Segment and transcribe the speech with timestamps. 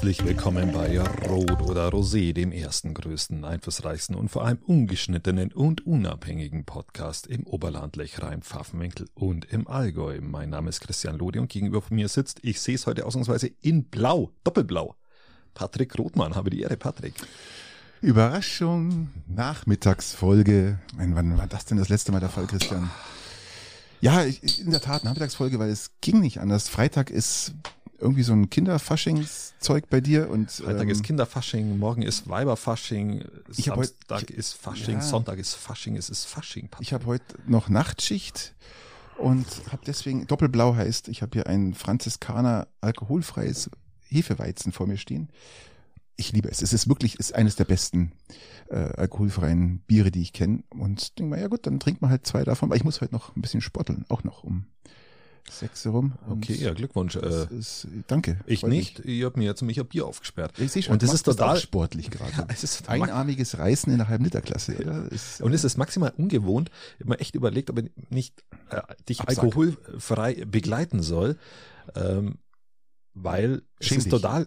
[0.00, 0.98] Herzlich willkommen bei
[1.28, 7.46] Rot oder Rosé, dem ersten, größten, einflussreichsten und vor allem ungeschnittenen und unabhängigen Podcast im
[7.46, 10.18] Oberland Lechrein, Pfaffenwinkel und im Allgäu.
[10.22, 13.50] Mein Name ist Christian Lode und gegenüber von mir sitzt, ich sehe es heute ausnahmsweise
[13.60, 14.96] in Blau, Doppelblau.
[15.52, 17.12] Patrick Rothmann, habe die Ehre, Patrick.
[18.00, 20.78] Überraschung, Nachmittagsfolge.
[20.96, 22.90] Wann, war das denn das letzte Mal der Fall, Christian?
[24.00, 26.70] Ja, in der Tat, Nachmittagsfolge, weil es ging nicht anders.
[26.70, 27.52] Freitag ist
[28.00, 33.24] irgendwie so ein Kinderfaschingszeug bei dir und Freitag ähm, ist Kinderfasching, morgen ist Weiberfasching,
[33.56, 35.02] ich Samstag heut, ist Fasching, ja.
[35.02, 36.68] Sonntag ist Fasching, es ist Fasching.
[36.68, 36.86] Patrick.
[36.86, 38.54] ich habe heute noch Nachtschicht
[39.18, 43.70] und habe deswegen doppelblau heißt, ich habe hier ein Franziskaner alkoholfreies
[44.08, 45.28] Hefeweizen vor mir stehen.
[46.16, 46.62] Ich liebe es.
[46.62, 48.12] Es ist wirklich ist eines der besten
[48.68, 50.64] äh, alkoholfreien Biere, die ich kenne.
[50.70, 52.68] Und denke mal, ja gut, dann trinkt man halt zwei davon.
[52.68, 54.66] Aber ich muss heute noch ein bisschen sporteln, auch noch um
[55.48, 55.84] sechs.
[55.86, 57.14] Und Okay, ja, Glückwunsch.
[57.14, 58.38] das Äh, ist, danke.
[58.46, 58.78] ich freut mich.
[58.98, 60.58] nicht, ich habe mir jetzt nämlich ein Bier aufgesperrt.
[60.58, 62.30] Ich sehe schon, Und das ist total- auch sportlich gerade.
[62.38, 65.10] Ja, es ist Einarmiges Reißen in der halben Literklasse, oder?
[65.10, 66.70] Ist, Und es ist maximal ungewohnt.
[66.98, 69.44] Ich habe mir echt überlegt, ob ich nicht äh, dich Absag.
[69.44, 71.36] alkoholfrei begleiten soll,
[71.94, 72.38] ähm,
[73.14, 74.10] weil es Schäm ist dich.
[74.12, 74.46] total.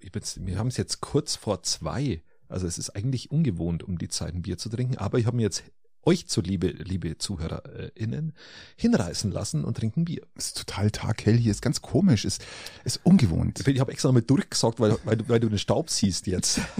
[0.00, 2.22] Ich bin's, wir haben es jetzt kurz vor zwei.
[2.48, 4.96] Also es ist eigentlich ungewohnt, um die Zeit ein Bier zu trinken.
[4.98, 5.64] Aber ich habe mir jetzt
[6.06, 8.32] euch zuliebe, liebe ZuhörerInnen,
[8.76, 10.22] hinreißen lassen und trinken Bier.
[10.36, 12.44] ist total taghell hier, ist ganz komisch, ist,
[12.84, 13.66] ist ungewohnt.
[13.66, 16.60] Ich habe extra mit durchgesagt, weil, weil, du, weil du den Staub siehst jetzt.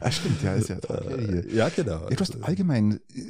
[0.00, 1.54] Ah, stimmt, ja, ist ja taghell hier.
[1.54, 2.02] ja, genau.
[2.08, 3.22] Ja, du hast allgemein äh,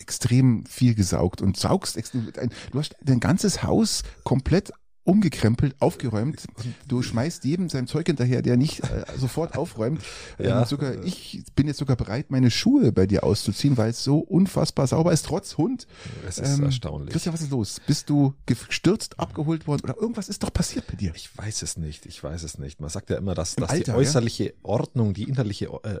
[0.00, 2.30] extrem viel gesaugt und saugst extrem.
[2.72, 4.70] Du hast dein ganzes Haus komplett
[5.08, 6.44] umgekrempelt, aufgeräumt.
[6.86, 10.02] Du schmeißt jedem sein Zeug hinterher, der nicht äh, sofort aufräumt.
[10.38, 10.60] Ja.
[10.60, 14.18] Ähm, sogar ich bin jetzt sogar bereit, meine Schuhe bei dir auszuziehen, weil es so
[14.18, 15.86] unfassbar sauber ist, trotz Hund.
[16.28, 17.10] Es ist Ähm, erstaunlich.
[17.10, 17.80] Christian, was ist los?
[17.86, 21.12] Bist du gestürzt, abgeholt worden oder irgendwas ist doch passiert bei dir?
[21.14, 22.80] Ich weiß es nicht, ich weiß es nicht.
[22.80, 23.96] Man sagt ja immer, dass, Im dass Alter, die ja?
[23.96, 25.98] äußerliche Ordnung die innerliche äh,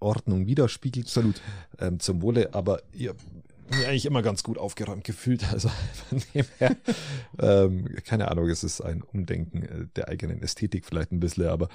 [0.00, 1.08] Ordnung widerspiegelt.
[1.08, 1.40] Salut.
[1.78, 3.14] Ähm, zum Wohle, aber ihr
[3.70, 5.44] mir eigentlich immer ganz gut aufgeräumt gefühlt.
[5.52, 5.70] Also
[6.08, 6.76] von dem her,
[7.40, 11.68] ähm, keine Ahnung, es ist ein Umdenken äh, der eigenen Ästhetik vielleicht ein bisschen, aber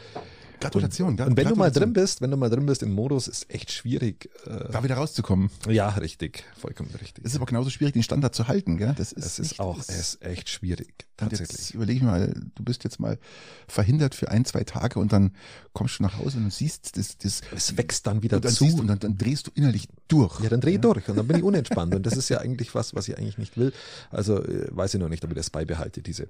[0.61, 1.09] Gratulation.
[1.09, 1.81] und, und wenn du mal Gratulation.
[1.83, 4.29] drin bist, wenn du mal drin bist im Modus, ist echt schwierig.
[4.45, 5.49] Äh, Da wieder rauszukommen.
[5.67, 7.25] ja, richtig, vollkommen richtig.
[7.25, 8.93] Es ist aber genauso schwierig, den Standard zu halten, gell?
[8.97, 11.49] Das ist, es ist auch, das- es ist echt schwierig, tatsächlich.
[11.51, 13.17] jetzt überlege ich mal, du bist jetzt mal
[13.67, 15.31] verhindert für ein, zwei Tage und dann
[15.73, 18.65] kommst du nach Hause und siehst das, das Es wächst dann wieder und dann zu.
[18.67, 20.39] du, und dann, dann drehst du innerlich durch.
[20.41, 21.95] Ja, dann dreh ich durch und dann bin ich unentspannt.
[21.95, 23.73] Und das ist ja eigentlich was, was ich eigentlich nicht will.
[24.09, 26.29] Also äh, weiß ich noch nicht, ob ich das beibehalte, diese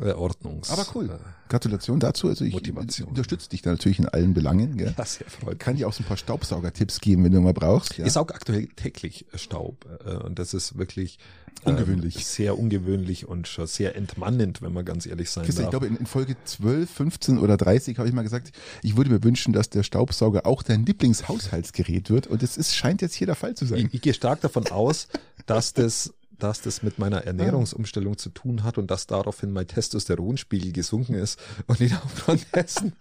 [0.00, 0.70] Ordnungs.
[0.70, 1.10] Aber cool.
[1.10, 1.18] Äh,
[1.48, 2.28] Gratulation dazu.
[2.28, 3.08] Also ich Motivation.
[3.08, 4.76] unterstütze dich da natürlich in allen Belangen.
[4.76, 4.94] Gell?
[4.96, 7.96] ja, sehr freut Kann dir auch so ein paar Staubsaugertipps geben, wenn du mal brauchst.
[7.96, 8.06] Ja.
[8.06, 11.18] Ich saug aktuell täglich Staub äh, und das ist wirklich
[11.64, 12.16] Ungewöhnlich.
[12.16, 15.80] Ähm, sehr ungewöhnlich und schon sehr entmannend, wenn man ganz ehrlich sein Christian, ich darf.
[15.80, 18.52] glaube, in, in Folge 12, 15 oder 30 habe ich mal gesagt,
[18.82, 22.26] ich würde mir wünschen, dass der Staubsauger auch dein Lieblingshaushaltsgerät wird.
[22.26, 23.78] Und es ist, scheint jetzt hier der Fall zu sein.
[23.78, 25.08] ich, ich gehe stark davon aus,
[25.46, 30.72] dass das dass das mit meiner Ernährungsumstellung zu tun hat und dass daraufhin mein Testosteronspiegel
[30.72, 32.92] gesunken ist und ich aufgrund dessen,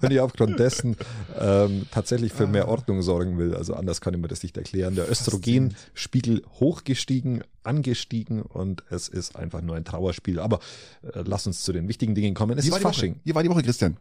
[0.00, 0.96] und ich aufgrund dessen
[1.38, 3.54] ähm, tatsächlich für mehr Ordnung sorgen will.
[3.54, 4.94] Also anders kann ich mir das nicht erklären.
[4.94, 10.40] Der Östrogenspiegel hochgestiegen, angestiegen und es ist einfach nur ein Trauerspiel.
[10.40, 10.60] Aber
[11.02, 12.58] äh, lass uns zu den wichtigen Dingen kommen.
[12.58, 12.94] Es Wie ist war, die Woche?
[12.94, 13.20] Fasching.
[13.24, 13.96] Wie war die Woche, Christian?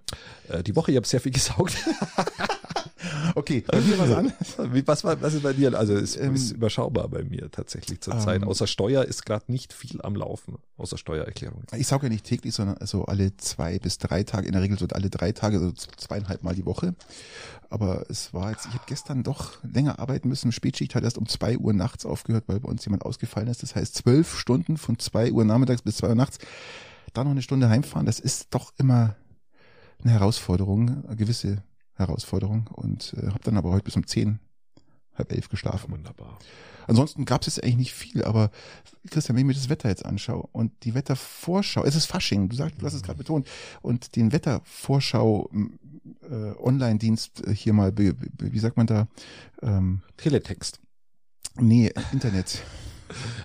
[0.50, 1.76] Äh, die Woche, ich habe sehr viel gesaugt.
[3.35, 4.34] Okay, bei mir was an.
[4.73, 5.78] Wie, was, war, was ist bei dir?
[5.78, 8.41] Also es Ähm, ist überschaubar bei mir tatsächlich zur Zeit.
[8.41, 11.63] ähm, Außer Steuer ist gerade nicht viel am Laufen, außer Steuererklärung.
[11.75, 14.78] Ich sauge ja nicht täglich, sondern also alle zwei bis drei Tage, in der Regel
[14.79, 16.96] so alle drei Tage, also zweieinhalb Mal die Woche.
[17.69, 20.52] Aber es war jetzt, ich habe gestern doch länger arbeiten müssen.
[20.52, 23.61] Spätschicht hat erst um zwei Uhr nachts aufgehört, weil bei uns jemand ausgefallen ist.
[23.61, 26.37] Das heißt zwölf Stunden von zwei Uhr nachmittags bis zwei Uhr nachts.
[27.14, 29.16] Dann noch eine Stunde heimfahren, das ist doch immer
[30.03, 31.64] eine Herausforderung, eine gewisse
[31.97, 32.67] Herausforderung.
[32.73, 34.40] Und äh, habe dann aber heute bis um zehn,
[35.16, 35.91] halb elf geschlafen.
[35.91, 36.40] Wunderbar.
[36.88, 38.49] Ansonsten gab es jetzt eigentlich nicht viel, aber
[39.09, 42.55] Christian, wenn ich mir das Wetter jetzt anschaue und die Wettervorschau, es ist Fasching, du
[42.55, 43.47] sagst, du hast es gerade betont,
[43.82, 45.49] und den Wettervorschau
[46.29, 49.08] äh, Online-Dienst äh, hier mal, wie sagt man da,
[49.61, 50.79] ähm, Teletext.
[51.59, 52.64] nee, Internet.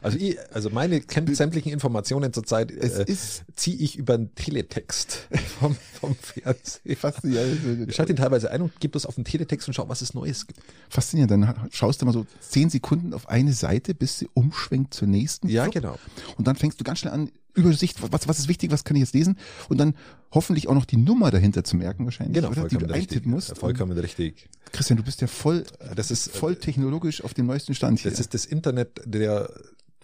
[0.00, 3.06] Also ich, also meine sämtlichen Informationen zurzeit äh,
[3.54, 5.28] ziehe ich über einen Teletext
[5.60, 6.96] vom, vom Fernsehen.
[6.96, 7.88] faszinierend.
[7.88, 10.14] Ich schalte ihn teilweise ein und gebe das auf den Teletext und schau, was es
[10.14, 10.60] Neues gibt.
[10.88, 11.30] faszinierend.
[11.30, 15.48] Dann schaust du mal so zehn Sekunden auf eine Seite, bis sie umschwenkt zur nächsten.
[15.48, 15.74] Ja, Flop.
[15.74, 15.98] genau.
[16.36, 19.00] Und dann fängst du ganz schnell an, Übersicht, was, was ist wichtig, was kann ich
[19.02, 19.36] jetzt lesen?
[19.68, 19.94] Und dann
[20.32, 22.68] hoffentlich auch noch die Nummer dahinter zu merken wahrscheinlich, Genau, oder?
[22.68, 22.94] die du richtig.
[23.02, 23.56] eintippen musst.
[23.58, 24.48] Vollkommen richtig.
[24.72, 25.64] Christian, du bist ja voll,
[25.94, 28.10] Das ist voll technologisch auf dem neuesten Stand hier.
[28.10, 29.50] Das ist das Internet der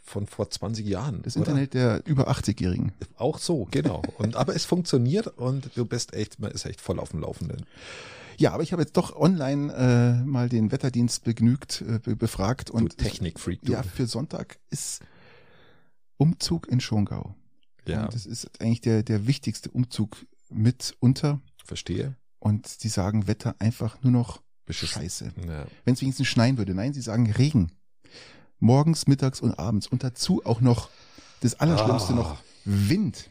[0.04, 1.20] von vor 20 Jahren.
[1.22, 1.46] Das oder?
[1.48, 2.92] Internet der über 80-Jährigen.
[3.16, 4.02] Auch so, genau.
[4.18, 7.66] Und aber es funktioniert und du bist echt, man ist echt voll auf dem Laufenden.
[8.38, 9.72] Ja, aber ich habe jetzt doch online
[10.22, 13.72] äh, mal den Wetterdienst begnügt, äh, be- befragt und du Technikfreak, du.
[13.72, 15.00] ja, für Sonntag ist
[16.16, 17.34] Umzug in Schongau.
[17.88, 21.40] Ja Und das ist eigentlich der, der wichtigste Umzug mit unter.
[21.64, 22.16] verstehe.
[22.38, 25.02] Und die sagen Wetter einfach nur noch Beschissen.
[25.02, 25.32] scheiße.
[25.48, 25.66] Ja.
[25.84, 26.74] Wenn es wenigstens schneien würde.
[26.74, 27.72] Nein, sie sagen Regen.
[28.60, 29.86] Morgens, mittags und abends.
[29.86, 30.88] Und dazu auch noch
[31.40, 32.16] das Allerschlimmste Ah.
[32.16, 33.28] noch Wind.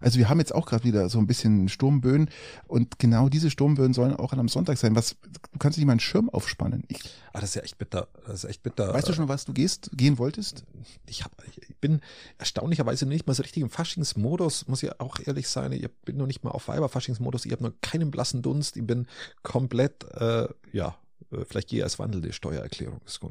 [0.00, 2.30] Also wir haben jetzt auch gerade wieder so ein bisschen Sturmböen
[2.66, 4.96] und genau diese Sturmböen sollen auch am Sonntag sein.
[4.96, 6.84] Was du kannst nicht mal einen Schirm aufspannen.
[6.88, 7.00] Ich,
[7.32, 8.08] Ah, das ist ja echt bitter.
[8.26, 8.92] Das ist echt bitter.
[8.92, 10.64] weißt du schon, was du gehst, gehen wolltest?
[11.06, 12.00] ich, hab, ich bin
[12.38, 15.70] erstaunlicherweise nicht mal so richtig im Faschingsmodus, muss ich auch ehrlich sein.
[15.72, 17.46] Ich bin noch nicht mal auf Weiberfaschingsmodus.
[17.46, 18.76] Ich habe noch keinen blassen Dunst.
[18.76, 19.06] Ich bin
[19.42, 20.96] komplett, äh, ja,
[21.30, 23.00] äh, vielleicht gehe ich als wandelnde Steuererklärung.
[23.04, 23.30] Das kann.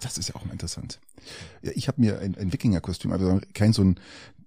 [0.00, 1.00] Das ist ja auch mal interessant.
[1.62, 4.00] Ja, ich habe mir ein, ein Wikinger-Kostüm, also kein so ein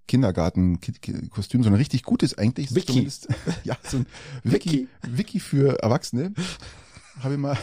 [0.08, 2.74] Kindergarten-Kostüm, sondern richtig gutes eigentlich.
[2.74, 2.86] Wiki.
[2.88, 3.28] Zumindest-
[3.64, 4.06] Ja, so ein
[4.44, 6.34] Wiki, Wiki für Erwachsene.
[7.20, 7.58] Habe ich mal,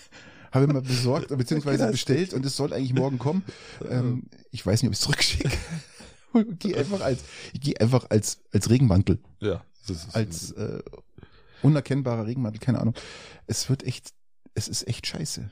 [0.52, 3.42] habe ich mal besorgt, beziehungsweise bestellt und es soll eigentlich morgen kommen.
[3.88, 5.50] Ähm, ich weiß nicht, ob ich es zurückschicke.
[6.32, 7.20] Und gehe einfach als,
[7.54, 10.80] ich gehe einfach als, als Regenmantel, Ja, das ist, als äh,
[11.62, 12.94] unerkennbarer Regenmantel, keine Ahnung.
[13.46, 14.12] Es wird echt,
[14.54, 15.50] es ist echt scheiße.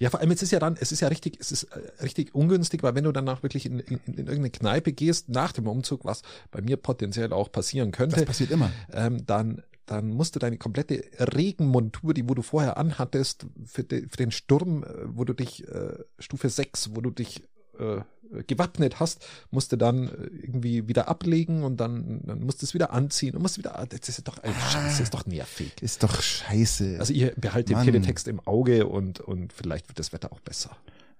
[0.00, 2.34] Ja, vor allem es ist ja dann, es ist ja richtig, es ist äh, richtig
[2.34, 6.04] ungünstig, weil wenn du danach wirklich in, in, in irgendeine Kneipe gehst nach dem Umzug,
[6.04, 8.70] was bei mir potenziell auch passieren Das könnte, passiert immer.
[8.92, 14.08] ähm, dann dann musst du deine komplette Regenmontur, die wo du vorher anhattest, für, de,
[14.08, 17.42] für den Sturm, äh, wo du dich äh, Stufe 6, wo du dich
[17.78, 22.66] äh, gewappnet hast, musst du dann äh, irgendwie wieder ablegen und dann, dann musst du
[22.66, 25.26] es wieder anziehen und musst wieder, ah, das ist doch ein Scheiß, das ist doch
[25.26, 25.72] nervig.
[25.80, 26.96] Ist doch scheiße.
[26.98, 27.84] Also ihr behaltet den Mann.
[27.86, 30.76] Teletext im Auge und, und vielleicht wird das Wetter auch besser.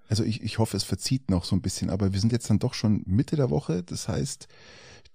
[0.09, 2.59] Also ich, ich hoffe, es verzieht noch so ein bisschen, aber wir sind jetzt dann
[2.59, 3.83] doch schon Mitte der Woche.
[3.83, 4.47] Das heißt,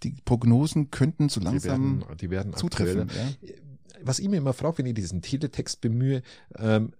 [0.03, 3.01] die Prognosen könnten so Die langsam werden, die werden zutreffen.
[3.01, 3.27] aktuell.
[3.41, 3.53] Ja?
[4.03, 6.23] Was ich mir immer frage, wenn ich diesen Teletext bemühe,
[6.57, 6.94] ähm,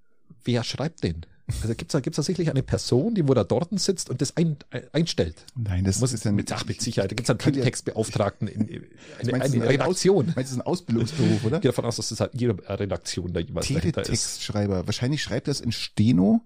[0.44, 1.26] wer schreibt den?
[1.62, 4.38] Also gibt's da, gibt's da sicherlich eine Person, die wo da dort sitzt und das
[4.38, 5.46] ein, ein, einstellt?
[5.56, 7.12] Nein, das Muss ist es dann mit, ach, mit Sicherheit.
[7.12, 8.84] Da gibt's einen Kann ja- Teletextbeauftragten in, in
[9.20, 10.26] eine, Meinst eine ein Redaktion.
[10.28, 11.56] Meinst du, das ist ein Ausbildungsberuf, oder?
[11.58, 14.08] Ich gehe davon aus, dass das halt jede Redaktion da jeweils dahinter ist.
[14.08, 14.86] Teletextschreiber.
[14.88, 16.42] Wahrscheinlich schreibt er es in Steno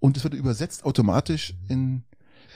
[0.00, 2.02] und es wird übersetzt automatisch in,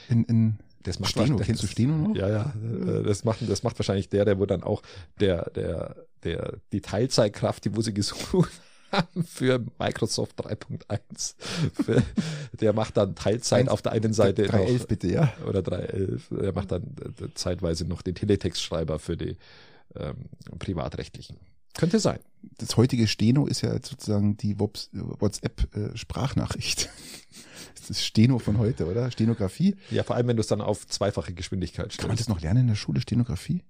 [0.09, 1.23] in, in Das macht Steno.
[1.39, 2.15] wahrscheinlich- Kennst du Steno noch?
[2.15, 2.53] Ja, ja.
[2.99, 4.81] äh, Das macht, das macht wahrscheinlich der, der wo dann auch
[5.19, 8.51] der, der, der, die Teilzeitkraft, die wo sie gesucht
[8.93, 11.35] haben für Microsoft 3.1,
[11.83, 12.03] für-
[12.59, 15.33] der macht dann Teilzeit auf der einen Seite 311 noch, bitte, ja.
[15.47, 16.83] oder 3.11, der macht dann
[17.21, 19.35] äh, zeitweise noch den Teletextschreiber für die
[19.95, 20.29] ähm,
[20.59, 21.37] privatrechtlichen.
[21.75, 22.19] Könnte sein.
[22.59, 26.89] Das heutige Steno ist ja sozusagen die WhatsApp-Sprachnachricht.
[27.75, 29.11] Das ist Steno von heute, oder?
[29.11, 29.75] Stenografie.
[29.91, 32.21] Ja, vor allem, wenn du es dann auf zweifache Geschwindigkeit Kann man stellst.
[32.21, 33.61] das noch lernen in der Schule, Stenografie?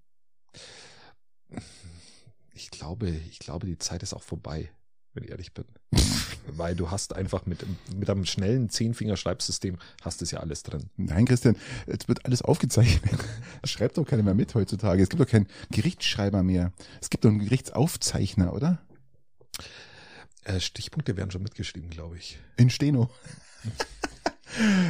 [2.54, 4.70] Ich glaube, ich glaube, die Zeit ist auch vorbei,
[5.14, 5.66] wenn ich ehrlich bin.
[6.48, 7.66] Weil du hast einfach mit,
[7.96, 10.90] mit einem schnellen Zehnfingerschreibsystem hast es ja alles drin.
[10.98, 11.56] Nein, Christian,
[11.88, 13.20] es wird alles aufgezeichnet.
[13.62, 15.02] Das schreibt doch keiner mehr mit heutzutage.
[15.02, 16.74] Es gibt doch keinen Gerichtsschreiber mehr.
[17.02, 18.82] Es gibt doch einen Gerichtsaufzeichner, oder?
[20.44, 22.38] Äh, Stichpunkte werden schon mitgeschrieben, glaube ich.
[22.58, 23.10] In Steno.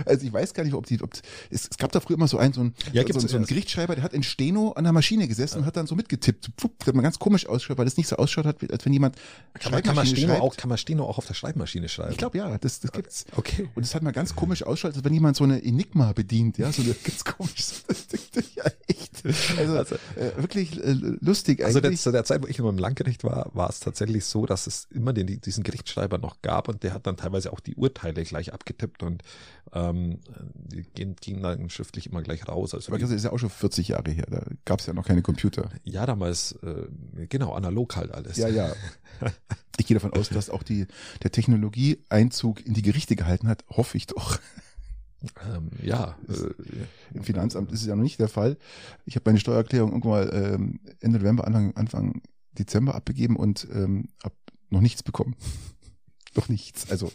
[0.05, 1.13] Also ich weiß gar nicht, ob die, ob
[1.49, 3.45] es, es gab da früher immer so einen, so einen, Ja, so, einen- so einen
[3.45, 6.51] Gerichtsschreiber, der hat in Steno an der Maschine gesessen und hat dann so mitgetippt.
[6.57, 8.93] Pfupp, das hat man ganz komisch ausschaut, weil das nicht so ausschaut hat, als wenn
[8.93, 9.15] jemand
[9.59, 10.41] Kann man, kann, man Steno schreibt.
[10.41, 12.11] auch, kann man Steno auch auf der Schreibmaschine schreiben?
[12.11, 13.25] Ich glaube ja, das, das gibt's.
[13.35, 13.69] Okay.
[13.75, 16.71] Und es hat mal ganz komisch ausschaut, als wenn jemand so eine Enigma bedient, ja,
[16.71, 17.53] so eine ganz komisch.
[18.55, 19.23] ja, echt.
[19.57, 20.91] Also, Also- äh, wirklich äh,
[21.21, 22.01] lustig Also der, eigentlich.
[22.01, 24.87] zu der Zeit, wo ich noch im Landgericht war, war es tatsächlich so, dass es
[24.91, 28.53] immer den, diesen Gerichtsschreiber noch gab und der hat dann teilweise auch die Urteile gleich
[28.53, 29.23] abgetippt und
[29.71, 30.19] ähm,
[30.53, 32.73] die gehen, gingen dann schriftlich immer gleich raus.
[32.73, 35.05] Also Aber das ist ja auch schon 40 Jahre her, da gab es ja noch
[35.05, 35.69] keine Computer.
[35.83, 36.87] ja, damals, äh,
[37.27, 38.37] genau, analog halt alles.
[38.37, 38.73] Ja, ja.
[39.79, 40.85] Ich gehe davon aus, dass auch die,
[41.23, 44.39] der Technologieeinzug in die Gerichte gehalten hat, hoffe ich doch.
[45.51, 48.57] Ähm, ja, äh, Im Finanzamt ist es ja noch nicht der Fall.
[49.05, 54.09] Ich habe meine Steuererklärung irgendwann mal ähm, Ende November, Anfang, Anfang Dezember abgegeben und ähm,
[54.23, 54.35] habe
[54.69, 55.35] noch nichts bekommen.
[56.35, 56.91] noch nichts.
[56.91, 57.11] Also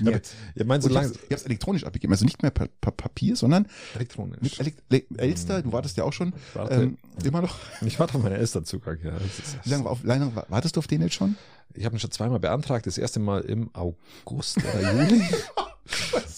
[0.00, 0.34] nicht.
[0.54, 3.66] ja, meinst du ich habe es elektronisch abgegeben, also nicht mehr pa pa Papier, sondern
[3.94, 4.38] elektronisch?
[4.40, 7.56] mit Elek Le Elster, du wartest ja auch schon, Ich warte, ähm, immer noch.
[7.84, 9.12] ich warte auf meinen Elsternzugang, ja.
[9.64, 11.36] Wie lange, auf, lange wartest du auf den jetzt schon?
[11.74, 15.22] ich habe ihn schon zweimal beantragt, das erste Mal im August oder Juli.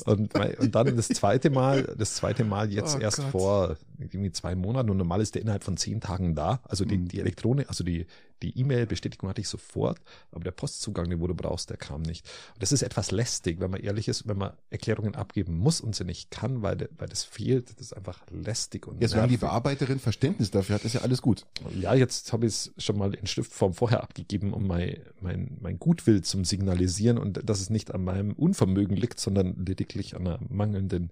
[0.05, 3.31] Und, und dann das zweite Mal, das zweite Mal jetzt Oh erst Gott.
[3.31, 6.61] vor irgendwie zwei Monaten und normal ist der innerhalb von zehn Tagen da.
[6.65, 7.09] Also die, Mhm.
[7.09, 8.07] die Elektronik, also die,
[8.43, 10.01] die E-Mail-Bestätigung hatte ich sofort,
[10.33, 12.27] aber der Postzugang, den wo du brauchst, der kam nicht.
[12.55, 15.95] Und das ist etwas lästig, wenn man ehrlich ist, wenn man Erklärungen abgeben muss und
[15.95, 17.71] sie nicht kann, weil, weil das fehlt.
[17.79, 19.49] Das ist einfach lästig und Ja, solange die nervig.
[19.49, 21.47] Bearbeiterin Verständnis dafür hat, ist ja alles gut.
[21.79, 25.79] Ja, jetzt habe ich es schon mal in Stiftform vorher abgegeben, um mein, mein, mein
[25.79, 30.39] Gutwill zum Signalisieren und dass es nicht an meinem Unvermögen liegt, sondern lediglich an einer
[30.49, 31.11] mangelnden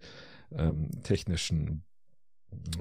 [0.52, 1.82] ähm, technischen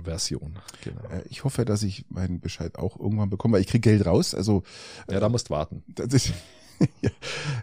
[0.03, 0.57] Version.
[0.83, 1.01] Genau.
[1.09, 4.33] Äh, Ich hoffe, dass ich meinen Bescheid auch irgendwann bekomme, weil ich kriege Geld raus.
[4.33, 4.63] Also
[5.09, 5.83] Ja, da musst warten.
[5.87, 6.33] das ist,
[7.01, 7.09] ja,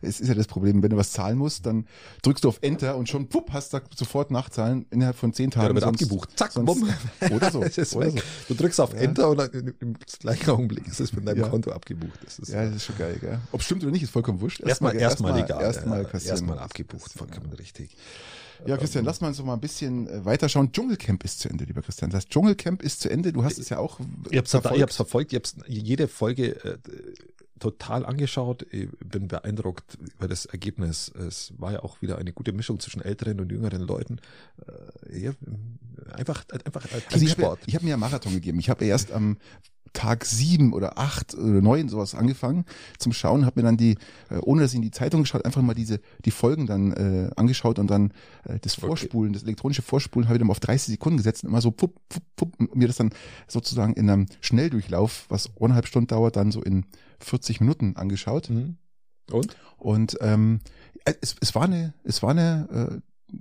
[0.02, 1.86] es ist ja das Problem, wenn du was zahlen musst, dann
[2.22, 5.62] drückst du auf Enter und schon pupp, hast du sofort Nachzahlen innerhalb von zehn Ja,
[5.62, 5.68] Tagen.
[5.68, 6.30] da wird sonst- abgebucht.
[6.38, 6.88] Zack, sonst- bumm.
[7.32, 7.62] Oder so.
[7.62, 8.22] Es ist oder weg.
[8.48, 8.54] so.
[8.54, 9.00] Du drückst auf Ja.
[9.00, 11.48] Enter und dann im im gleichen Augenblick ist es von deinem Ja.
[11.48, 12.18] Konto abgebucht.
[12.24, 13.38] Das ist Ja, das ist schon geil, gell?
[13.52, 14.60] Ob stimmt oder nicht, ist vollkommen wurscht.
[14.60, 15.62] erstmal erstmal egal.
[15.62, 16.36] Erstmal Ja, kassieren.
[16.36, 17.96] Erstmal abgebucht, vollkommen richtig.
[18.66, 20.72] Ja, Christian, lass mal so mal ein bisschen äh, weiterschauen.
[20.72, 22.10] Dschungelcamp ist zu Ende, lieber Christian.
[22.10, 23.30] Das Dschungelcamp ist zu Ende.
[23.32, 24.76] Du hast es ja auch Ich hab's, verfolgt.
[24.76, 26.78] ich hab's verfolgt, ich hab's jede Folge äh,
[27.58, 28.66] total angeschaut.
[28.70, 31.08] Ich bin beeindruckt über das Ergebnis.
[31.08, 34.18] Es war ja auch wieder eine gute Mischung zwischen älteren und jüngeren Leuten.
[35.10, 35.32] Äh, ja,
[36.12, 37.60] einfach, einfach ein Also ich habe Teamsport.
[37.74, 38.58] hab mir ja Marathon gegeben.
[38.58, 39.38] Ich habe erst am
[39.96, 42.64] Tag sieben oder acht oder neun sowas angefangen
[42.98, 43.96] zum Schauen, habe mir dann die,
[44.30, 47.30] äh, ohne dass ich in die Zeitung geschaut, einfach mal diese die Folgen dann äh,
[47.34, 48.12] angeschaut und dann
[48.44, 48.86] äh, das Okay.
[48.86, 51.94] Vorspulen, das elektronische Vorspulen habe ich dann auf 30 Sekunden gesetzt und immer so pupp,
[52.08, 53.10] pupp, pupp, und mir das dann
[53.48, 56.84] sozusagen in einem Schnelldurchlauf, was eineinhalb Stunden dauert, dann so in
[57.20, 58.50] 40 Minuten angeschaut.
[58.50, 58.76] Mhm.
[59.30, 59.56] Und?
[59.78, 60.60] Und ähm,
[61.04, 63.00] es, es war eine, es war eine äh,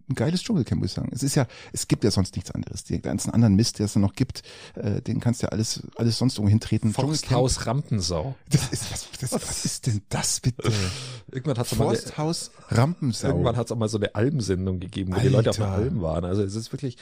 [0.09, 1.09] ein geiles Dschungelcamp, muss ich sagen.
[1.11, 2.83] Es ist ja, es gibt ja sonst nichts anderes.
[2.83, 4.41] Die ganzen anderen Mist, der es dann noch gibt,
[4.75, 6.93] äh, den kannst du ja alles, alles sonst irgendwo hintreten.
[6.93, 8.35] Forsthaus Rampensau.
[8.49, 10.71] Das ist, was, das, was ist denn das bitte?
[11.31, 13.27] Irgendwann hat's mal eine, Forsthaus Rampensau.
[13.29, 15.83] irgendwann hat's auch mal so eine Almsendung gegeben, wo die Leute auf der Alter.
[15.83, 16.25] Alm waren.
[16.25, 16.97] Also es ist wirklich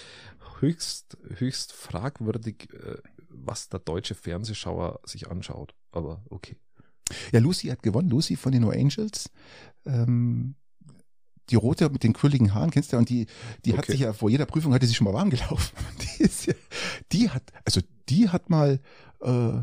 [0.60, 2.98] höchst, höchst fragwürdig, äh,
[3.30, 5.74] was der deutsche Fernsehschauer sich anschaut.
[5.92, 6.58] Aber okay.
[7.32, 8.10] Ja, Lucy hat gewonnen.
[8.10, 9.30] Lucy von den No Angels.
[9.86, 10.56] Ähm,
[11.50, 12.98] die rote mit den quirligen Haaren, kennst du?
[12.98, 13.28] Und die,
[13.66, 13.92] die hat Okay.
[13.94, 15.76] sich ja vor jeder Prüfung hatte sie schon mal warm gelaufen.
[16.18, 16.54] Die ist ja,
[17.12, 18.80] die hat, also die hat mal
[19.22, 19.54] äh,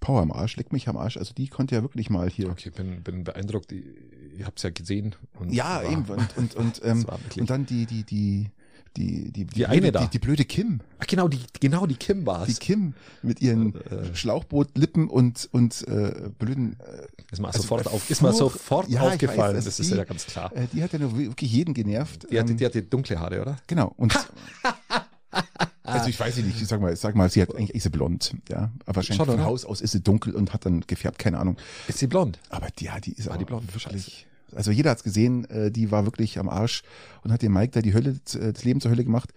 [0.00, 1.16] Power am Arsch, leck mich am Arsch.
[1.16, 2.48] Also die konnte ja wirklich mal hier.
[2.50, 3.72] Okay, bin, bin beeindruckt.
[3.72, 5.14] Ihr habt's ja gesehen.
[5.38, 6.04] Und Ja, war- eben.
[6.04, 7.06] Und, und, und, ähm,
[7.38, 8.50] und dann die, die, die,
[8.96, 10.00] die, die, Die eine blöde, da.
[10.04, 10.80] Die, die blöde Kim.
[10.98, 12.58] Ach, genau, die, genau die Kim Die war's.
[12.58, 18.10] Kim mit ihren Äh, Schlauchbootlippen und, und äh, blöden äh, Ist mir also sofort, auf,
[18.10, 19.38] ist mir Furch- sofort Ja, aufgefallen.
[19.38, 20.54] weiß, also das ist die- ja ganz klar.
[20.56, 22.26] Äh, die hat ja nur wirklich jeden genervt.
[22.30, 23.56] Die hatte, Ähm, die hatte dunkle Haare, oder?
[23.66, 23.94] genau.
[23.96, 24.12] Und
[25.84, 27.84] also ich weiß sie nicht, ich sag mal, ich sag mal, sie hat eigentlich ist
[27.84, 28.70] sie blond, ja.
[28.86, 29.44] Aber wahrscheinlich Schon, von oder?
[29.44, 31.56] Haus aus ist sie dunkel und hat dann gefärbt, keine Ahnung.
[31.88, 32.38] Ist sie blond?
[32.48, 33.72] Aber die, ja, die ist War aber die blond?
[33.74, 34.26] wirklich.
[34.54, 36.82] Also jeder hat's gesehen, äh, die war wirklich am Arsch
[37.22, 39.32] und hat dem Mike da die Hölle, äh, das Leben zur Hölle gemacht.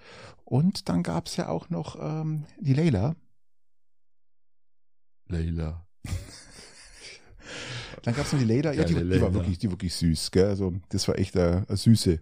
[0.46, 3.16] Und dann gab's ja auch noch ähm, die Leila.
[5.28, 5.86] Leila.
[8.04, 10.48] Dann gab's noch die Leila, ja, die, die war wirklich, die wirklich süß, gell?
[10.48, 12.20] Also das war echt eine, eine süße.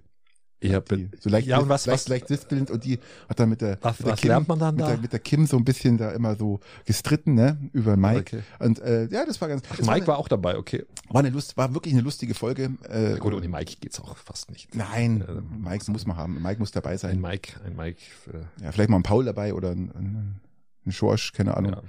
[0.64, 3.40] Ich hab, Die, so leicht, ja, und was, leicht, was, leicht dispelnd und die hat
[3.40, 4.90] dann mit der, was, mit der was Kim, lernt man dann mit da?
[4.90, 8.38] der, mit der Kim so ein bisschen da immer so gestritten, ne, über Mike.
[8.38, 8.44] Okay.
[8.64, 9.64] Und äh, ja, das war ganz.
[9.72, 10.86] Ach, Mike war, war auch dabei, okay.
[11.06, 12.66] eine, war eine Lust, war wirklich eine lustige Folge.
[12.88, 14.76] Äh, Na gut, ohne Mike geht's auch fast nicht.
[14.76, 16.40] Nein, Ähm, Mike muss man haben.
[16.40, 17.20] Mike muss dabei Ein sein.
[17.22, 18.00] Mike, ein Mike.
[18.32, 20.42] Äh, Ja, vielleicht mal ein Paul dabei oder ein, ein,
[20.86, 21.72] ein Schorsch, keine Ahnung.
[21.74, 21.82] ja,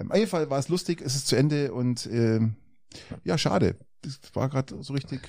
[0.00, 2.56] Ähm, auf jeden Fall war es lustig, es ist zu Ende und ähm,
[3.22, 3.76] ja, schade.
[4.02, 5.20] Das war gerade so richtig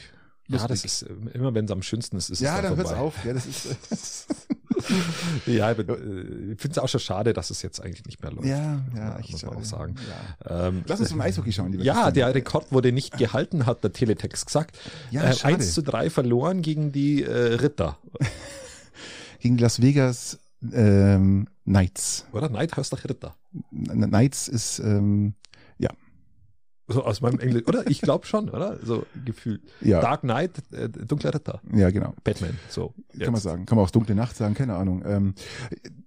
[0.49, 2.77] ja, das ist äh, immer, wenn es am schönsten ist, ist ja, es dann dann
[2.77, 3.25] hört's auf.
[3.25, 4.27] Ja, das ist,
[5.45, 8.21] Ja, ich, bin, äh, ich finde es auch schon schade, dass es jetzt eigentlich nicht
[8.21, 8.47] mehr läuft.
[8.47, 9.61] ja, ja, echt muss man schade.
[9.61, 9.95] auch sagen.
[10.47, 10.67] Ja.
[10.67, 13.93] Ähm, Lass uns zum Eishockey schauen, lieber Ja, der Rekord wurde nicht gehalten, hat der
[13.93, 14.77] Teletext gesagt.
[15.11, 15.55] Ja, äh, schade.
[15.55, 17.97] 1 zu 3 verloren gegen die äh, Ritter.
[19.39, 20.39] Gegen Las Vegas
[20.73, 22.25] ähm, Knights.
[22.33, 22.49] Oder?
[22.49, 23.35] Neid heißt doch Ritter.
[23.71, 25.33] Knights ist, ähm,
[26.89, 27.67] So aus meinem Englisch.
[27.67, 27.87] Oder?
[27.87, 28.77] Ich glaube schon, oder?
[28.83, 29.61] So gefühlt.
[29.81, 31.61] ja, Dark Knight, äh, dunkler Ritter.
[31.73, 32.13] ja, genau.
[32.23, 32.57] Batman.
[32.69, 32.93] So.
[33.11, 33.43] Kann man jetzt.
[33.43, 33.65] sagen.
[33.65, 35.03] Kann man auch dunkle Nacht sagen, keine Ahnung.
[35.05, 35.33] Ähm,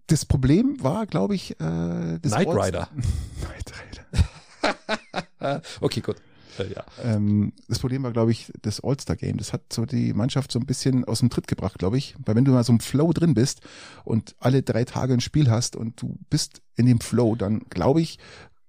[0.08, 2.88] das Problem war, glaube ich, äh, das Knight All- Rider.
[3.40, 5.62] Knight Rider.
[5.80, 6.16] Okay, gut.
[6.58, 6.84] Äh, ja.
[7.02, 9.38] Ähm, das Problem war, glaube ich, das All-Star-Game.
[9.38, 12.14] Das hat so die Mannschaft so ein bisschen aus dem Tritt gebracht, glaube ich.
[12.24, 13.60] Weil wenn du mal so im Flow drin bist
[14.04, 18.00] und alle drei Tage ein Spiel hast und du bist in dem Flow, dann glaube
[18.02, 18.18] ich,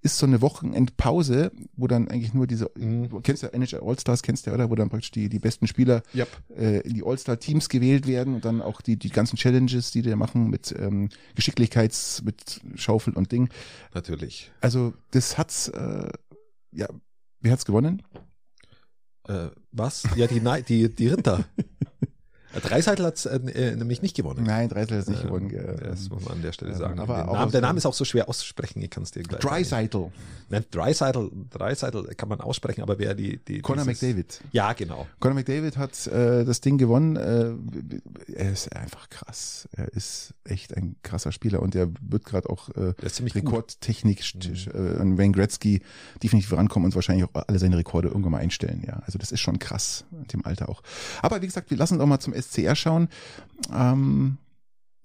[0.04, 3.10] ist so eine Wochenendpause, wo dann eigentlich nur diese, Mhm.
[3.10, 4.70] du kennst ja NHL All-Stars, kennst du ja, oder?
[4.70, 6.28] Wo dann praktisch die, die besten Spieler Yep.
[6.58, 10.14] äh, in die All-Star-Teams gewählt werden und dann auch die, die ganzen Challenges, die die
[10.16, 13.50] machen mit ähm, Geschicklichkeits, mit Schaufel und Ding.
[13.94, 14.52] Natürlich.
[14.62, 16.10] Also das hat's, äh,
[16.72, 16.88] ja,
[17.40, 18.04] wer hat's gewonnen?
[19.28, 20.04] Äh, was?
[20.18, 21.46] Ja, die, die, die Ritter.
[22.62, 24.44] Dreiseitel hat äh, nämlich nicht gewonnen.
[24.46, 25.80] Nein, Dreiseitel hat es nicht Ähm, gewonnen.
[25.84, 27.00] Das muss man an der Stelle Ähm, sagen.
[27.00, 29.42] aber auch Namen, der Name ist auch so schwer auszusprechen, ich kann es dir gleich
[29.42, 29.56] sagen.
[29.56, 30.12] Dreiseitel.
[30.50, 34.42] Nein, Dreiseitel, Dreiseitel kann man aussprechen, aber wer die, die Conor dieses- McDavid.
[34.52, 35.08] Ja, genau.
[35.20, 37.16] Conor McDavid hat äh, das Ding gewonnen.
[37.16, 37.54] Äh,
[38.34, 39.68] er ist einfach krass.
[39.76, 42.94] Er ist echt ein krasser Spieler und er wird gerade auch äh.
[42.94, 43.28] Mhm.
[43.34, 44.22] Rekordtechnik
[44.74, 45.82] äh, an Wayne Gretzky
[46.22, 48.84] definitiv vorankommen und wahrscheinlich auch alle seine Rekorde irgendwann mal einstellen.
[48.86, 50.82] Ja, also das ist schon krass in dem Alter auch.
[51.22, 53.10] Aber wie gesagt, wir lassen doch mal zum SCR schauen.
[53.74, 54.38] Ähm,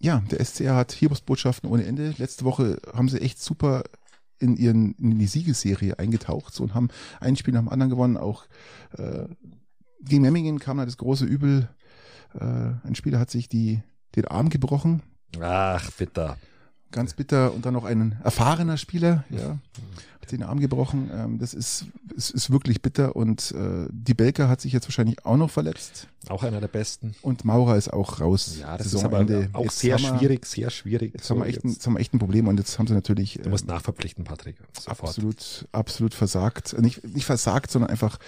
[0.01, 2.15] ja, der SCR hat Hiobsbotschaften ohne Ende.
[2.19, 3.85] Letzte Woche haben sie echt super
[4.39, 6.89] in ihren in die Siegesserie eingetaucht so, und haben
[7.21, 8.17] ein Spiel nach dem anderen gewonnen.
[8.17, 8.47] Auch
[8.97, 9.27] äh,
[10.01, 11.69] gegen Memmingen kam da das große Übel.
[12.35, 13.83] Äh, ein Spieler hat sich die
[14.15, 15.03] den Arm gebrochen,
[15.41, 16.39] Ach, bitter.
[16.91, 19.59] ganz bitter, und dann noch ein erfahrener Spieler, ja,
[20.33, 21.11] den Arm gebrochen.
[21.13, 25.25] Ähm, das ist, ist, ist wirklich bitter und äh, die Belka hat sich jetzt wahrscheinlich
[25.25, 27.15] auch noch verletzt Auch einer der besten.
[27.23, 28.57] und Maurer ist auch raus.
[28.61, 29.51] Ja, das ist aber Saisonende.
[29.55, 31.13] auch Jetzt sehr schwierig, sehr schwierig.
[31.15, 32.95] Jetzt haben, wir echt ein, jetzt- haben wir echt ein Problem und jetzt haben sie
[32.95, 34.57] natürlich du musst äh, nachverpflichten, Patrick.
[34.79, 35.01] Sofort.
[35.11, 36.73] absolut, absolut versagt.
[36.75, 38.19] Äh, Nicht, nicht versagt, sondern einfach,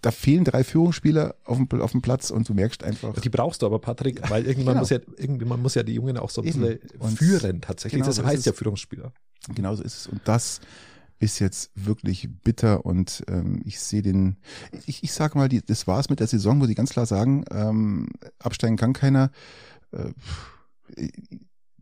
[0.00, 3.62] da fehlen drei Führungsspieler auf dem, auf dem Platz und du merkst einfach, Die brauchst
[3.62, 4.80] du aber, Patrick, weil irgendwann Genau.
[4.80, 6.78] muss ja, irgendjemand muss ja die Jungen auch so ein bisschen
[7.16, 7.98] führen, tatsächlich.
[8.00, 8.52] genau das so heißt ja.
[8.52, 9.12] Führungsspieler.
[9.54, 10.06] Genauso ist es.
[10.06, 10.60] Und das
[11.22, 14.36] ist jetzt wirklich bitter und ähm, ich sehe den,
[14.86, 17.44] ich, ich sag mal, die, das war's mit der Saison, muss ich ganz klar sagen,
[17.50, 18.08] ähm,
[18.40, 19.30] absteigen kann keiner.
[19.92, 20.12] Äh,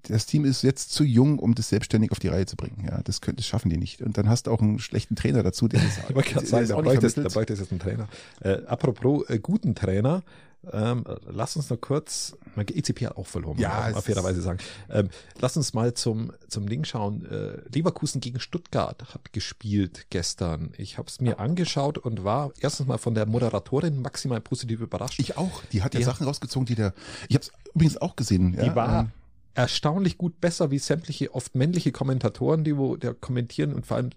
[0.02, 2.84] das Team ist jetzt zu jung, um das selbstständig auf die Reihe zu bringen.
[2.86, 4.00] Ja, das, können, das schaffen die nicht.
[4.02, 5.98] Und dann hast du auch einen schlechten Trainer dazu, der das,
[6.42, 8.08] Ich sagen, da bräuchte es- da bräuchte es jetzt einen Trainer.
[8.40, 10.22] Äh, apropos äh, guten Trainer,
[10.72, 14.58] ähm, lass uns noch kurz, mein ECP hat auch verloren, Ja, muss man fairerweise sagen.
[14.90, 15.08] Ähm,
[15.40, 17.24] lass uns mal zum, zum Ding schauen.
[17.26, 20.72] Äh, Leverkusen gegen Stuttgart hat gespielt gestern.
[20.76, 25.18] Ich habe es mir angeschaut und war erstens mal von der Moderatorin maximal positiv überrascht.
[25.18, 25.62] Ich auch.
[25.72, 26.92] Die hat ja Die- Sachen rausgezogen, die der.
[27.28, 28.54] Ich habe es übrigens auch gesehen.
[28.54, 29.10] Ja, Die war ähm,
[29.54, 34.10] erstaunlich gut besser wie sämtliche oft männliche Kommentatoren, die wo der kommentieren und vor allem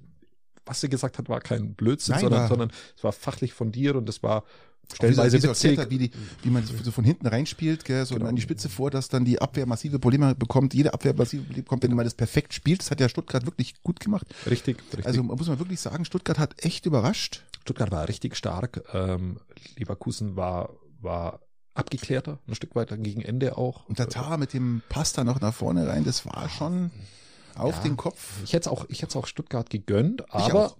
[0.65, 3.95] was sie gesagt hat, war kein Blödsinn, Nein, sondern, war- sondern es war fachlich fundiert
[3.95, 4.43] und es war
[4.93, 5.77] stellenweise wie witzig.
[5.77, 6.11] hat, wie, die,
[6.43, 8.27] wie man so von hinten reinspielt, gell, so Genau.
[8.27, 10.73] an die Spitze vor, dass dann die Abwehr massive Probleme bekommt.
[10.73, 12.81] Jede Abwehr massive Probleme bekommt, wenn man das perfekt spielt.
[12.81, 14.27] Das hat ja Stuttgart wirklich gut gemacht.
[14.49, 15.05] Richtig, richtig.
[15.05, 17.43] Also muss man wirklich sagen, Stuttgart hat echt überrascht.
[17.61, 18.83] Stuttgart war richtig stark.
[18.93, 19.37] Ähm,
[19.77, 20.69] Leverkusen war,
[21.01, 21.39] war
[21.75, 23.87] abgeklärter, ein Stück weiter gegen Ende auch.
[23.87, 26.91] Und der Tar mit dem Pass da noch nach vorne rein, das war schon
[27.57, 27.81] auf Ja.
[27.83, 28.41] den Kopf.
[28.43, 30.75] Ich hätte es auch, ich hätte es auch Stuttgart gegönnt, aber.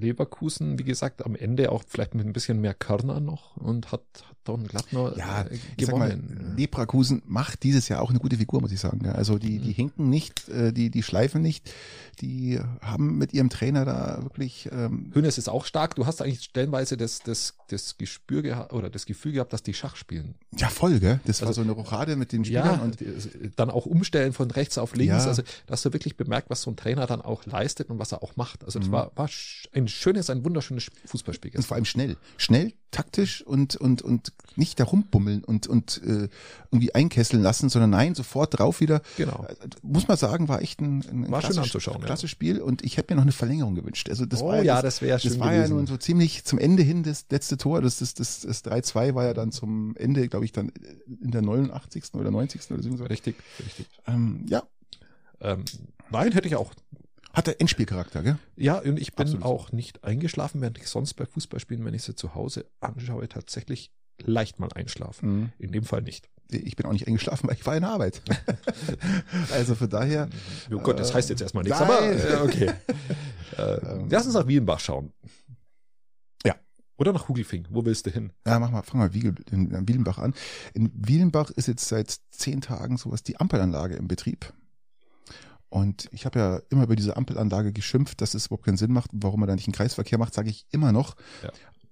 [0.00, 4.02] Leverkusen, wie gesagt, am Ende auch vielleicht mit ein bisschen mehr Körner noch und hat,
[4.26, 6.54] hat Don Glattner Ja, äh, sag mal, gewonnen.
[6.56, 9.06] Leverkusen macht dieses Jahr auch eine gute Figur, muss ich sagen.
[9.08, 9.62] Also die, Mhm.
[9.62, 11.70] die hinken nicht, äh, die, die schleifen nicht,
[12.20, 15.94] die haben mit ihrem Trainer da wirklich ähm, Hönes ist auch stark.
[15.96, 19.74] Du hast eigentlich stellenweise das, das, das Gespür gehabt oder das Gefühl gehabt, dass die
[19.74, 20.34] Schach spielen.
[20.56, 21.20] ja voll, gell?
[21.26, 24.32] Das war Also- so eine Rochade mit den Spielern Ja, und und dann auch umstellen
[24.32, 25.24] von rechts auf links.
[25.24, 25.28] Ja.
[25.28, 28.12] Also, da hast du wirklich bemerkt, was so ein Trainer dann auch leistet und was
[28.12, 28.64] er auch macht.
[28.64, 28.92] Also, das Mhm.
[28.92, 31.48] war, war sch- ein schönes, ein wunderschönes Fußballspiel.
[31.50, 31.66] Und gestern.
[31.68, 32.16] vor allem schnell.
[32.36, 36.28] Schnell, taktisch und, und, und nicht da rumbummeln und, und äh,
[36.70, 39.02] irgendwie einkesseln lassen, sondern nein, sofort drauf wieder.
[39.16, 39.44] Genau.
[39.48, 42.06] Äh, Muss man sagen, war echt ein, ein War schön klasse- anzuschauen, ja.
[42.06, 44.08] klasse Spiel und ich hätte mir noch eine Verlängerung gewünscht.
[44.10, 45.76] Also das Oh war ja, das wäre schön Das war ja gewesen.
[45.76, 47.80] nun so ziemlich zum Ende hin das letzte Tor.
[47.82, 50.72] Das, das, das, das 3-2 war ja dann zum Ende, glaube ich, dann
[51.22, 52.14] in der 89.
[52.14, 52.70] oder 90.
[52.70, 53.04] oder so.
[53.04, 53.86] Richtig, richtig.
[54.06, 54.62] Ähm, ja,
[55.40, 55.64] Ähm,
[56.10, 56.72] nein, hätte ich auch.
[57.32, 58.38] Hat der Endspielcharakter, gell?
[58.56, 59.44] Ja, und ich bin Absolut.
[59.44, 63.92] auch nicht eingeschlafen, während ich sonst bei Fußballspielen, wenn ich sie zu Hause anschaue, tatsächlich
[64.22, 65.52] leicht mal einschlafen.
[65.58, 66.28] In dem Fall nicht.
[66.50, 68.22] Ich bin auch nicht eingeschlafen, weil ich war in der Arbeit.
[69.52, 70.28] also von daher,
[70.72, 71.90] Oh Gott, das heißt jetzt erstmal nichts, nein.
[71.90, 72.72] aber äh, okay.
[73.58, 75.12] äh, lass uns nach Wienbach schauen.
[76.46, 76.54] Ja.
[76.96, 77.66] Oder nach Hugelfing.
[77.70, 78.32] Wo willst du hin?
[78.46, 80.32] Ja, mach mal, fang mal Wiegel, in, in Wielenbach an.
[80.72, 84.54] In Wielenbach ist jetzt seit zehn Tagen sowas die Ampelanlage im Betrieb.
[85.70, 89.10] Und ich habe ja immer über diese Ampelanlage geschimpft, dass es überhaupt keinen Sinn macht,
[89.12, 91.14] warum man da nicht einen Kreisverkehr macht, sage ich immer noch.
[91.42, 91.50] Ja.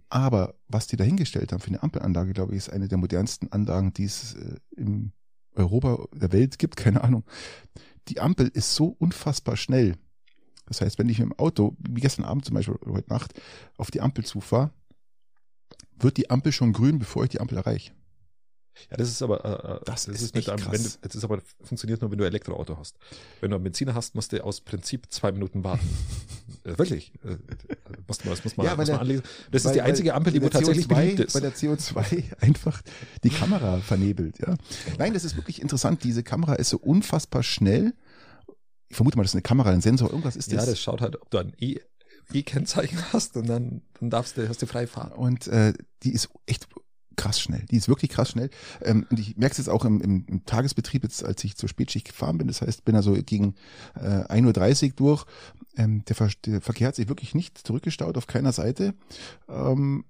[0.09, 3.93] Aber was die dahingestellt haben für eine Ampelanlage, glaube ich, ist eine der modernsten Anlagen,
[3.93, 5.13] die es äh, im
[5.55, 7.25] Europa der Welt gibt, keine Ahnung.
[8.09, 9.97] Die Ampel ist so unfassbar schnell.
[10.67, 13.41] Das heißt, wenn ich mit dem Auto, wie gestern Abend zum Beispiel oder heute Nacht,
[13.77, 14.71] auf die Ampel zufahre,
[15.99, 17.93] wird die Ampel schon grün, bevor ich die Ampel erreiche.
[18.91, 21.25] Ja, das ist aber, äh, äh, Das ist mit echt einem, wenn du, das ist
[21.25, 22.97] aber funktioniert nur, wenn du Elektroauto hast.
[23.41, 25.89] Wenn du einen Benziner hast, musst du aus Prinzip zwei Minuten warten.
[26.65, 27.13] äh, wirklich.
[27.25, 27.37] Äh,
[28.07, 29.23] muss man, das muss man, Ja, muss man anlesen.
[29.51, 31.35] Das Weil- ist die einzige Ampel, die wo tatsächlich CO2, beliebt ist.
[31.35, 32.83] Weil der CO2 einfach
[33.25, 34.55] die Kamera vernebelt, ja.
[34.99, 36.05] Nein, das ist wirklich interessant.
[36.05, 37.95] Diese Kamera ist so unfassbar schnell.
[38.89, 40.67] Ich vermute mal, das ist eine Kamera, ein Sensor, irgendwas ist ja, das.
[40.67, 41.81] das schaut halt, ob du ein E-
[42.33, 45.17] E-Kennzeichen hast und dann, dann darfst du, hast du freie Fahrt.
[45.17, 46.69] Und äh, die ist echt
[47.17, 47.65] krass schnell.
[47.71, 48.51] Die ist wirklich krass schnell.
[48.83, 51.69] Ähm, und ich merke es jetzt auch im, im, im Tagesbetrieb, jetzt als ich zur
[51.69, 52.47] Spätschicht gefahren bin.
[52.47, 53.55] Das heißt, bin also gegen
[53.95, 55.25] äh, 1.30 Uhr durch.
[55.77, 58.95] Ähm, der, Ver der Verkehr hat sich wirklich nicht zurückgestaut auf keiner Seite.
[59.49, 60.05] Ähm,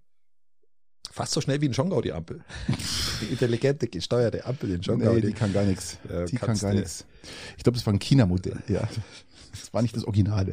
[1.11, 2.45] Fast so schnell wie ein Schongau, die Ampel.
[3.23, 5.15] Die intelligente, gesteuerte Ampel in Schongau.
[5.15, 5.97] nee, die kann gar nichts.
[6.11, 7.07] Ja, die kann gar nichts.
[7.57, 8.63] Ich glaube, das war ein China-Modell.
[8.69, 8.87] Ja.
[9.61, 10.53] Das war nicht das Originale.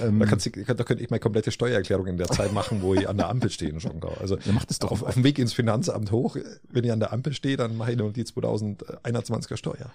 [0.00, 3.08] Ähm, Da, du, da könnte ich meine komplette Steuererklärung in der Zeit machen, wo ich
[3.08, 4.16] an der Ampel stehe in Schongau.
[4.20, 4.90] Also Ja, mach das doch.
[4.90, 6.36] auf, auf dem Weg ins Finanzamt hoch,
[6.70, 9.90] wenn ich an der Ampel stehe, dann mache ich nur die 2021er Steuer.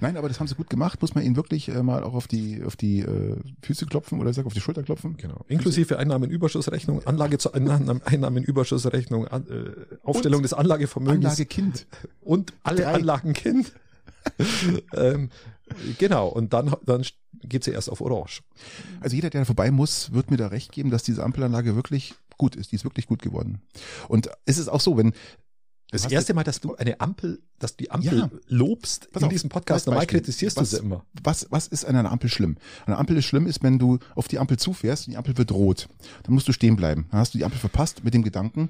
[0.00, 1.00] Nein, aber das haben sie gut gemacht.
[1.00, 4.32] Muss man ihnen wirklich äh, mal auch auf die auf die äh, Füße klopfen oder
[4.32, 5.16] sag auf die Schulter klopfen.
[5.16, 5.44] Genau.
[5.48, 11.86] Inklusive Einnahmenüberschussrechnung, Anlage zur Einnahme- Einnahmenüberschussrechnung, an, äh, Aufstellung Und des Anlagevermögens Anlage Kind.
[12.20, 12.94] und alle Drei.
[12.94, 13.72] Anlagen Kind.
[14.94, 15.30] ähm,
[15.98, 17.04] genau, und dann, dann
[17.42, 18.42] geht sie erst auf Orange.
[19.00, 22.14] Also jeder, der da vorbei muss, wird mir da recht geben, dass diese Ampelanlage wirklich
[22.36, 22.72] gut ist.
[22.72, 23.60] Die ist wirklich gut geworden.
[24.08, 25.12] Und es ist auch so, wenn
[25.90, 28.30] Das erste Mal, dass du eine Ampel, dass du die Ampel Ja.
[28.46, 29.86] lobst Pass in auf, diesem Podcast.
[29.86, 30.20] Normal Beispiel.
[30.20, 31.04] kritisierst du was, sie immer.
[31.22, 32.56] Was, was ist an einer Ampel schlimm?
[32.86, 35.50] Eine Ampel ist schlimm ist, wenn du auf die Ampel zufährst und die Ampel wird
[35.50, 35.88] rot.
[36.24, 37.06] Dann musst du stehen bleiben.
[37.10, 38.68] Dann hast du die Ampel verpasst mit dem Gedanken,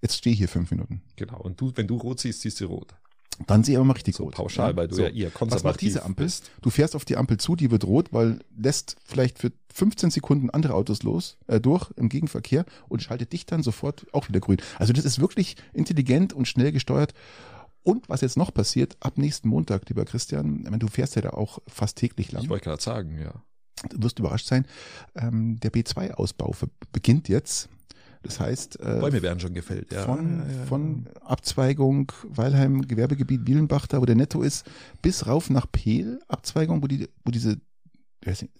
[0.00, 1.02] jetzt stehe ich hier fünf Minuten.
[1.16, 1.38] Genau.
[1.40, 2.94] Und du, wenn du rot siehst, siehst du rot.
[3.46, 4.34] Dann sehe ich aber mal richtig So rot.
[4.34, 6.26] pauschal, weil du ja eher Was konservativ macht diese Ampel?
[6.26, 6.50] bist.
[6.62, 10.50] Du fährst auf die Ampel zu, die wird rot, weil lässt vielleicht für 15 Sekunden
[10.50, 14.58] andere Autos los, äh, durch im Gegenverkehr und schaltet dich dann sofort auch wieder grün.
[14.78, 17.14] Also das ist wirklich intelligent und schnell gesteuert.
[17.82, 21.22] Und was jetzt noch passiert, ab nächsten Montag, lieber Christian, ich meine, du fährst ja
[21.22, 22.42] da auch fast täglich lang.
[22.42, 23.32] Ich wollte gerade sagen, ja.
[23.88, 24.66] Du wirst überrascht sein.
[25.14, 27.70] Ähm, der B2-Ausbau ver- beginnt jetzt.
[28.22, 30.02] Das heißt, äh, Bäume werden schon gefällt, ja.
[30.04, 34.66] von, ja, ja, von Abzweigung Weilheim, Gewerbegebiet Wielenbach, da wo der Netto ist,
[35.00, 37.56] bis rauf nach Peel, Abzweigung, wo die, wo diese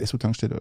[0.03, 0.59] SO-Tankstelle,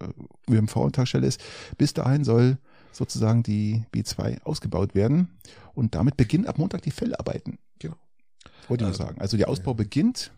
[0.49, 1.39] ÖMV-Tankstelle ist,
[1.77, 2.57] bis dahin soll
[2.91, 5.29] sozusagen die B2 ausgebaut werden
[5.73, 7.59] und damit beginnen ab Montag die Fellarbeiten.
[7.79, 7.95] Genau.
[8.67, 9.21] Wollte ich nur Also, sagen.
[9.21, 10.31] Also der Ausbau beginnt,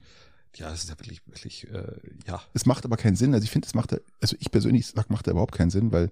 [0.56, 1.94] Ja, das ist ja wirklich, wirklich, äh,
[2.28, 2.42] ja.
[2.54, 3.34] es macht aber keinen Sinn.
[3.34, 6.12] Also ich finde, es macht, also ich persönlich sag, macht da überhaupt keinen Sinn, weil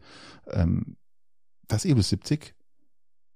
[0.49, 0.95] ähm,
[1.69, 2.53] das E plus 70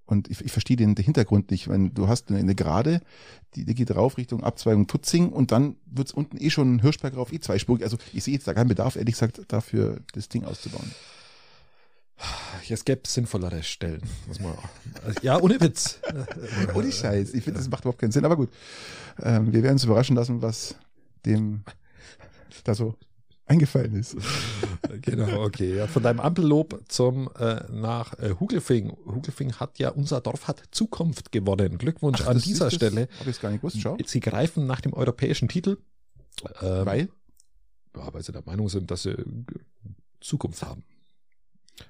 [0.06, 3.02] und ich, ich verstehe den, den Hintergrund nicht, wenn du hast eine, eine Gerade,
[3.56, 7.32] die, die geht rauf Richtung Abzweigung Tutzing und dann wird's unten eh schon Hirschberg rauf,
[7.32, 7.84] eh zweispurig.
[7.84, 10.92] Also ich sehe jetzt da keinen Bedarf, ehrlich gesagt, dafür das Ding auszubauen.
[12.70, 14.02] Es gäbe sinnvollere Stellen,
[15.22, 16.00] ja, ohne Witz.
[16.74, 17.34] Ohne Scheiß.
[17.34, 18.50] Ich finde, das macht überhaupt keinen Sinn, aber gut.
[19.22, 20.76] Ähm, wir werden uns überraschen lassen, was
[21.26, 21.64] dem
[22.64, 22.96] da so
[23.54, 24.18] eingefallen ist.
[25.02, 25.78] Genau, okay.
[25.78, 28.92] Ja, von deinem Ampellob zum äh, nach äh, Hugelfing.
[29.06, 31.78] Hugelfing hat ja, unser Dorf hat Zukunft gewonnen.
[31.78, 33.08] Glückwunsch an das dieser das- Stelle.
[33.20, 33.98] Hab ich gar nicht gewusst, schau.
[34.06, 35.78] Sie greifen nach dem europäischen Titel.
[36.62, 37.10] Ähm, Weil?
[37.98, 39.16] Ja, weil sie der Meinung sind, dass sie
[40.22, 40.84] Zukunft haben.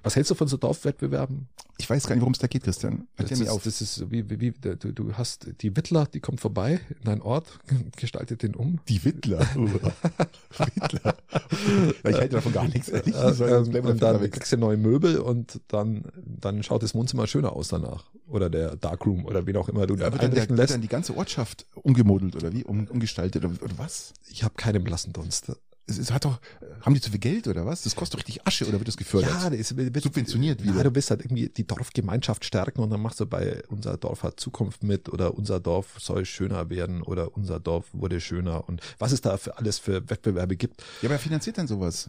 [0.02, 1.48] Was hältst du von so Dorfwettbewerben?
[1.78, 3.06] Ich weiß gar nicht, worum es da geht, Christian.
[3.16, 3.64] Das Erklär mir ist, auf.
[3.64, 7.20] das ist wie, wie, wie du, du hast die Wittler, die kommt vorbei in deinen
[7.22, 7.58] Ort,
[7.96, 8.80] gestaltet den um.
[8.88, 9.40] Die Wittler.
[9.56, 11.16] Wittler.
[12.04, 13.14] Ja, ich halte davon gar nichts, ehrlich.
[13.14, 14.32] Soll- ähm, und dann weg.
[14.32, 18.04] kriegst du neue Möbel und dann, dann schaut das Wohnzimmer schöner aus danach.
[18.28, 20.74] Oder der Darkroom oder wen auch immer du Ja, wird der, einrichten wird lässt.
[20.74, 22.64] dann die ganze Ortschaft umgemodelt oder wie?
[22.64, 24.14] Um, umgestaltet oder, oder was?
[24.30, 25.52] Ich habe keinen blassen Dunst.
[25.86, 26.40] Es, es hat doch,
[26.80, 27.82] haben die zu viel Geld oder was?
[27.82, 29.30] Das kostet doch richtig Asche oder wird das gefördert?
[29.30, 30.84] Ja, das ist, wird, Subventioniert Ja, wieder.
[30.84, 34.40] du willst halt irgendwie die Dorfgemeinschaft stärken und dann machst du bei unser Dorf hat
[34.40, 39.12] Zukunft mit oder unser Dorf soll schöner werden oder unser Dorf wurde schöner und was
[39.12, 40.80] es da für alles für Wettbewerbe gibt.
[41.02, 42.08] ja, aber wer finanziert denn sowas?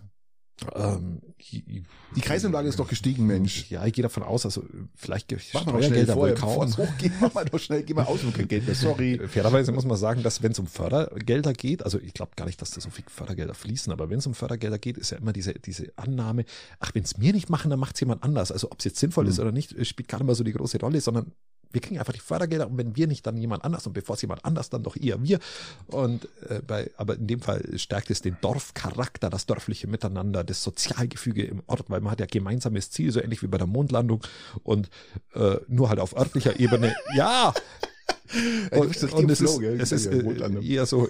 [0.74, 3.70] Ähm, Die Kreisanlage ist doch gestiegen, Mensch.
[3.70, 4.64] Ja, ich gehe davon aus, also
[4.96, 6.78] vielleicht Mach mal Steuergelder wohl vorher, bevor kaum.
[6.78, 7.12] hochgeht.
[7.20, 9.20] Mach mal doch schnell, geh mal aus, wo kein Geld mehr, sorry.
[9.28, 12.62] Fairerweise muss man sagen, dass wenn es um Fördergelder geht, also ich glaube gar nicht,
[12.62, 15.34] dass da so viel Fördergelder fließen, aber wenn es um Fördergelder geht, ist ja immer
[15.34, 16.46] diese, diese Annahme,
[16.80, 18.52] ach, wenn es mir nicht machen, dann macht es jemand anders.
[18.52, 19.42] Also ob es jetzt sinnvoll ist Mhm.
[19.44, 21.34] oder nicht, spielt gar nicht mal so die große Rolle, sondern
[21.76, 24.22] wir kriegen einfach die Fördergelder und wenn wir nicht, dann jemand anders und bevor es
[24.22, 25.40] jemand anders, dann doch eher wir.
[25.88, 30.64] Und äh, bei, aber in dem Fall stärkt es den Dorfcharakter, das dörfliche Miteinander, das
[30.64, 34.22] Sozialgefüge im Ort, weil man hat ja gemeinsames Ziel, so ähnlich wie bei der Mondlandung
[34.64, 34.90] und
[35.34, 36.96] äh, nur halt auf örtlicher Ebene.
[37.16, 37.54] Ja,
[38.88, 41.08] bist richtig im es ist, es ist äh, eher so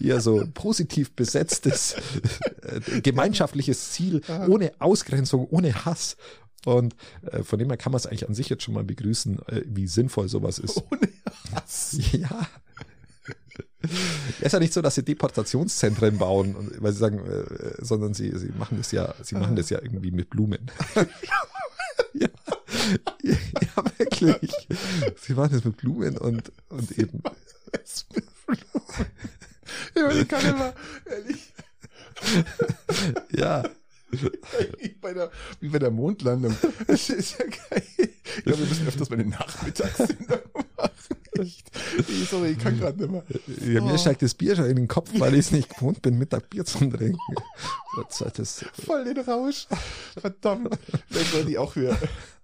[0.00, 1.96] eher so positiv besetztes
[2.62, 6.16] äh, gemeinschaftliches Ziel ohne Ausgrenzung, ohne Hass.
[6.66, 9.38] Und äh, von dem her kann man es eigentlich an sich jetzt schon mal begrüßen,
[9.48, 10.82] äh, wie sinnvoll sowas ist.
[10.90, 11.08] Ohne
[11.54, 11.98] Hass.
[12.12, 12.46] Ja.
[14.40, 18.12] Es ist ja nicht so, dass sie Deportationszentren bauen, und, weil sie sagen, äh, sondern
[18.14, 20.70] sie, sie machen das ja, sie machen das ja irgendwie mit Blumen.
[22.12, 22.28] ja,
[23.22, 24.52] ja, wirklich.
[25.20, 27.22] Sie machen das mit Blumen und, und eben.
[29.94, 30.74] Ja, aber ich kann immer,
[31.06, 31.52] ehrlich,
[33.32, 33.64] Ja,
[35.00, 36.54] bei der, wie bei der Mondlandung.
[36.86, 37.82] Das ist ja geil.
[37.96, 40.38] Ich glaube, wir müssen öfters mal eine Nachmittagssendung
[40.76, 40.90] machen.
[41.40, 41.64] Ich,
[42.28, 43.24] sorry, ich kann gerade nicht mehr.
[43.72, 43.98] Ja, mir Oh.
[43.98, 46.64] steigt das Bier schon in den Kopf, weil ich es nicht gewohnt bin, Mittag Bier
[46.64, 47.18] zu trinken.
[47.96, 49.66] Das, das, Voll den Rausch.
[50.18, 50.78] Verdammt.
[51.08, 51.96] Vielleicht sollte ich auch für.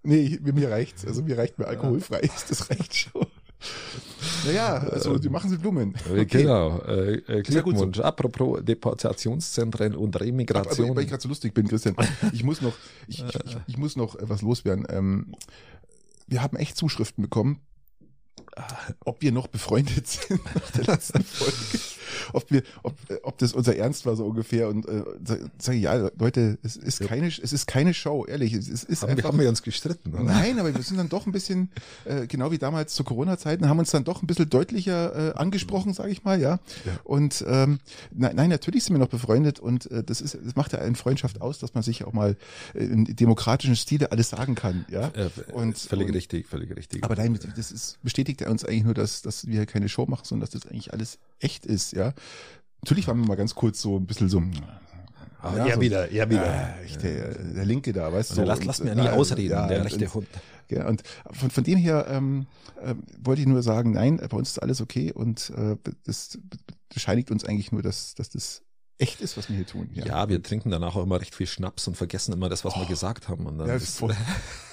[0.03, 1.05] Nee, mir, mir reicht's.
[1.05, 2.31] Also mir reicht mir alkoholfrei.
[2.49, 3.27] Das reicht schon.
[4.45, 5.95] Naja, also die machen sie Blumen.
[6.15, 7.85] äh, Genau, äh, äh, Sehr gut so.
[7.85, 8.01] Glückwunsch.
[8.01, 10.95] Apropos Deportationszentren und Aber, aber Remigration.
[10.97, 11.97] weil ich gerade so lustig bin, Christian,
[12.33, 12.75] ich muss noch,
[13.09, 14.87] ich, ich, ich, muss noch äh, was loswerden.
[14.91, 15.35] Ähm,
[16.27, 17.61] wir haben echt Zuschriften bekommen,
[18.57, 18.63] äh,
[19.05, 21.79] ob wir noch befreundet sind nach der letzten Folge.
[22.33, 25.03] Ob wir, ob, äh, ob das unser Ernst war so ungefähr und äh,
[25.59, 27.07] sage ich, ja, Leute, es ist Ja.
[27.07, 29.29] keine, es ist keine Show, ehrlich, es, es ist haben, wir, einfach.
[29.31, 30.23] haben wir uns gestritten, oder?
[30.25, 31.71] Nein, aber wir sind dann doch ein bisschen,
[32.05, 35.93] äh, genau wie damals zu Corona-Zeiten, haben uns dann doch ein bisschen deutlicher äh, angesprochen,
[35.95, 36.59] sage ich mal, ja.
[36.85, 36.99] Ja.
[37.05, 37.79] Und ähm,
[38.13, 40.95] nein, nein, natürlich sind wir noch befreundet und äh, das ist, das macht ja eine
[40.97, 42.37] Freundschaft aus, dass man sich auch mal
[42.75, 45.09] äh, in demokratischen Stile alles sagen kann, ja.
[45.15, 47.05] Äh, Und- völlig und- richtig, völlig richtig.
[47.05, 50.25] Aber nein, das ist, bestätigt ja uns eigentlich nur, dass, dass wir keine Show machen,
[50.25, 52.13] sondern dass das eigentlich alles echt ist, ja.
[52.83, 54.41] Natürlich waren wir mal ganz kurz so ein bisschen so,
[55.43, 56.45] Ah, ja, er so- wieder, er wieder.
[56.79, 58.43] ah, ich, der, der Linke da, weißt Und du.
[58.45, 60.27] lasst, und, lasst mir äh, nie ja, ausreden, ja, der rechte Hund.
[60.71, 62.47] Ja, und von, von dem her ähm,
[62.83, 66.39] äh, wollte ich nur sagen, nein, bei uns ist alles okay und äh, das
[66.93, 68.63] bescheinigt uns eigentlich nur, dass, dass das
[68.99, 69.91] echt ist, was wir hier tun.
[69.93, 70.29] Ja.
[70.29, 73.29] wir trinken danach auch immer recht viel Schnaps und vergessen immer das, was wir gesagt
[73.29, 73.47] haben.
[73.47, 74.03] Und dann Ja, ist.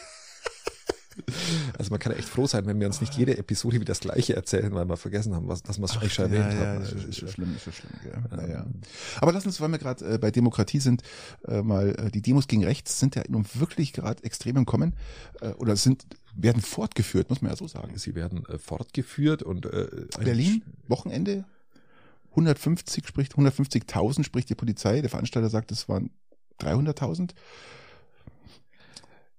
[1.78, 4.00] also man kann ja echt froh sein, wenn wir uns nicht jede Episode wieder das
[4.00, 6.68] Gleiche erzählen, weil wir vergessen haben, was, dass wir es eigentlich schon ja, erwähnt ja,
[6.68, 6.80] haben.
[6.80, 7.92] das Also, ist schon schlimm, ist schon schlimm.
[8.06, 8.12] Ja.
[8.12, 8.36] Ja.
[8.38, 8.66] Naja.
[9.22, 11.04] Aber lass uns, weil wir gerade äh, bei Demokratie sind,
[11.48, 14.94] äh, mal äh, die Demos gegen rechts sind ja nun wirklich gerade extrem im Kommen
[15.42, 17.98] äh, oder sind werden fortgeführt, muss man ja so sagen.
[17.98, 19.88] Sie werden äh, fortgeführt und äh,
[20.20, 21.46] Berlin, Wochenende,
[22.32, 25.02] 150 spricht, 150.000 spricht die Polizei.
[25.02, 26.10] Der Veranstalter sagt, es waren
[26.60, 27.32] 300.000.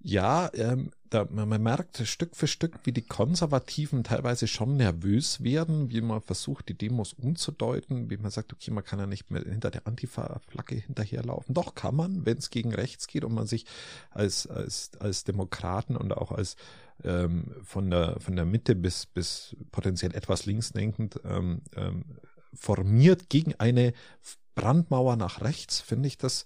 [0.06, 5.90] Ja, ähm, da, man, merkt Stück für Stück, wie die Konservativen teilweise schon nervös werden,
[5.90, 9.42] wie man versucht, die Demos umzudeuten, wie man sagt, okay, man kann ja nicht mehr
[9.42, 11.54] hinter der Antifa-Flagge hinterherlaufen.
[11.54, 13.64] Doch kann man, wenn es gegen rechts geht und man sich
[14.10, 16.56] als, als, als Demokraten und auch als
[17.02, 22.04] ähm, von, der, von der Mitte bis, bis potenziell etwas linksdenkend ähm, ähm,
[22.52, 23.94] formiert gegen eine
[24.54, 26.44] Brandmauer nach rechts, finde ich das,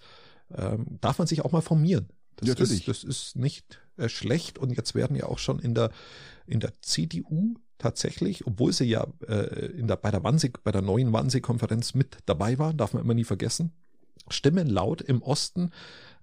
[0.54, 2.08] ähm, darf man sich auch mal formieren.
[2.38, 2.88] Das, Ja, natürlich.
[2.88, 5.90] ist, das ist nicht äh, schlecht und jetzt werden ja auch schon in der,
[6.46, 10.82] in der CDU tatsächlich, obwohl sie ja äh, in der, bei der Wannsee, bei der
[10.82, 13.72] neuen Wannsee-Konferenz mit dabei waren, darf man immer nie vergessen,
[14.28, 15.70] Stimmen laut im Osten,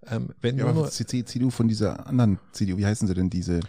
[0.08, 3.30] ähm, wenn Ja, nur, aber CC, CDU von dieser anderen CDU, wie heißen sie denn
[3.30, 3.62] diese?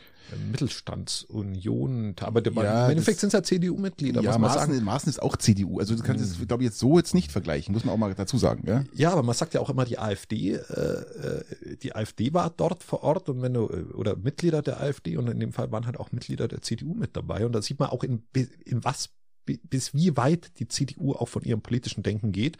[0.50, 4.84] Mittelstandsunion, aber der, Ja, im Endeffekt sind es ja CDU-Mitglieder, ja, Maaßen, sagen.
[4.84, 5.78] Maaßen ist auch CDU.
[5.78, 8.14] Also du kannst es, glaube ich, jetzt so jetzt nicht vergleichen, muss man auch mal
[8.14, 8.64] dazu sagen.
[8.66, 8.84] Ja?
[8.92, 12.82] Ja, aber man sagt ja auch immer, die AfD, äh, äh, die AfD war dort
[12.82, 15.86] vor Ort und wenn du, äh, oder Mitglieder der AfD und in dem Fall waren
[15.86, 18.22] halt auch Mitglieder der CDU mit dabei und da sieht man auch in,
[18.64, 19.10] in was,
[19.44, 22.58] bis wie weit die CDU auch von ihrem politischen Denken geht,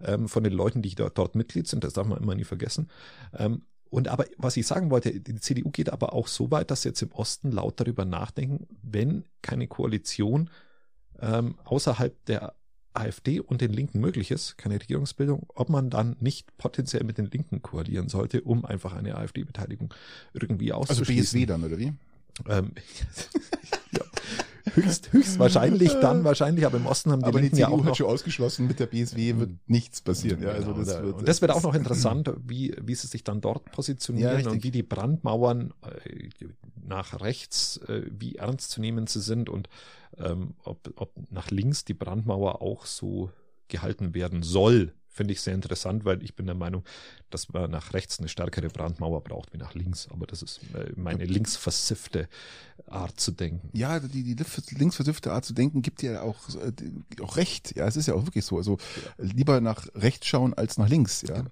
[0.00, 2.88] ähm, von den Leuten, die dort, dort Mitglied sind, das darf man immer nie vergessen.
[3.36, 6.82] Ähm, und aber, was ich sagen wollte, die CDU geht aber auch so weit, dass
[6.82, 10.50] sie jetzt im Osten laut darüber nachdenken, wenn keine Koalition
[11.20, 12.54] ähm, außerhalb der
[12.94, 17.26] AfD und den Linken möglich ist, keine Regierungsbildung, ob man dann nicht potenziell mit den
[17.26, 19.94] Linken koalieren sollte, um einfach eine AfD-Beteiligung
[20.32, 21.40] irgendwie Also auszuschließen.
[21.40, 21.92] BSW dann, oder wie?
[22.48, 22.72] Ähm,
[23.92, 24.00] ja.
[24.74, 27.84] Höchst, höchstwahrscheinlich dann wahrscheinlich, aber im Osten haben die Aber die Linken ja CDU auch
[27.84, 30.42] hat noch schon ausgeschlossen, mit der BSW wird nichts passieren.
[30.42, 33.06] Ja, also Genau, das da- wird, und das wird auch noch interessant, wie, wie sie
[33.06, 34.52] sich dann dort Ja, positionieren richtig.
[34.52, 36.28] und wie die Brandmauern äh,
[36.86, 39.68] nach rechts, äh, wie ernst zu nehmen sie sind und
[40.16, 43.30] ähm, ob, ob nach links die Brandmauer auch so
[43.68, 46.84] gehalten werden soll, finde ich sehr interessant, weil ich bin der Meinung,
[47.30, 50.08] dass man nach rechts eine stärkere Brandmauer braucht wie nach links.
[50.10, 52.28] Aber das ist äh, meine linksversiffte
[52.86, 53.70] Art zu denken.
[53.72, 56.72] Ja, die, die linksversiffte Art zu denken gibt ja auch, äh,
[57.22, 57.76] auch recht.
[57.76, 58.56] Ja, es ist ja auch wirklich so.
[58.56, 58.78] Also
[59.18, 61.22] lieber nach rechts schauen als nach links.
[61.22, 61.42] Ja.
[61.42, 61.50] Genau.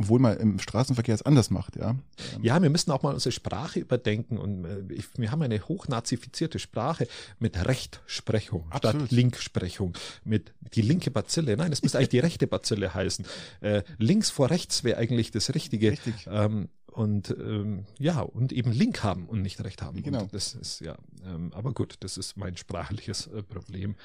[0.00, 1.76] Obwohl man im Straßenverkehr es anders macht.
[1.76, 1.94] Ja.
[2.40, 6.58] Ja, wir müssen auch mal unsere Sprache überdenken und äh, ich, wir haben eine hochnazifizierte
[6.58, 7.06] Sprache
[7.38, 9.02] mit Rechtsprechung Absolut.
[9.02, 9.92] statt Linksprechung,
[10.24, 11.54] mit die linke Bazille.
[11.54, 13.26] Nein, es müsste eigentlich die rechte Bazille heißen.
[13.60, 15.90] Äh, links vor rechts wäre eigentlich das Richtige.
[15.90, 16.26] Richtig.
[16.30, 20.02] Ähm, und ähm, ja, und eben Link haben und nicht Recht haben.
[20.02, 20.22] Genau.
[20.22, 23.96] Und das ist ja, ähm, aber gut, das ist mein sprachliches äh, Problem.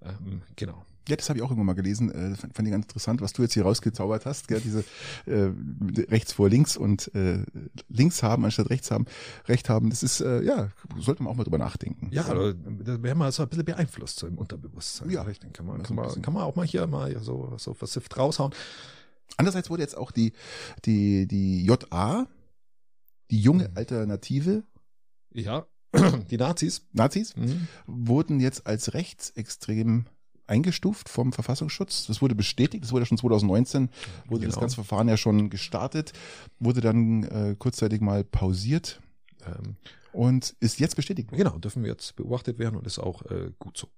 [0.00, 0.84] Ähm, genau.
[1.08, 2.10] Ja, das habe ich auch irgendwann mal gelesen.
[2.12, 4.48] Äh, fand, fand ich ganz interessant, was du jetzt hier rausgezaubert hast.
[4.48, 4.60] Gell?
[4.60, 4.84] Diese
[5.26, 5.50] äh,
[6.10, 7.44] rechts vor links und äh,
[7.88, 9.06] links haben anstatt rechts haben,
[9.48, 9.90] recht haben.
[9.90, 12.08] Das ist äh, ja sollte man auch mal drüber nachdenken.
[12.12, 15.10] Ja, also, da wäre man so ein bisschen beeinflusst so im Unterbewusstsein.
[15.10, 15.26] Ja.
[15.28, 18.16] ich denke, kann man, kann man, kann man auch mal hier mal so, so versifft
[18.16, 18.52] raushauen.
[19.36, 20.32] Andererseits wurde jetzt auch die
[20.84, 22.26] die die JA,
[23.30, 23.76] die junge Mhm.
[23.76, 24.62] Alternative,
[25.34, 25.66] Ja,
[26.30, 26.86] Die Nazis.
[26.92, 27.66] Nazis, Mhm.
[27.86, 30.06] wurden jetzt als rechtsextrem
[30.52, 32.06] eingestuft vom Verfassungsschutz.
[32.06, 33.88] Das wurde bestätigt, das wurde ja schon 2019,
[34.26, 34.60] wurde das Genau.
[34.60, 36.12] ganze Verfahren ja schon gestartet,
[36.60, 39.00] wurde dann äh, kurzzeitig mal pausiert
[39.46, 39.76] Ähm,
[40.12, 41.30] und ist jetzt bestätigt.
[41.32, 43.88] genau, dürfen wir jetzt beobachtet werden und ist auch äh, gut so.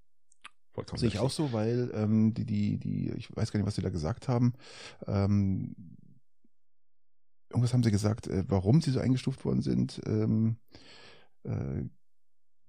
[0.73, 3.75] Vollkommen Sehe ich auch so, weil ähm, die, die, die, ich weiß gar nicht, was
[3.75, 4.53] sie da gesagt haben.
[5.07, 5.75] Ähm,
[7.49, 10.01] irgendwas haben sie gesagt, äh, warum sie so eingestuft worden sind.
[10.05, 10.57] Ähm,
[11.43, 11.83] äh,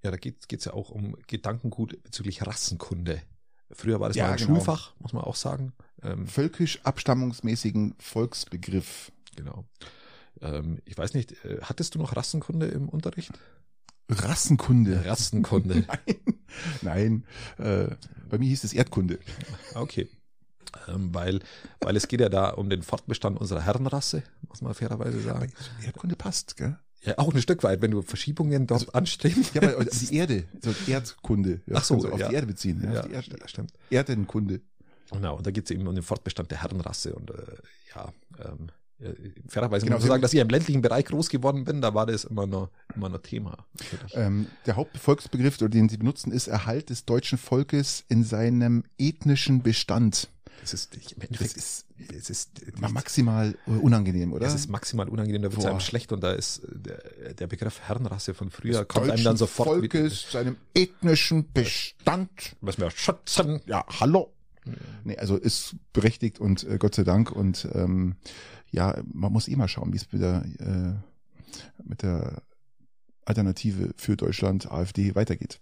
[0.05, 3.21] Ja, da geht es ja auch um Gedankengut bezüglich Rassenkunde.
[3.73, 4.55] Früher war das Ja, mal ein genau.
[4.55, 5.73] Schulfach, muss man auch sagen.
[6.03, 9.13] Ähm, völkisch abstammungsmäßigen Volksbegriff.
[9.35, 9.65] genau.
[10.41, 13.33] Ähm, ich weiß nicht, äh, hattest du noch Rassenkunde im Unterricht?
[14.11, 15.05] Rassenkunde.
[15.05, 15.85] Rassenkunde.
[16.83, 17.25] Nein,
[17.59, 17.67] nein.
[17.67, 17.97] Äh,
[18.29, 19.19] bei mir hieß es Erdkunde.
[19.75, 20.09] Okay.
[20.89, 21.41] Ähm, weil,
[21.81, 25.53] weil es geht ja da um den Fortbestand unserer Herrenrasse, muss man fairerweise sagen.
[25.85, 26.79] Erdkunde passt, gell?
[27.07, 29.55] Ja, auch ein Stück weit, wenn du Verschiebungen dort anstrebst.
[29.55, 31.61] Ja, aber die Erde, so Erdkunde.
[31.67, 32.29] Ja, Ach so, du auf ja.
[32.29, 32.83] die Erde beziehen.
[32.83, 33.73] Ja, Ja, Erde, stimmt.
[33.91, 34.61] Erdenkunde.
[35.13, 37.15] Genau, und da geht es eben um den Fortbestand der Herrenrasse.
[37.15, 37.35] Und äh,
[37.95, 38.13] ja,
[38.45, 39.11] ähm, ja,
[39.47, 42.07] fairerweise Genau, muss man sagen, dass ich im ländlichen Bereich groß geworden bin, da war
[42.07, 43.59] das immer noch, immer noch Thema.
[44.13, 49.63] Ähm, der Hauptvolksbegriff, oder den sie benutzen, ist Erhalt des deutschen Volkes in seinem ethnischen
[49.63, 50.29] Bestand.
[50.61, 54.47] Das ist ich, im Das Endeffekt, ist es ist, mal maximal äh, unangenehm, oder?
[54.47, 57.47] es ist maximal unangenehm, da wird es einem schlecht und da ist äh, der, der
[57.47, 62.57] Begriff Herrenrasse von früher Des kommt einem dann sofort Volkes, seinem ethnischen Bestand.
[62.61, 63.61] was wir schützen.
[63.67, 64.33] Ja, hallo.
[65.05, 68.17] Nee, also ist berechtigt und äh, Gott sei Dank und ähm,
[68.71, 72.43] ja, man muss eh mal schauen, wie es mit der, äh, mit der
[73.25, 75.61] Alternative für Deutschland AfD weitergeht.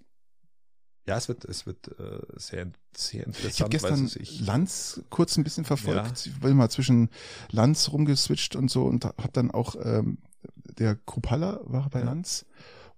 [1.07, 3.55] Ja, es wird, es wird äh, sehr, sehr interessant.
[3.55, 6.27] Ich habe gestern sich, Lanz kurz ein bisschen verfolgt.
[6.27, 7.11] Ich bin mal zwischen
[7.51, 10.19] Lanz rumgeswitcht und so und habe dann auch ähm,
[10.79, 12.07] der Krupalla war bei Ja.
[12.07, 12.47] Lanz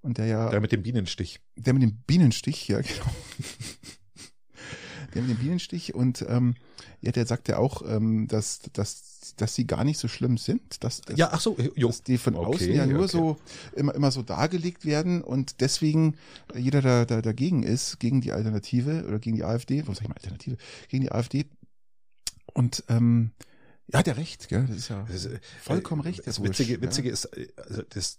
[0.02, 1.40] und der ja der mit dem Bienenstich.
[1.56, 3.06] der mit dem Bienenstich, ja genau.
[5.14, 6.54] der mit dem Bienenstich und ähm,
[7.00, 10.84] ja, der sagt ja auch, ähm, dass, dass, dass sie gar nicht so schlimm sind,
[10.84, 11.88] dass, dass, Ja, ach so, jo.
[11.88, 13.08] dass die von Okay, außen ja nur okay.
[13.08, 13.36] so
[13.74, 16.16] immer, immer so dargelegt werden und deswegen
[16.54, 20.02] äh, jeder, der, der dagegen ist, gegen die Alternative oder gegen die AfD, was sag
[20.04, 20.56] ich mal Alternative,
[20.88, 21.46] gegen die AfD
[22.54, 23.32] und ähm,
[23.92, 24.66] ja, hat er recht, gell?
[24.66, 26.26] Das ist ja Das ist, äh, vollkommen recht.
[26.26, 26.82] Das Herr Bursch, Witzige, ja.
[26.82, 28.18] Witzige ist, äh, also das,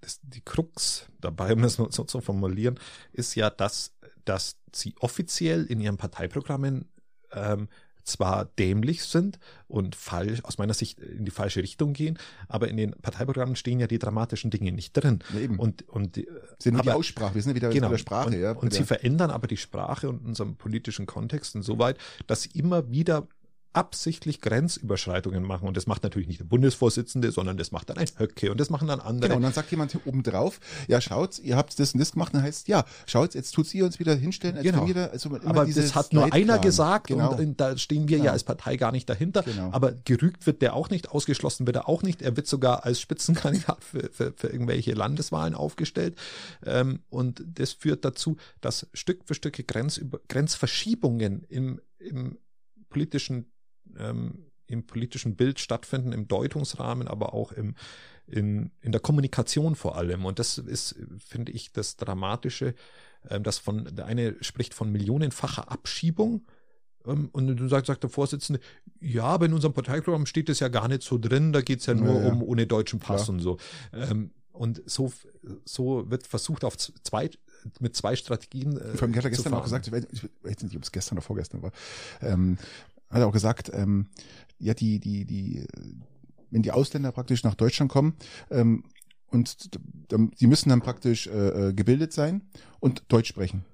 [0.00, 2.78] das, die Krux dabei, um das so zu formulieren,
[3.12, 3.92] ist ja, dass,
[4.24, 6.88] dass sie offiziell in ihren Parteiprogrammen
[7.32, 7.68] ähm,
[8.04, 12.76] zwar dämlich sind und falsch, aus meiner Sicht in die falsche Richtung gehen, aber in
[12.76, 15.20] den Parteiprogrammen stehen ja die dramatischen Dinge nicht drin.
[15.32, 15.58] Ja, eben.
[15.58, 16.26] Und, und die,
[16.58, 17.86] sind nur die aber- Aussprache, wir sind wieder genau.
[17.88, 18.52] bei der Sprache, und, ja.
[18.52, 22.90] und sie der- verändern aber die Sprache und unseren politischen Kontext insoweit, dass sie immer
[22.90, 23.26] wieder
[23.72, 25.68] absichtlich Grenzüberschreitungen machen.
[25.68, 28.68] Und das macht natürlich nicht der Bundesvorsitzende, sondern das macht dann ein Höcke und das
[28.70, 29.28] machen dann andere.
[29.28, 32.12] Genau, und dann sagt jemand hier oben drauf, ja, schaut, ihr habt das und das
[32.12, 34.86] gemacht, und dann heißt, ja, schaut, jetzt tut's ihr uns wieder hinstellen, als Genau.
[34.92, 36.42] da, also aber das hat nur Leitplan.
[36.42, 37.32] einer gesagt genau.
[37.32, 38.26] und, und da stehen wir Genau.
[38.26, 39.42] ja als Partei gar nicht dahinter.
[39.42, 39.70] Genau.
[39.72, 42.22] Aber gerügt wird der auch nicht, ausgeschlossen wird er auch nicht.
[42.22, 46.16] Er wird sogar als Spitzenkandidat für, für, für irgendwelche Landeswahlen aufgestellt.
[46.66, 52.38] Ähm, und das führt dazu, dass Stück für Stück Grenzüber Grenzverschiebungen im, im
[52.88, 53.50] politischen
[53.98, 57.74] ähm, im politischen Bild stattfinden, im Deutungsrahmen, aber auch im,
[58.26, 60.24] in, in der Kommunikation vor allem.
[60.24, 62.74] Und das ist, finde ich, das Dramatische,
[63.28, 66.46] ähm, dass von, der eine spricht von millionenfacher Abschiebung.
[67.04, 68.60] ähm, Und du sagst, sagt der Vorsitzende,
[69.00, 71.94] ja, aber in unserem Parteiprogramm steht es ja gar nicht so drin, da geht's ja
[71.94, 72.32] nur Ja, ja.
[72.32, 73.34] um ohne deutschen Pass Klar.
[73.34, 73.58] und so.
[73.92, 75.10] Ähm, Und so,
[75.64, 77.30] so wird versucht, auf zwei,
[77.78, 78.76] mit zwei Strategien.
[78.76, 79.80] Äh, Vor allem hat er zu gestern auch fahren.
[79.80, 81.72] gesagt, ich weiß ich weiß nicht, ob es gestern oder vorgestern war,
[82.20, 82.58] ähm,
[83.10, 84.06] hat er auch gesagt, ähm,
[84.58, 85.66] ja, die, die, die,
[86.50, 88.14] wenn die Ausländer praktisch nach Deutschland kommen,
[88.50, 88.84] ähm,
[89.30, 89.70] und
[90.40, 92.42] die müssen dann praktisch äh, äh, gebildet sein
[92.80, 93.64] und Deutsch sprechen.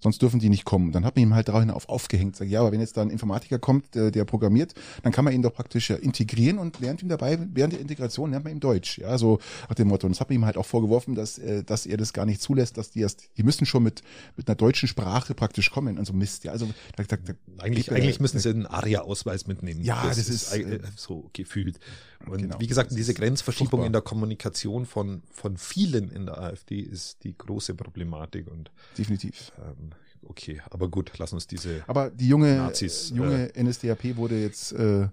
[0.00, 0.92] Sonst dürfen die nicht kommen.
[0.92, 2.36] Dann hat man ihm halt darauf aufgehängt.
[2.36, 5.34] Sag, ja, aber wenn jetzt da ein Informatiker kommt, der, der programmiert, dann kann man
[5.34, 8.98] ihn doch praktisch integrieren und lernt ihm dabei, während der Integration lernt man ihm Deutsch.
[8.98, 9.38] Ja, so
[9.68, 10.06] nach dem Motto.
[10.06, 12.40] Und das hat man ihm halt auch vorgeworfen, dass, äh, dass er das gar nicht
[12.40, 14.02] zulässt, dass die erst, die müssen schon mit,
[14.36, 15.98] mit einer deutschen Sprache praktisch kommen.
[15.98, 16.52] Also Mist, ja.
[16.52, 19.82] Also da, da, da, Eigentlich, mir eigentlich müssen sie einen ARIA-Ausweis mitnehmen.
[19.82, 21.78] Ja, das ist, äh, äh, so gefühlt.
[22.26, 22.60] Und genau.
[22.60, 23.86] wie gesagt, Das diese ist Grenzverschiebung furchtbar.
[23.86, 28.46] in der Kommunikation von, von vielen in der AfD ist die große Problematik.
[28.50, 29.52] Und definitiv.
[29.58, 29.89] ähm,
[30.24, 31.82] okay, aber gut, lass uns diese.
[31.86, 35.08] Aber die junge, Nazis, äh, junge NSDAP wurde jetzt äh, äh,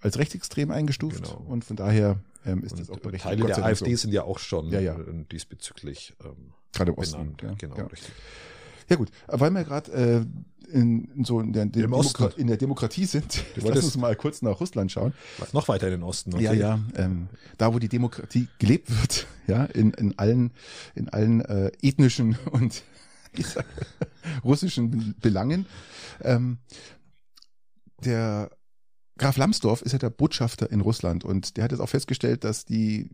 [0.00, 1.44] als rechtsextrem eingestuft Genau.
[1.48, 3.24] und von daher ähm, ist Und das auch berechtigt.
[3.24, 4.02] Teile der AfD so.
[4.02, 4.98] sind ja auch schon Ja, ja.
[4.98, 7.86] äh, diesbezüglich ähm, Gerade im Osten, ja, genau, ja.
[7.86, 8.12] richtig.
[8.90, 10.26] Ja gut, weil wir gerade äh,
[10.70, 11.66] in, in so in der.
[11.66, 13.44] Demokra in der Demokratie sind.
[13.56, 15.14] Lass uns mal kurz nach Russland schauen.
[15.52, 16.34] Noch weiter in den Osten.
[16.34, 16.44] okay.
[16.44, 17.28] Ja, ja, ähm,
[17.58, 20.52] da wo die Demokratie gelebt wird, ja, in, in allen,
[20.94, 22.82] in allen äh, ethnischen und
[24.44, 25.66] russischen Be- Belangen.
[26.20, 26.58] Ähm,
[28.04, 28.50] der
[29.16, 32.64] Graf Lambsdorff ist ja der Botschafter in Russland und der hat jetzt auch festgestellt, dass
[32.64, 33.10] die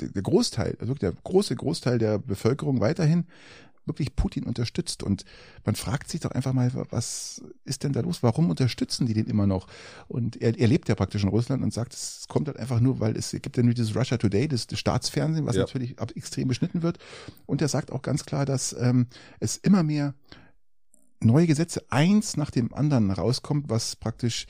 [0.00, 3.26] der Großteil, also der große Großteil der Bevölkerung weiterhin
[3.86, 5.02] wirklich Putin unterstützt.
[5.02, 5.24] Und
[5.64, 8.22] man fragt sich doch einfach mal, was ist denn da los?
[8.22, 9.66] Warum unterstützen die den immer noch?
[10.08, 13.00] Und er, er lebt ja praktisch in Russland und sagt, es kommt halt einfach nur,
[13.00, 15.62] weil es gibt ja nur dieses Russia Today, das, das Staatsfernsehen, was Ja.
[15.62, 16.98] natürlich ab, extrem beschnitten wird.
[17.46, 19.06] Und er sagt auch ganz klar, dass ähm,
[19.40, 20.14] es immer mehr
[21.20, 24.46] neue Gesetze eins nach dem anderen rauskommt, was praktisch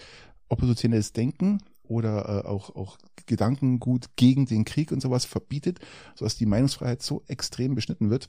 [0.49, 5.78] oppositionelles Denken oder äh, auch, auch Gedankengut gegen den Krieg und sowas verbietet,
[6.14, 8.28] sodass die Meinungsfreiheit so extrem beschnitten wird,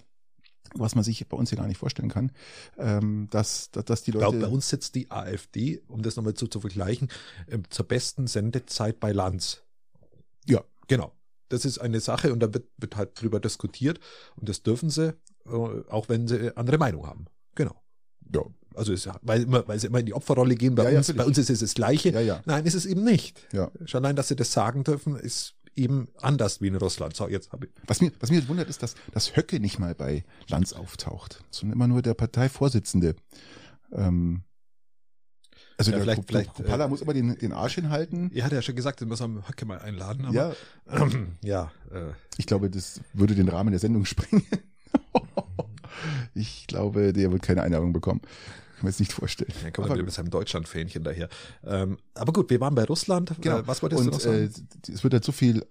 [0.76, 2.32] was man sich bei uns hier gar nicht vorstellen kann,
[2.78, 4.26] ähm, dass, dass, die Ich Leute...
[4.32, 7.10] glaube, bei uns sitzt die AfD, um das nochmal zu, zu vergleichen,
[7.50, 9.64] ähm, zur besten Sendezeit bei Lanz.
[10.46, 10.64] Ja.
[10.88, 11.14] Genau.
[11.50, 14.00] Das ist eine Sache und da wird, wird halt drüber diskutiert
[14.36, 15.14] und das dürfen sie,
[15.46, 17.26] äh, auch wenn sie andere Meinung haben.
[17.56, 17.82] Genau.
[18.34, 18.42] ja,
[18.76, 20.76] Also ist, ja- weil, immer, weil sie immer in die Opferrolle gehen.
[20.76, 21.22] Bei, Ja, ja, uns, natürlich.
[21.24, 22.10] bei uns ist es das Gleiche.
[22.12, 23.48] ja, ja, Nein, ist es eben nicht.
[23.54, 23.72] ja.
[23.86, 27.16] Schon allein, dass sie das sagen dürfen, ist eben anders wie in Russland.
[27.16, 27.72] So, jetzt habe ich.
[27.86, 31.76] Was mir, was mir wundert, ist, dass, dass Höcke nicht mal bei Lanz auftaucht, sondern
[31.78, 33.16] immer nur der Parteivorsitzende.
[33.94, 34.42] Ähm,
[35.78, 38.32] also Ja, der vielleicht- vielleicht, Kupala äh, muss immer den, den Arsch hinhalten.
[38.34, 40.26] Er hat ja schon gesagt, wir müssen Höcke mal einladen.
[40.26, 40.54] Aber, Ja,
[41.44, 44.44] ja, äh, ich glaube, das würde den Rahmen der Sendung sprengen.
[46.34, 48.22] ich glaube, der wird keine Einladung bekommen.
[48.78, 49.52] Kann mir jetzt nicht vorstellen.
[49.74, 51.30] kommen Aber wir mit seinem Deutschland-Fähnchen daher.
[51.66, 53.34] Ähm, aber gut, wir waren bei Russland.
[53.42, 53.58] Genau.
[53.60, 54.54] Äh, was wolltest du noch Und sagen?
[54.88, 55.66] äh, es wird halt so viel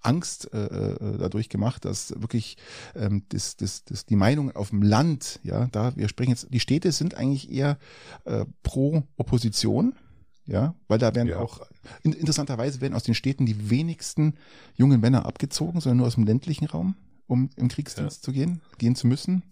[0.00, 2.56] Angst äh, äh, dadurch gemacht, dass wirklich
[2.94, 6.60] ähm, das, das, das, die Meinung auf dem Land, ja, da wir sprechen jetzt, die
[6.60, 7.76] Städte sind eigentlich eher
[8.24, 9.94] äh, pro Opposition,
[10.46, 11.40] ja, weil da werden Ja.
[11.40, 11.60] auch
[12.02, 14.34] in, interessanterweise werden aus den Städten die wenigsten
[14.76, 16.94] jungen Männer abgezogen, sondern nur aus dem ländlichen Raum
[17.26, 19.42] um im Kriegsdienst zu gehen, gehen zu müssen.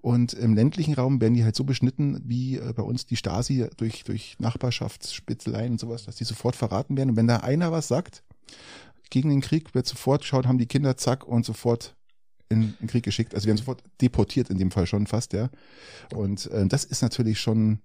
[0.00, 3.66] Und im ländlichen Raum werden die halt so beschnitten, wie äh, bei uns die Stasi
[3.76, 7.10] durch, durch Nachbarschaftsspitzeleien und sowas, dass die sofort verraten werden.
[7.10, 8.22] Und wenn da einer was sagt
[9.10, 11.94] gegen den Krieg, wird sofort schaut, haben die Kinder zack und sofort
[12.48, 13.34] in, in den Krieg geschickt.
[13.34, 15.50] Also werden sofort deportiert in dem Fall schon fast, ja.
[16.14, 17.80] Und äh, das ist natürlich schon,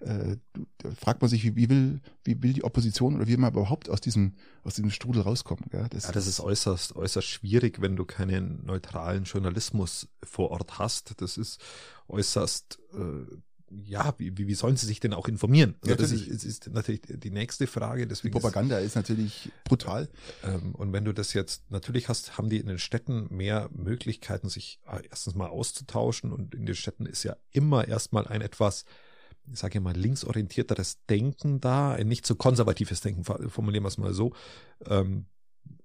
[0.00, 0.36] äh,
[0.78, 3.52] da fragt man sich, wie, wie will, wie will die Opposition oder wie will man
[3.52, 4.34] überhaupt aus diesem,
[4.64, 5.64] aus diesem Strudel rauskommen?
[5.72, 11.20] Ja, Ja, das ist äußerst, äußerst schwierig, wenn du keinen neutralen Journalismus vor Ort hast.
[11.20, 11.60] Das ist
[12.08, 13.36] äußerst, äh,
[13.70, 15.74] ja, wie, wie sollen sie sich denn auch informieren?
[15.82, 16.44] Also Ja, das ist, natürlich.
[16.44, 18.02] ist, ist natürlich die nächste Frage.
[18.02, 20.04] die Deswegen Propaganda ist natürlich brutal.
[20.04, 20.12] Ist,
[20.44, 24.48] ähm, und wenn du das jetzt, natürlich hast, haben die in den Städten mehr Möglichkeiten,
[24.48, 28.84] sich äh, erstens mal auszutauschen und in den Städten ist ja immer erstmal ein etwas,
[29.52, 34.14] ich sage mal, linksorientierteres Denken da, ein nicht so konservatives Denken, formulieren wir es mal
[34.14, 34.32] so.
[34.86, 35.26] Ähm,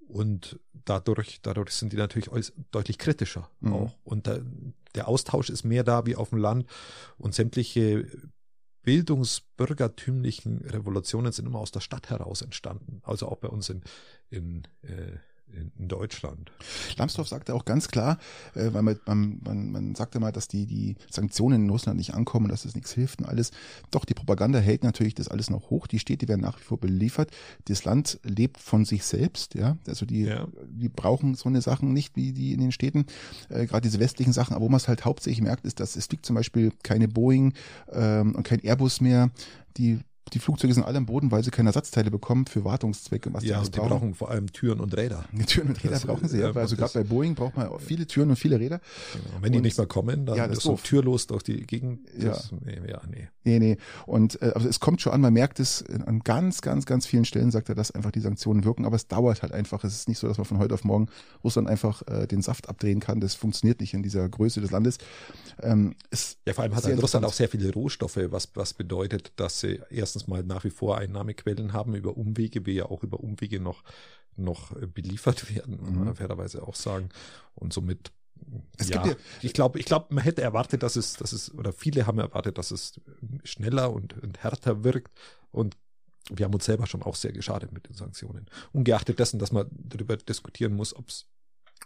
[0.07, 2.29] und dadurch, dadurch sind die natürlich
[2.71, 3.73] deutlich kritischer Mhm.
[3.73, 3.97] auch.
[4.03, 4.41] Und der,
[4.95, 6.69] der Austausch ist mehr da wie auf dem Land
[7.17, 8.07] und sämtliche
[8.83, 13.01] bildungsbürgertümlichen Revolutionen sind immer aus der Stadt heraus entstanden.
[13.03, 13.81] Also auch bei uns in,
[14.29, 15.17] in, äh,
[15.53, 16.51] in, Deutschland.
[16.97, 18.17] Lambsdorff sagte auch ganz klar,
[18.55, 18.99] äh, weil man,
[19.43, 22.93] man, man, sagte mal, dass die, die Sanktionen in Russland nicht ankommen, dass es nichts
[22.93, 23.51] hilft und alles.
[23.91, 25.87] Doch, die Propaganda hält natürlich das alles noch hoch.
[25.87, 27.31] Die Städte werden nach wie vor beliefert.
[27.65, 29.77] Das Land lebt von sich selbst, ja.
[29.87, 30.47] Also die, Ja.
[30.67, 33.05] die brauchen so eine Sachen nicht wie die in den Städten,
[33.49, 34.55] äh, gerade diese westlichen Sachen.
[34.55, 37.53] Aber wo man es halt hauptsächlich merkt, ist, dass es fliegt zum Beispiel keine Boeing
[37.91, 39.31] ähm, und kein Airbus mehr.
[39.77, 39.99] Die
[40.33, 43.61] die Flugzeuge sind alle am Boden, weil sie keine Ersatzteile bekommen für Wartungszwecke was Ja,
[43.61, 45.25] die brauchen vor allem Türen und Räder.
[45.31, 46.55] Die Türen und Räder Das, brauchen sie, äh, ja.
[46.55, 48.79] weil Also gerade bei Boeing braucht man viele Türen und viele Räder.
[49.13, 49.25] Genau.
[49.41, 51.99] Wenn die Und- nicht mehr kommen, dann Ja, das ist so türlos durch die Gegend.
[52.17, 52.29] Ja.
[52.29, 53.27] Das, nee, ja, nee.
[53.45, 53.77] Nee, nee.
[54.05, 57.05] Und äh, also es kommt schon an, man merkt es in- an ganz, ganz, ganz
[57.05, 59.83] vielen Stellen, sagt er, dass einfach die Sanktionen wirken, aber es dauert halt einfach.
[59.83, 61.07] Es ist nicht so, dass man von heute auf morgen
[61.43, 63.19] Russland einfach äh, den Saft abdrehen kann.
[63.19, 64.97] Das funktioniert nicht in dieser Größe des Landes.
[65.61, 65.95] Ähm,
[66.47, 69.79] Ja, vor allem hat halt Russland auch sehr viele Rohstoffe, was, was bedeutet, dass sie
[69.89, 73.83] erstens mal nach wie vor Einnahmequellen haben über Umwege, wir ja auch über Umwege noch,
[74.35, 76.15] noch beliefert werden, muss man Mhm.
[76.15, 77.09] fairerweise auch sagen.
[77.55, 78.11] Und somit,
[78.77, 81.71] Es ja, gibt ich glaube, ich glaube, man hätte erwartet, dass es, dass es, oder
[81.73, 82.99] viele haben erwartet, dass es
[83.43, 85.11] schneller und, und härter wirkt.
[85.51, 85.77] Und
[86.29, 88.47] wir haben uns selber schon auch sehr geschadet mit den Sanktionen.
[88.71, 91.27] Ungeachtet dessen, dass man darüber diskutieren muss, ob es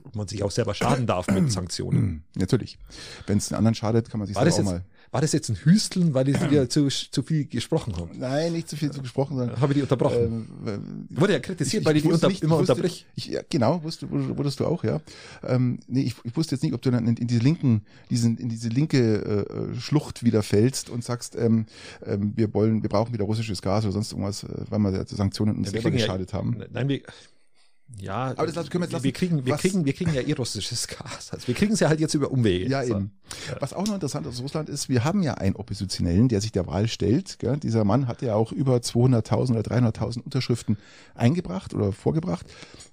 [0.04, 2.24] ob man sich auch selber schaden darf mit Sanktionen.
[2.36, 2.78] Natürlich.
[3.26, 4.86] Wenn es den anderen schadet, kann man sich War selber auch jetzt, mal.
[5.12, 8.10] war das jetzt ein Hüsteln, weil ich wieder zu, zu viel gesprochen habe?
[8.16, 10.48] Nein, nicht zu viel zu gesprochen, sondern Habe ich die unterbrochen?
[10.68, 13.06] ähm, Wurde ja kritisiert, weil ich die unter, nicht- immer ich wusste, unterbrich.
[13.16, 15.02] Ich, ja, genau, wusste, wurdest du auch, ja.
[15.44, 18.38] Ähm, nee, ich, ich wusste jetzt nicht, ob du dann in, in diese linken, diesen,
[18.38, 21.66] in diese linke äh, Schlucht wieder fällst und sagst, ähm,
[22.06, 25.58] ähm, wir wollen, wir brauchen wieder russisches Gas oder sonst irgendwas, äh, weil wir Sanktionen
[25.58, 26.62] uns Ja, selber kriegen ja- geschadet haben.
[26.72, 27.02] Nein, wir,
[28.00, 29.04] ja, Aber das können wir jetzt lassen.
[29.06, 31.32] wir kriegen, wir Was- kriegen, wir kriegen ja eh russisches Gas.
[31.32, 32.68] Also wir kriegen es ja halt jetzt über Umwege.
[32.70, 32.96] Ja, So.
[32.96, 33.12] eben.
[33.60, 36.68] Was auch noch interessant aus Russland ist, wir haben ja einen Oppositionellen, der sich der
[36.68, 37.40] Wahl stellt.
[37.40, 37.58] Gell?
[37.58, 40.78] Dieser Mann hat ja auch über 200.000 oder 300.000 Unterschriften
[41.16, 42.46] eingebracht oder vorgebracht.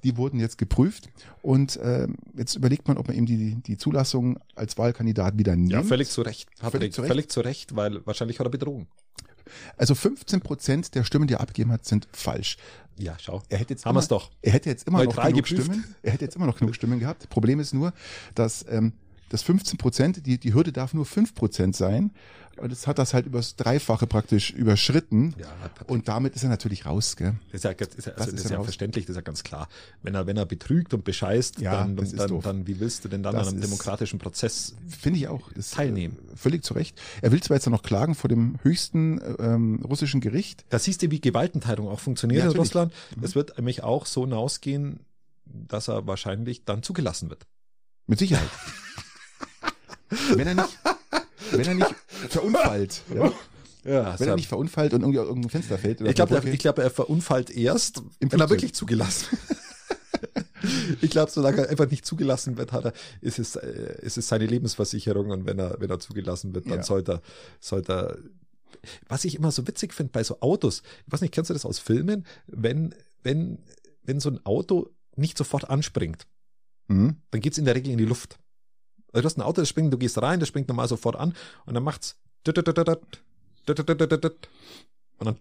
[0.04, 1.08] Die wurden jetzt geprüft
[1.42, 5.72] und ähm, jetzt überlegt man, ob man ihm die, die Zulassung als Wahlkandidat wieder nimmt.
[5.72, 6.48] Ja, völlig zu Recht.
[6.60, 7.10] Hat Völlig er, zu Recht.
[7.10, 8.86] völlig zu Recht, weil wahrscheinlich hat er Bedrohung.
[9.76, 12.56] Also 15 Prozent der Stimmen, die er abgegeben hat, sind falsch.
[12.96, 13.42] Ja, schau.
[13.48, 14.30] Er hätte jetzt Haben immer, doch.
[14.42, 15.66] Er hätte jetzt immer noch Neutral genug geprüft.
[15.66, 15.94] Stimmen.
[16.02, 17.28] Er hätte jetzt immer noch genug Stimmen gehabt.
[17.28, 17.92] Problem ist nur,
[18.34, 18.92] dass ähm,
[19.30, 22.12] das 15 Prozent, die, die Hürde darf nur 5 Prozent sein.
[22.58, 25.34] Und das hat das halt übers Dreifache praktisch überschritten.
[25.38, 25.48] Ja,
[25.86, 27.34] Und damit ist er natürlich raus, gell?
[27.52, 29.42] das ist ja, das ist ja, also Das ist ja verständlich, das ist ja ganz
[29.42, 29.68] klar.
[30.02, 32.44] Wenn er, wenn er betrügt und bescheißt, Ja, dann, dann, doof.
[32.44, 35.50] dann, wie willst du denn dann Das an einem demokratischen Prozess Finde ich auch.
[35.52, 36.16] Das, Teilnehmen.
[36.32, 37.00] Äh, völlig zu Recht.
[37.22, 40.64] Er will zwar jetzt noch klagen vor dem höchsten ähm, russischen Gericht.
[40.68, 42.58] Da siehst du, wie Gewaltenteilung auch funktioniert in.
[42.58, 42.92] Russland.
[43.16, 43.24] Mhm.
[43.24, 45.00] Es wird nämlich auch so hinausgehen,
[45.46, 47.46] dass er wahrscheinlich dann zugelassen wird.
[48.06, 48.48] Mit Sicherheit.
[50.36, 50.78] wenn er nicht,
[51.52, 51.94] wenn er nicht
[52.30, 53.02] verunfallt.
[53.14, 53.32] Ja?
[53.84, 56.00] Ja, Wenn er nicht verunfallt und irgendwie aus irgendein Fenster fällt.
[56.00, 60.46] Ich glaube, er, glaube, er verunfallt erst, Im wenn er wirklich zugelassen wird.
[61.02, 64.28] ich glaube, solange er einfach nicht zugelassen wird, hat er, ist es, äh, ist es
[64.28, 66.82] seine Lebensversicherung und wenn er, wenn er zugelassen wird, dann Ja.
[66.82, 67.22] sollte er,
[67.60, 68.18] sollte er,
[69.08, 71.66] was ich immer so witzig finde bei so Autos, ich weiß nicht, kennst du das
[71.66, 73.58] aus Filmen, wenn, wenn,
[74.02, 76.26] wenn so ein Auto nicht sofort anspringt,
[76.88, 77.16] Mhm.
[77.30, 78.38] dann geht's in der Regel in die Luft.
[79.14, 81.34] Also du hast ein Auto, das springt, du gehst rein, das springt normal sofort an
[81.66, 82.16] und dann macht's
[85.18, 85.36] und dann.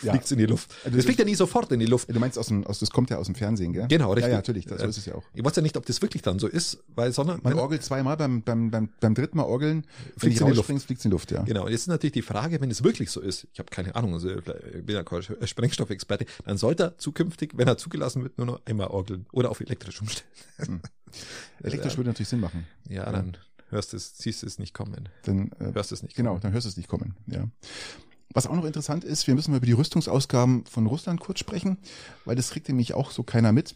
[0.00, 0.70] Fliegt's in die Luft.
[0.84, 2.08] Also Das fliegt ja nie sofort in die Luft.
[2.14, 3.86] Du meinst aus dem, aus, das kommt ja aus dem Fernsehen, gell?
[3.88, 4.30] Genau, Ja, richtig.
[4.30, 5.22] ja, natürlich, das, so ist es ja auch.
[5.34, 8.16] Ich weiß ja nicht, ob das wirklich dann so ist, weil sondern Man orgelt zweimal,
[8.16, 9.86] beim, beim, beim, beim dritten Mal orgeln,
[10.18, 10.66] du in die Luft.
[10.66, 11.42] fliegt's in die Luft, ja.
[11.42, 13.94] Genau, und jetzt ist natürlich die Frage, wenn es wirklich so ist, ich habe keine
[13.94, 18.38] Ahnung, also ich bin ja kein Sprengstoffexperte, dann sollte er zukünftig, wenn er zugelassen wird,
[18.38, 20.28] nur noch einmal orgeln oder auf elektrisch umstellen.
[21.62, 22.66] Elektrisch würde natürlich Sinn machen.
[22.88, 23.36] Ja, dann
[23.70, 25.08] hörst du es, siehst du es nicht kommen.
[25.24, 26.40] Dann, äh, Hörst du es nicht genau, kommen.
[26.42, 27.48] dann hörst du es nicht kommen, ja.
[28.32, 31.78] Was auch noch interessant ist, wir müssen mal über die Rüstungsausgaben von Russland kurz sprechen,
[32.24, 33.74] weil das kriegt nämlich auch so keiner mit.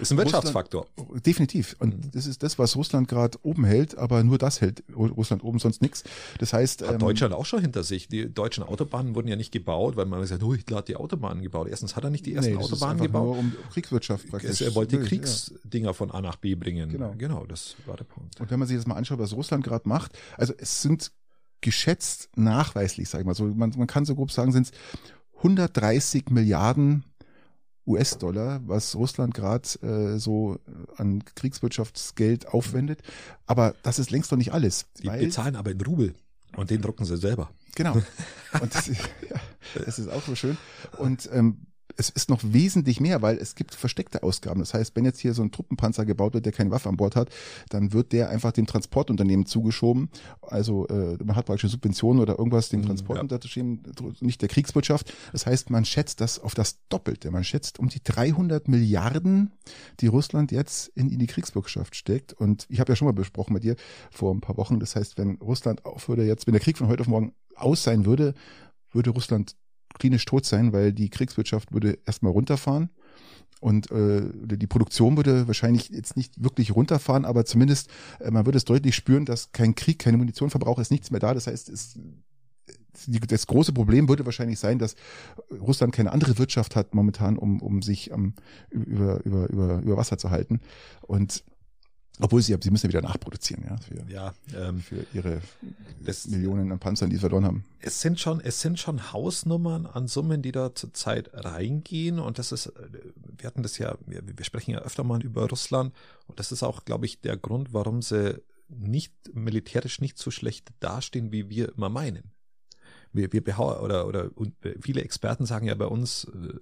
[0.00, 0.86] Ist ein Wirtschaftsfaktor.
[1.24, 1.74] Definitiv.
[1.78, 2.10] Und Mhm.
[2.12, 5.80] das ist das, was Russland gerade oben hält, aber nur das hält Russland oben, sonst
[5.80, 6.04] nichts.
[6.38, 8.06] Das heißt, Hat ähm, Deutschland auch schon hinter sich.
[8.06, 10.96] Die deutschen Autobahnen wurden ja nicht gebaut, weil man gesagt hat, oh, Hitler hat die
[10.96, 11.68] Autobahnen gebaut.
[11.70, 13.24] Erstens hat er nicht die ersten nee, Autobahnen gebaut.
[13.24, 14.60] Nur um Kriegswirtschaft praktisch.
[14.60, 15.04] Er wollte Ja.
[15.04, 16.90] Kriegsdinger von A nach B bringen.
[16.90, 17.14] Genau.
[17.16, 18.38] genau, das war der Punkt.
[18.40, 21.12] Und wenn man sich das mal anschaut, was Russland gerade macht, also es sind
[21.60, 24.72] geschätzt nachweislich, sag ich mal so, man, man kann so grob sagen, sind es
[25.38, 27.04] 130 Milliarden
[27.86, 30.58] US-Dollar, was Russland gerade äh, so
[30.96, 33.00] an Kriegswirtschaftsgeld aufwendet.
[33.46, 34.86] Aber das ist längst noch nicht alles.
[34.98, 36.14] Die bezahlen aber in Rubel
[36.56, 37.50] und den drucken sie selber.
[37.74, 37.94] Genau.
[38.60, 39.00] Und das, ist-
[39.30, 39.36] ja,
[39.84, 40.56] das ist auch so schön.
[40.98, 41.66] Und ähm,
[41.96, 44.60] es ist noch wesentlich mehr, weil es gibt versteckte Ausgaben.
[44.60, 47.16] Das heißt, wenn jetzt hier so ein Truppenpanzer gebaut wird, der keine Waffe an Bord
[47.16, 47.30] hat,
[47.70, 50.10] dann wird der einfach dem Transportunternehmen zugeschoben.
[50.42, 53.82] Also äh, man hat praktisch Subventionen oder irgendwas dem Mhm, Transportunternehmen,
[54.20, 55.12] nicht der Kriegswirtschaft.
[55.32, 57.30] Das heißt, man schätzt das auf das Doppelte.
[57.30, 59.52] Man schätzt um die 300 Milliarden,
[60.00, 62.32] die Russland jetzt in, in die Kriegswirtschaft steckt.
[62.32, 63.76] Und ich habe ja schon mal besprochen mit dir
[64.10, 64.80] vor ein paar Wochen.
[64.80, 68.04] Das heißt, wenn Russland aufhöre jetzt, wenn der Krieg von heute auf morgen aus sein
[68.04, 68.34] würde,
[68.92, 69.56] würde Russland
[69.98, 72.90] klinisch tot sein, weil die Kriegswirtschaft würde erstmal runterfahren
[73.60, 78.58] und äh, die Produktion würde wahrscheinlich jetzt nicht wirklich runterfahren, aber zumindest äh, man würde
[78.58, 81.34] es deutlich spüren, dass kein Krieg, keine Munitionverbrauch ist, nichts mehr da.
[81.34, 81.98] Das heißt, es,
[83.06, 84.94] das große Problem würde wahrscheinlich sein, dass
[85.50, 88.34] Russland keine andere Wirtschaft hat momentan, um, um sich ähm,
[88.70, 90.60] über, über, über, über Wasser zu halten.
[91.02, 91.44] Und
[92.20, 95.40] obwohl sie, sie müssen ja wieder nachproduzieren, ja, für, Ja, ähm, für ihre
[96.00, 97.64] das, Millionen an Panzern, die sie verloren haben.
[97.80, 102.18] es sind schon, es sind schon Hausnummern an Summen, die da zurzeit reingehen.
[102.18, 102.72] Und das ist,
[103.36, 105.94] wir hatten das ja, wir, wir sprechen ja öfter mal über Russland.
[106.26, 110.70] Und das ist auch, glaube ich, der Grund, warum sie nicht militärisch nicht so schlecht
[110.80, 112.32] dastehen, wie wir immer meinen.
[113.12, 116.54] Wir, wir behau oder, oder und viele Experten sagen ja bei uns, äh,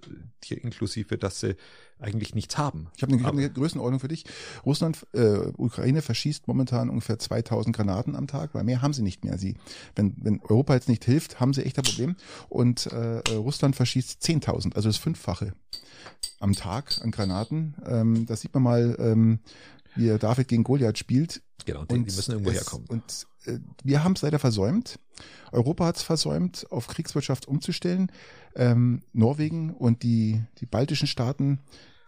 [0.43, 1.55] hier inklusive, dass sie
[1.99, 2.87] eigentlich nichts haben.
[2.95, 4.25] Ich habe eine, hab eine Größenordnung für dich.
[4.65, 9.23] Russland, äh, Ukraine verschießt momentan ungefähr 2000 Granaten am Tag, weil mehr haben sie nicht
[9.23, 9.37] mehr.
[9.37, 9.55] Sie,
[9.95, 12.15] wenn, wenn Europa jetzt nicht hilft, haben sie echt ein Problem.
[12.49, 15.53] Und äh, Russland verschießt 10.000, also das Fünffache
[16.39, 17.75] am Tag an Granaten.
[17.85, 19.39] Ähm, da sieht man mal, ähm,
[19.95, 21.41] wie David gegen Goliath spielt.
[21.65, 22.87] Genau, die, und die müssen irgendwo es, herkommen.
[22.87, 24.99] Und äh, wir haben es leider versäumt.
[25.51, 28.11] Europa hat es versäumt, auf Kriegswirtschaft umzustellen.
[28.55, 31.59] Ähm, Norwegen und die, die baltischen Staaten,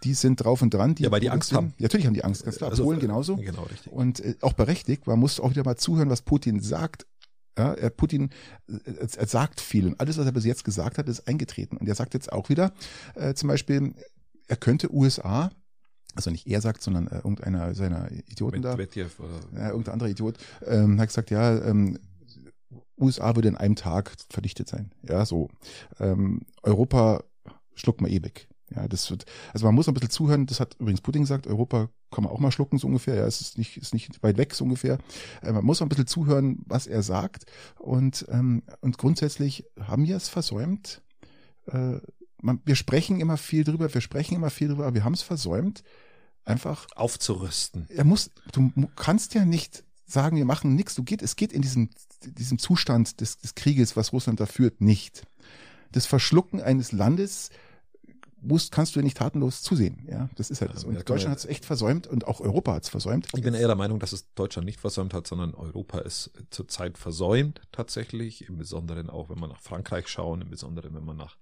[0.03, 0.95] die sind drauf und dran.
[0.95, 1.73] Die ja, weil die Angst haben.
[1.77, 2.69] Ja, natürlich haben die Angst, ganz klar.
[2.69, 3.35] Also, Polen genauso.
[3.35, 3.91] Genau, richtig.
[3.91, 5.07] Und äh, auch berechtigt.
[5.07, 7.05] Man muss auch wieder mal zuhören, was Putin sagt.
[7.57, 8.29] Ja, er, Putin
[8.67, 11.75] er, er sagt viel und alles, was er bis jetzt gesagt hat, ist eingetreten.
[11.75, 12.73] Und er sagt jetzt auch wieder,
[13.15, 13.93] äh, zum Beispiel,
[14.47, 15.51] er könnte USA
[16.15, 20.09] also nicht er sagt, sondern äh, irgendeiner seiner Idioten da, Medvedev oder ja, irgendein anderer
[20.09, 21.99] Idiot, ähm, hat gesagt, ja, ähm,
[22.99, 24.91] USA würde in einem Tag verdichtet sein.
[25.07, 25.49] Ja, so.
[25.99, 27.23] Ähm, Europa
[27.75, 28.47] schluckt man eh weg.
[28.75, 31.89] Ja, das wird, also man muss ein bisschen zuhören, das hat übrigens Putin gesagt, Europa
[32.11, 34.53] kann man auch mal schlucken, so ungefähr, ja, es ist nicht, ist nicht weit weg,
[34.53, 34.99] so ungefähr.
[35.41, 37.45] Äh, man muss ein bisschen zuhören, was er sagt
[37.79, 41.01] und, ähm, und grundsätzlich haben wir es versäumt,
[41.67, 41.99] äh,
[42.41, 45.21] man, wir sprechen immer viel drüber, wir sprechen immer viel drüber, aber wir haben es
[45.21, 45.83] versäumt,
[46.45, 47.87] einfach aufzurüsten.
[47.89, 50.95] Er muss, du kannst ja nicht sagen, wir machen nichts.
[50.95, 51.89] Du geht, es geht in diesem,
[52.23, 55.27] diesem Zustand des, des Krieges, was Russland da führt, nicht.
[55.91, 57.49] Das Verschlucken eines Landes
[58.41, 60.07] musst, kannst du ja nicht tatenlos zusehen.
[60.09, 60.87] Ja, das ist halt so.
[60.87, 63.27] Und ja, Deutschland hat es echt versäumt und auch Europa hat es versäumt.
[63.35, 66.97] Ich bin eher der Meinung, dass es Deutschland nicht versäumt hat, sondern Europa ist zurzeit
[66.97, 68.47] versäumt tatsächlich.
[68.47, 71.37] Im Besonderen auch, wenn man nach Frankreich schauen, im Besonderen, wenn man nach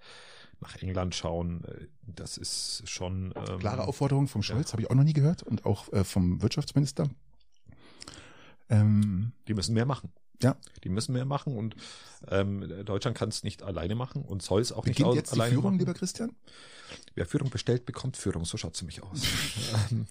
[0.62, 1.64] nach England schauen.
[1.66, 3.34] Äh, das ist schon.
[3.36, 4.74] Ähm, Klare Aufforderung vom Scholz, ja.
[4.74, 7.10] habe ich auch noch nie gehört und auch äh, vom Wirtschaftsminister.
[8.70, 10.12] Ähm, die müssen mehr machen.
[10.41, 10.55] Ja.
[10.84, 11.76] Die müssen mehr machen und
[12.30, 15.49] ähm, Deutschland kann es nicht alleine machen und soll es auch Beginnt nicht jetzt alleine
[15.49, 15.80] die Führung, machen.
[15.80, 16.36] lieber Christian?
[17.16, 18.45] Wer Führung bestellt, bekommt Führung.
[18.45, 19.24] So schaut es nämlich aus.
[19.91, 20.05] Ähm,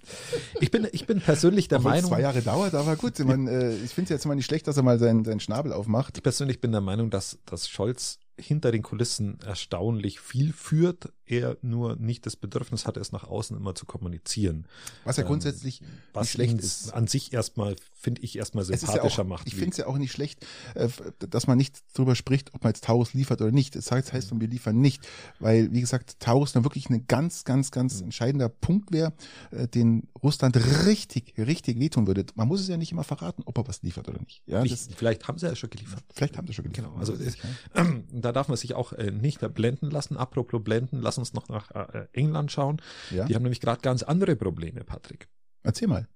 [0.60, 2.10] ich, bin, ich bin persönlich der Auch Meinung.
[2.10, 3.18] zwei Jahre dauert, aber gut.
[3.18, 5.40] Ich, mein, äh, ich finde es jetzt mal nicht schlecht, dass er mal seinen, seinen
[5.40, 6.16] Schnabel aufmacht.
[6.18, 11.56] Ich persönlich bin der Meinung, dass, dass Scholz hinter den Kulissen erstaunlich viel führt, er
[11.62, 14.66] nur nicht das Bedürfnis hat, es nach außen immer zu kommunizieren.
[15.04, 16.92] Was ja ähm, grundsätzlich ähm, was schlecht ist.
[16.92, 19.48] An sich erstmal, finde ich, erstmal sympathischer ja auch, macht.
[19.48, 20.88] Ich finde es ja auch nicht schlecht, äh,
[21.18, 23.74] dass man nicht drüber spricht, ob man jetzt Taurus liefert oder nicht.
[23.74, 25.06] Das heißt, heißt wir liefern nicht,
[25.40, 28.04] weil, wie gesagt, Taurus dann wirklich ein ganz, ganz, ganz mhm.
[28.04, 29.14] entscheidender Punkt wäre,
[29.50, 32.26] äh, den Russland richtig, richtig wehtun würde.
[32.34, 34.42] Man muss es ja nicht immer verraten, ob er was liefert oder nicht.
[34.46, 36.04] Ja, das, vielleicht haben sie ja schon geliefert.
[36.12, 36.84] Vielleicht haben sie schon geliefert.
[36.84, 36.98] Genau.
[36.98, 37.38] Also, ist,
[37.74, 37.82] äh,
[38.12, 40.16] da darf man sich auch äh, nicht blenden lassen.
[40.16, 42.80] Apropos blenden, lass uns noch nach äh, England schauen.
[43.10, 43.24] Ja?
[43.24, 45.28] Die haben nämlich gerade ganz andere Probleme, Patrick.
[45.62, 46.08] Erzähl mal.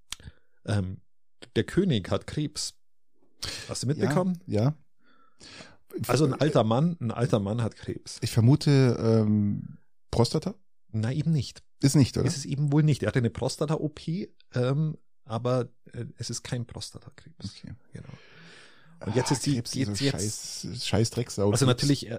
[0.66, 0.98] Ähm,
[1.56, 2.74] der König hat Krebs.
[3.68, 4.38] Hast du mitbekommen?
[4.46, 4.62] Ja.
[4.62, 4.74] ja.
[6.06, 8.18] Also ein alter Mann, ein alter Mann hat Krebs.
[8.20, 9.78] Ich vermute ähm,
[10.10, 10.54] Prostata?
[10.92, 11.62] Na, eben nicht.
[11.80, 12.26] Ist nicht, oder?
[12.26, 13.02] Ist es eben wohl nicht.
[13.02, 14.00] Er hatte eine Prostata-OP,
[14.54, 17.62] ähm, aber äh, es ist kein Prostatakrebs.
[17.62, 17.74] Okay.
[17.92, 18.08] Genau.
[19.06, 21.50] Und jetzt ist die Krebs, jetzt, so jetzt, scheiß, scheiß Drecksau.
[21.50, 22.18] Also natürlich äh,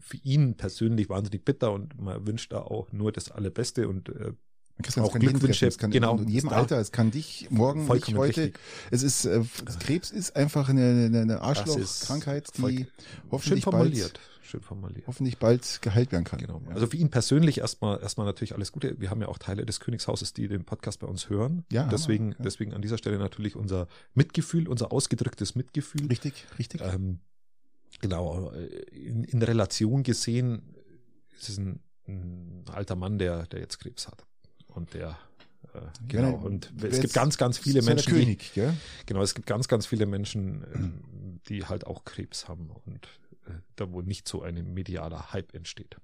[0.00, 4.32] für ihn persönlich wahnsinnig bitter und man wünscht da auch nur das Allerbeste und äh,
[5.00, 8.42] auch Glückwünsche, es kann genau, in jedem Alter, es kann dich morgen, nicht heute.
[8.42, 8.60] Richtig.
[8.90, 9.42] Es ist äh,
[9.80, 12.86] Krebs ist einfach eine, eine Arschlochkrankheit, die
[13.30, 15.06] hoffentlich bald schön formuliert.
[15.06, 16.40] Hoffentlich bald geheilt werden kann.
[16.40, 16.62] Genau.
[16.66, 16.74] Ja.
[16.74, 18.98] Also für ihn persönlich erstmal erstmal natürlich alles Gute.
[19.00, 21.64] Wir haben ja auch Teile des Königshauses, die den Podcast bei uns hören.
[21.70, 21.84] Ja.
[21.84, 22.36] Deswegen, ja.
[22.40, 26.06] deswegen an dieser Stelle natürlich unser Mitgefühl, unser ausgedrücktes Mitgefühl.
[26.06, 26.80] Richtig, richtig.
[26.80, 27.20] Ähm,
[28.00, 28.50] genau.
[28.90, 30.74] In, in Relation gesehen
[31.38, 34.24] ist es ein, ein alter Mann, der, der jetzt Krebs hat.
[34.68, 35.18] Und der
[35.74, 36.34] äh, genau.
[36.34, 38.12] Und es gibt ganz, ganz viele Menschen.
[38.12, 38.72] König, die?
[39.06, 43.08] Genau, es gibt ganz, ganz viele Menschen, ähm, die halt auch Krebs haben und
[43.76, 45.96] da wohl nicht so ein medialer Hype entsteht.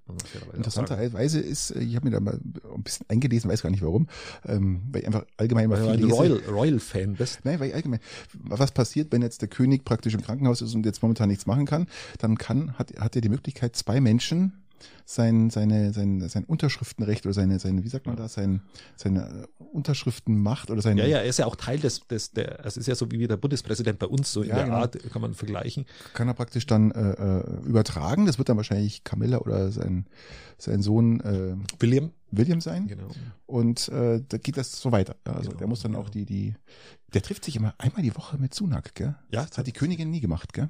[0.53, 2.39] Interessanterweise ist, äh, ich habe mir da mal
[2.73, 4.07] ein bisschen eingelesen, weiß gar nicht warum,
[4.45, 7.39] ähm, weil ich einfach allgemein mal weil viel du Royal, Royal Fan bist.
[7.43, 7.99] Nein, weil ich allgemein,
[8.33, 11.65] was passiert, wenn jetzt der König praktisch im Krankenhaus ist und jetzt momentan nichts machen
[11.65, 11.87] kann,
[12.19, 14.64] dann kann, hat, hat er die Möglichkeit, zwei Menschen
[15.05, 18.61] sein, seine, sein, sein Unterschriftenrecht oder seine, seine, wie sagt man das, sein,
[18.95, 21.01] seine Unterschriftenmacht oder seine.
[21.01, 23.27] Ja, ja, er ist ja auch Teil des, des der, es ist ja so wie
[23.27, 24.77] der Bundespräsident bei uns, so in ja, der genau.
[24.77, 25.85] Art, kann man vergleichen.
[26.13, 30.05] Kann er praktisch dann äh, äh, übertragen, das wird dann wahrscheinlich Camilla oder sein,
[30.57, 32.11] sein Sohn äh, William.
[32.31, 32.87] William sein.
[32.87, 33.07] Genau.
[33.45, 35.15] Und äh, da geht das so weiter.
[35.23, 36.03] Also genau, der muss dann genau.
[36.03, 36.53] auch die, die,
[37.13, 39.15] der trifft sich immer einmal die Woche mit Sunak, gell?
[39.31, 39.45] Ja.
[39.45, 40.69] Das hat die Königin nie gemacht, gell?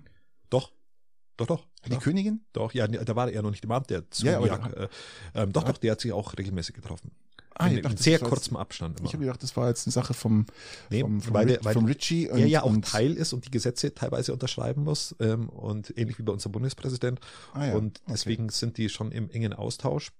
[1.37, 1.47] Doch.
[1.47, 1.65] Doch, doch.
[1.85, 2.01] Die klar.
[2.01, 2.45] Königin?
[2.53, 4.73] Doch, ja, da war er noch nicht im Amt, der Ja, aber Zuniak.
[4.77, 4.87] äh,
[5.35, 7.11] ähm, doch, doch, der hat sich auch regelmäßig getroffen.
[7.57, 9.09] Ah, in, ich dachte, sehr kurzem Abstand Ich immer.
[9.13, 10.45] habe gedacht, das war jetzt eine Sache vom,
[10.89, 12.29] Nee, vom, vom, weil der- weil vom Richie.
[12.29, 16.19] Und, er ja auch Teil ist und die Gesetze teilweise unterschreiben muss ähm, und ähnlich
[16.19, 17.19] wie bei unserem Bundespräsident.
[17.53, 18.11] Ah, ja, und okay.
[18.13, 20.11] deswegen sind die schon im engen Austausch.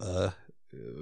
[0.00, 0.30] Äh, äh,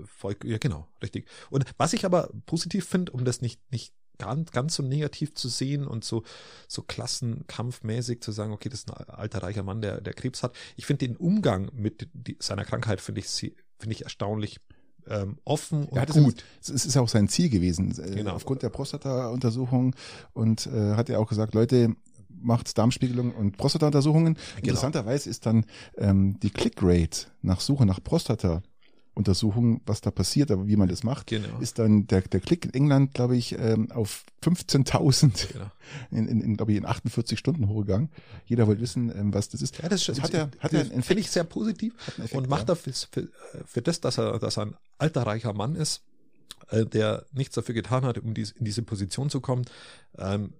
[0.07, 1.29] Volk, ja, genau, richtig.
[1.51, 5.49] Und was ich aber positiv finde, um das nicht, nicht ganz, ganz so negativ zu
[5.49, 6.23] sehen und so,
[6.69, 10.55] so klassenkampfmäßig zu sagen, okay, das ist ein alter, reicher Mann, der, der Krebs hat.
[10.77, 13.55] Ich finde den Umgang mit die, seiner Krankheit, finde ich, finde
[13.95, 14.61] ich erstaunlich
[15.09, 16.45] ähm, offen und gut.
[16.61, 18.33] Es es ist ja auch sein Ziel gewesen, äh, Genau.
[18.33, 19.95] aufgrund der Prostata-Untersuchung.
[20.33, 21.97] Und äh, hat er auch gesagt, Leute,
[22.29, 24.35] macht Darmspiegelung und Prostata-Untersuchungen.
[24.35, 24.59] Genau.
[24.59, 25.65] Interessanterweise ist dann
[25.97, 28.01] ähm, die Click-Rate nach Suche nach
[29.13, 31.59] Prostata-Untersuchungen, was da passiert, aber wie man das macht, Genau.
[31.61, 35.71] ist dann der, der Klick in England, glaube ich, ähm, auf 15.000 Genau.
[36.11, 38.11] in, in, in glaube ich, in 48 Stunden hochgegangen.
[38.47, 39.79] Jeder wollte wissen, ähm, was das ist.
[39.79, 42.75] Ja, das, hat er, hat er einen finde ich sehr positiv Effekt, und macht ja.
[42.75, 43.29] er für, für,
[43.65, 46.03] für das, dass er, dass er ein alter, reicher Mann ist,
[46.71, 49.65] äh, der nichts dafür getan hat, um dies, in diese Position zu kommen,
[50.19, 50.55] ähm,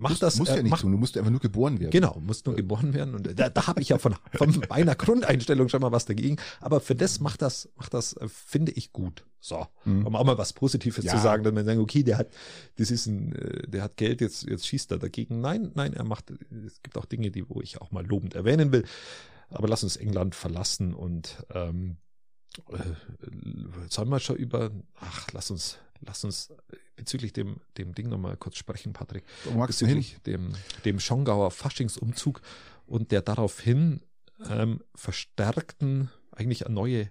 [0.00, 0.38] macht Musst- das.
[0.38, 1.90] musst äh, ja nicht macht, tun, du musst einfach nur geboren werden.
[1.90, 3.14] Genau, muss nur geboren werden.
[3.14, 6.36] Und da, da habe ich ja von, von meiner Grundeinstellung schon mal was dagegen.
[6.60, 9.24] Aber für das macht das, macht das, äh, finde ich gut.
[9.42, 10.06] So, Mhm.
[10.06, 11.12] um auch mal was Positives Ja.
[11.12, 12.28] zu sagen, dass man sagen, okay, der hat,
[12.76, 15.40] das ist ein, äh, der hat Geld, jetzt, jetzt schießt er dagegen.
[15.40, 16.30] Nein, nein, er macht,
[16.66, 18.84] es gibt auch Dinge, die, wo ich auch mal lobend erwähnen will.
[19.48, 22.09] Aber lass uns England verlassen und ähm, äh,
[23.88, 24.70] sollen wir schon über,
[25.00, 26.52] ach, lass uns, lass uns
[26.96, 29.24] bezüglich dem, dem Ding nochmal kurz sprechen, Patrick
[29.66, 30.52] bezüglich dem,
[30.84, 32.40] dem Schongauer Faschingsumzug
[32.86, 34.00] und der daraufhin
[34.48, 37.10] ähm, verstärkten, eigentlich eine neue,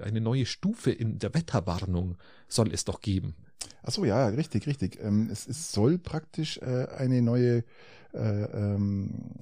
[0.00, 2.16] eine neue Stufe in der Wetterwarnung
[2.48, 3.34] soll es doch geben.
[3.82, 4.98] Ach so, ja, richtig, richtig.
[5.00, 7.64] Ähm, es, es soll praktisch äh, eine neue,
[8.12, 9.32] äh, ähm,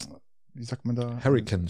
[0.55, 1.23] wie sagt man da?
[1.23, 1.69] Hurricane,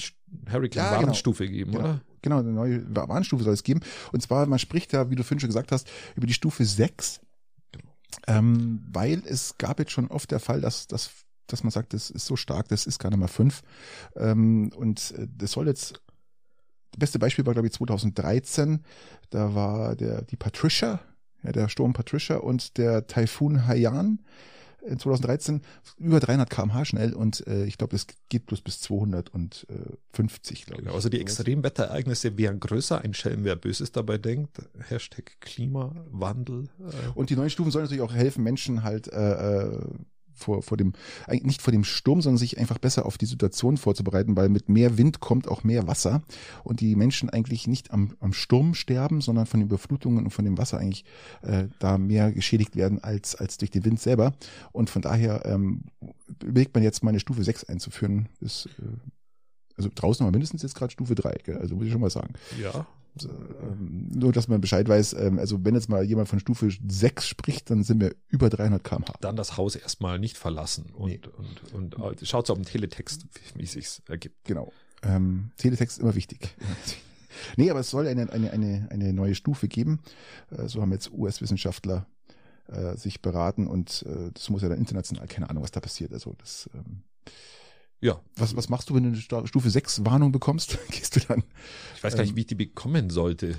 [0.51, 1.09] Hurricane Ja, genau.
[1.09, 2.03] Warnstufe geben, Genau, oder?
[2.23, 3.81] Genau, eine neue Warnstufe soll es geben.
[4.13, 7.21] Und zwar, man spricht ja, wie du vorhin schon gesagt hast, über die Stufe 6,
[8.27, 11.11] ähm, weil es gab jetzt schon oft der Fall, dass, dass,
[11.47, 13.63] dass man sagt, das ist so stark, das ist gar nicht mal 5.
[14.17, 16.01] Ähm, und äh, das soll jetzt,
[16.93, 18.85] das beste Beispiel war, glaube ich, 2013,
[19.31, 21.01] da war der, die Patricia,
[21.43, 24.21] ja, der Sturm Patricia und der Taifun Haiyan
[24.97, 25.63] 2013
[25.99, 30.87] über 300 km/h schnell und äh, ich glaube, es geht bloß bis 250, glaube ich.
[30.87, 31.21] Genau, also die.
[31.21, 33.01] Extremwetterereignisse wären größer.
[33.01, 34.59] Ein Schelm, wer Böses dabei denkt.
[34.89, 36.65] Hashtag Klimawandel.
[36.81, 39.81] Äh, Und die neuen Stufen sollen natürlich auch helfen, Menschen halt äh, äh,
[40.35, 40.93] vor, vor dem,
[41.27, 44.69] eigentlich nicht vor dem Sturm, sondern sich einfach besser auf die Situation vorzubereiten, weil mit
[44.69, 46.23] mehr Wind kommt auch mehr Wasser
[46.65, 50.45] und die Menschen eigentlich nicht am, am Sturm sterben, sondern von den Überflutungen und von
[50.45, 51.05] dem Wasser eigentlich
[51.43, 54.33] äh, da mehr geschädigt werden als, als durch den Wind selber.
[54.73, 55.83] Und von daher ähm,
[56.43, 58.29] überlegt man jetzt mal eine Stufe 6 einzuführen.
[58.41, 58.83] Ist, äh,
[59.77, 61.59] also draußen haben wir mindestens jetzt gerade Stufe 3, gell?
[61.59, 62.35] also muss ich schon mal sagen.
[62.61, 62.87] ja.
[63.21, 67.27] Ähm, nur, dass man Bescheid weiß, ähm, also wenn jetzt mal jemand von Stufe 6
[67.27, 69.15] spricht, dann sind wir über 300 km/h.
[69.21, 71.21] Dann das Haus erstmal nicht verlassen und, Nee.
[71.73, 74.45] und, und äh, schaut auf den Teletext, wie es sich ergibt.
[74.45, 74.73] Genau.
[75.03, 76.57] Ähm, Teletext ist immer wichtig.
[77.57, 80.01] nee, aber es soll eine, eine, eine, eine neue Stufe geben.
[80.51, 82.07] Äh, so haben jetzt US-Wissenschaftler
[82.69, 86.13] äh, sich beraten und äh, das muss ja dann international, keine Ahnung, was da passiert.
[86.13, 87.03] Also das, ähm,
[88.03, 90.77] Ja, was, was machst du, wenn du eine Stufe 6 Warnung bekommst?
[90.91, 91.45] Gehst du dann?
[91.95, 93.55] ich weiß gar nicht, Ähm, wie ich die bekommen sollte.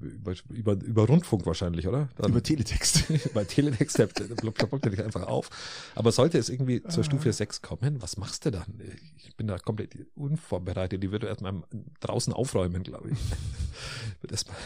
[0.00, 2.08] Über, über, über Rundfunk wahrscheinlich, oder?
[2.16, 3.04] Dann, Über Teletext.
[3.34, 3.96] bei Teletext,
[4.36, 5.48] ploppt ploppt der nicht einfach auf.
[5.94, 8.80] Aber sollte es irgendwie zur Stufe 6 kommen, was machst du dann?
[9.16, 11.00] Ich bin da komplett unvorbereitet.
[11.00, 11.62] Die wird erstmal
[12.00, 13.18] draußen aufräumen, glaube ich.
[14.30, 14.56] Erstmal,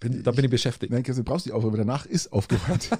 [0.00, 0.92] bin, da bin ich beschäftigt.
[0.92, 2.90] Nein, du brauchst die Aufräumen, danach ist aufgeräumt.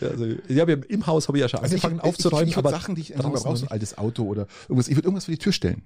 [0.00, 2.58] Ja, also, ja im Haus habe ich ja schon Also angefangen ich, aufzuräumen, ich, ich
[2.58, 4.88] aber Sachen, die ich mal draußen brauchst, ein altes Auto oder irgendwas.
[4.88, 5.82] Ich würde irgendwas für die Tür stellen.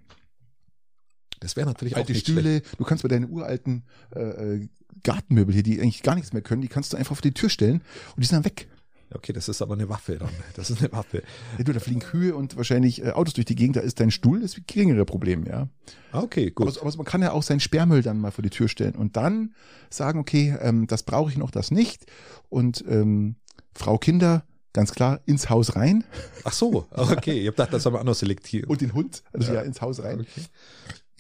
[1.40, 2.40] das wäre natürlich auch alte nicht schlecht.
[2.40, 2.62] Stühle.
[2.78, 3.84] Du kannst bei deinen uralten
[4.14, 4.68] äh, äh,
[5.02, 7.48] Gartenmöbel hier, die eigentlich gar nichts mehr können, die kannst du einfach auf die Tür
[7.50, 7.82] stellen
[8.16, 8.68] und die sind dann weg.
[9.12, 10.30] Okay, das ist aber eine Waffe dann.
[10.57, 11.22] Das ist eine Waffe.
[11.59, 14.11] Ja, du, da fliegen Kühe und wahrscheinlich äh, Autos durch die Gegend, da ist dein
[14.11, 15.68] Stuhl das geringere Problem, ja.
[16.11, 16.74] Ah, Okay, Aber, gut.
[16.74, 19.16] so- aber man kann ja auch seinen Sperrmüll dann mal vor die Tür stellen und
[19.16, 19.55] dann
[19.90, 22.07] sagen, okay, ähm, das brauche ich noch, das nicht.
[22.48, 23.36] Und ähm,
[23.74, 24.44] Frau Kinder,
[24.75, 26.05] ganz klar, ins Haus rein
[26.45, 27.41] Ach so, okay.
[27.41, 28.66] Ich habe gedacht, das haben wir anders selektiert.
[28.68, 30.20] und den Hund, also ja, ins Haus rein.
[30.20, 30.43] Okay.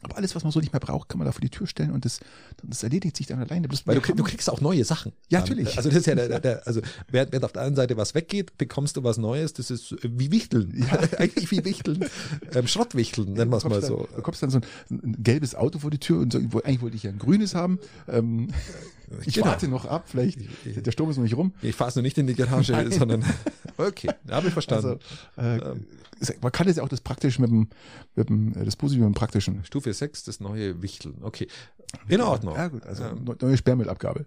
[0.04, 1.90] Aber alles, was man so nicht mehr braucht, kann man da vor die Tür stellen
[1.90, 2.20] und das,
[2.62, 3.68] das erledigt sich dann alleine.
[3.68, 5.12] Bloß Weil du, du kriegst auch neue Sachen.
[5.30, 5.48] Ja, Dann.
[5.48, 5.78] natürlich.
[5.78, 8.58] Also das ist ja der, der, also während, während auf der einen Seite was weggeht,
[8.58, 9.54] bekommst du was Neues.
[9.54, 10.74] Das ist wie Wichteln.
[10.76, 10.98] Ja.
[11.18, 12.04] Eigentlich wie Wichteln.
[12.52, 13.96] Ähm, Schrottwichteln, nennen wir es mal kommst so.
[13.96, 16.82] Dann, du kommst dann so ein, ein gelbes Auto vor die Tür und so, eigentlich
[16.82, 17.78] wollte ich ja ein grünes haben.
[18.06, 18.48] Ähm,
[19.26, 19.46] Ich Genau.
[19.46, 21.52] warte noch ab, vielleicht, Ich- der Sturm ist noch nicht rum.
[21.62, 22.90] Ich fahre es nur nicht in die Garage, Nein.
[22.92, 23.24] sondern
[23.76, 24.98] okay, habe ich verstanden.
[25.36, 25.86] Also, äh, Ähm.
[26.40, 27.68] man kann jetzt auch das Praktische mit dem,
[28.14, 29.64] mit dem, äh, das Positive mit dem Praktischen.
[29.64, 31.16] Stufe 6, das neue Wichteln.
[31.22, 31.48] Okay.
[32.08, 32.56] In Ordnung.
[32.56, 34.26] Ja, gut, also Ähm, neu- neue Sperrmüllabgabe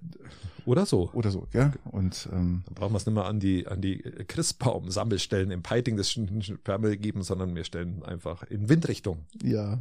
[0.66, 1.10] oder so.
[1.14, 1.74] oder so, gell?
[1.92, 5.98] Und ähm, Dann brauchen wir es nicht mehr an die, an die Christbaum-Sammelstellen im Peiting
[5.98, 9.20] des Sperrmüll geben, sondern wir stellen einfach in Windrichtung.
[9.44, 9.80] ja.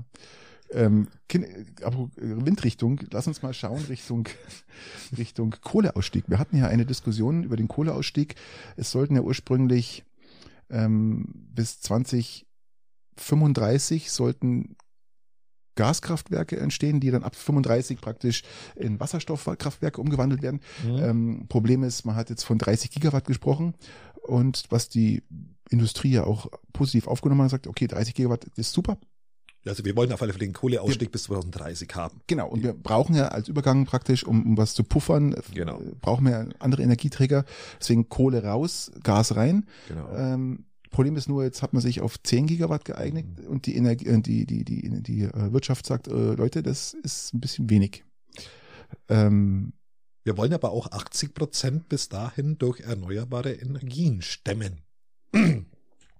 [0.70, 1.08] Ähm,
[1.82, 4.28] aber Windrichtung, lass uns mal schauen Richtung,
[5.16, 6.24] Richtung Kohleausstieg.
[6.28, 8.34] Wir hatten ja eine Diskussion über den Kohleausstieg.
[8.76, 10.04] Es sollten ja ursprünglich
[10.70, 14.76] ähm, bis 2035 sollten
[15.76, 18.42] Gaskraftwerke entstehen, die dann ab 35 praktisch
[18.74, 20.60] in Wasserstoffkraftwerke umgewandelt werden.
[20.84, 20.98] Mhm.
[20.98, 23.74] Ähm, Problem ist, man hat jetzt von 30 Gigawatt gesprochen
[24.22, 25.22] und was die
[25.70, 28.98] Industrie ja auch positiv aufgenommen hat, sagt, okay, 30 Gigawatt ist super.
[29.66, 32.20] Also wir wollen auf alle Fälle den Kohleausstieg bis 2030 haben.
[32.26, 35.80] Genau, und wir brauchen ja als Übergang praktisch, um, um was zu puffern, äh, Genau.
[36.00, 37.44] brauchen wir ja andere Energieträger.
[37.80, 39.66] Deswegen Kohle raus, Gas rein.
[39.88, 40.14] Genau.
[40.14, 44.06] Ähm, Problem ist nur, jetzt hat man sich auf 10 Gigawatt geeignet und die Energie,
[44.06, 48.04] äh, die, die, die, die äh, Wirtschaft sagt, äh, Leute, das ist ein bisschen wenig.
[49.08, 49.72] Ähm,
[50.24, 54.82] Wir wollen aber auch 80 Prozent bis dahin durch erneuerbare Energien stemmen.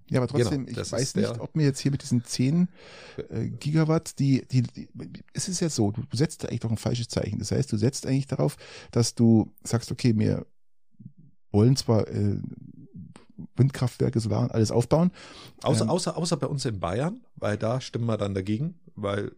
[0.09, 2.69] Ja, aber trotzdem, Genau, ich weiß nicht, ob mir jetzt hier mit diesen 10
[3.29, 4.87] äh, Gigawatt, die, die, die,
[5.33, 7.39] es ist ja so, du setzt da eigentlich doch ein falsches Zeichen.
[7.39, 8.57] Das heißt, du setzt eigentlich darauf,
[8.91, 10.45] dass du sagst, okay, wir
[11.51, 12.37] wollen zwar äh,
[13.55, 15.11] Windkraftwerke, Solar und alles aufbauen.
[15.61, 15.89] Außer, Ähm.
[15.89, 19.31] außer, außer bei uns in Bayern, weil da stimmen wir dann dagegen, weil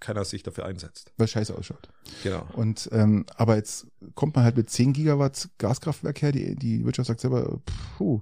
[0.00, 1.12] keiner sich dafür einsetzt.
[1.16, 1.88] Weil scheiße ausschaut.
[2.22, 2.46] Genau.
[2.52, 7.08] Und ähm, aber jetzt kommt man halt mit 10 Gigawatt Gaskraftwerk her, die, die Wirtschaft
[7.08, 7.60] sagt selber,
[7.96, 8.20] puh,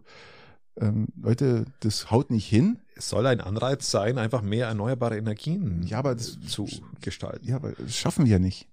[0.80, 2.78] ähm, Leute, das haut nicht hin.
[2.96, 6.68] Es soll ein Anreiz sein, einfach mehr erneuerbare Energien Ja, aber das- zu
[7.00, 7.46] gestalten.
[7.46, 8.68] Ja, aber das schaffen wir ja nicht.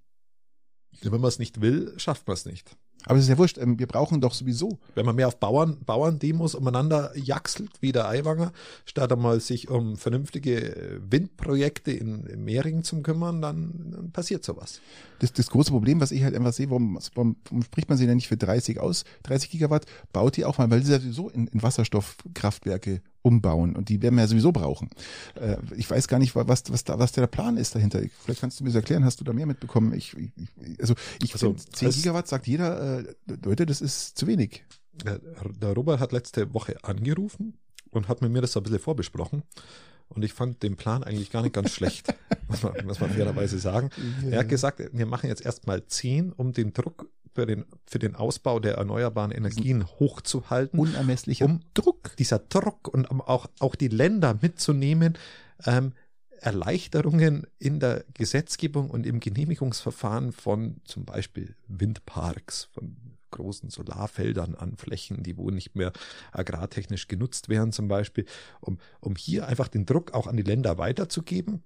[1.01, 2.75] Wenn man es nicht will, schafft man es nicht.
[3.05, 5.77] Aber es ist ja wurscht, ähm, wir brauchen doch sowieso Wenn man mehr auf Bauern,
[5.85, 8.51] Bauerndemos umeinander jaxelt, wie der Aiwanger,
[8.85, 14.43] statt einmal sich um vernünftige äh, Windprojekte in, in Mehringen zu kümmern, dann, dann passiert
[14.43, 14.81] sowas.
[15.19, 18.07] Das, das große Problem, was ich halt einfach sehe, warum, warum, warum spricht man sie
[18.07, 19.03] denn nicht für 30 aus?
[19.23, 23.89] 30 Gigawatt baut die auch mal, weil sie ja sowieso in, in Wasserstoffkraftwerke umbauen und
[23.89, 24.89] die werden wir ja sowieso brauchen.
[25.35, 28.01] Äh, ich weiß gar nicht, wa- was, was, da, was der Plan ist dahinter.
[28.01, 29.93] Ich- Vielleicht kannst du mir das erklären, hast du da mehr mitbekommen?
[29.93, 30.29] Ich, ich,
[30.79, 33.13] also ich Also, finde, 10 es- Gigawatt sagt jeder, äh,
[33.43, 34.63] Leute, das ist zu wenig.
[35.05, 35.19] Der,
[35.75, 37.53] Robert hat letzte Woche angerufen
[37.91, 39.43] und hat mit mir das so ein bisschen vorbesprochen.
[40.09, 42.07] Und ich fand den Plan eigentlich gar nicht ganz schlecht,
[42.47, 43.89] muss man, muss man fairerweise sagen.
[44.31, 48.15] Er hat gesagt, wir machen jetzt erstmal 10, um den Druck für den, für den
[48.15, 50.79] Ausbau der erneuerbaren Energien hochzuhalten.
[50.79, 55.19] Unermesslicher um Druck, dieser Druck und auch, auch die Länder mitzunehmen,
[55.63, 55.93] ähm,
[56.39, 62.97] Erleichterungen in der Gesetzgebung und im Genehmigungsverfahren von zum Beispiel Windparks, von
[63.29, 65.93] großen Solarfeldern an Flächen, die wo nicht mehr
[66.31, 68.25] agrartechnisch genutzt werden zum Beispiel,
[68.61, 71.61] um, um hier einfach den Druck auch an die Länder weiterzugeben.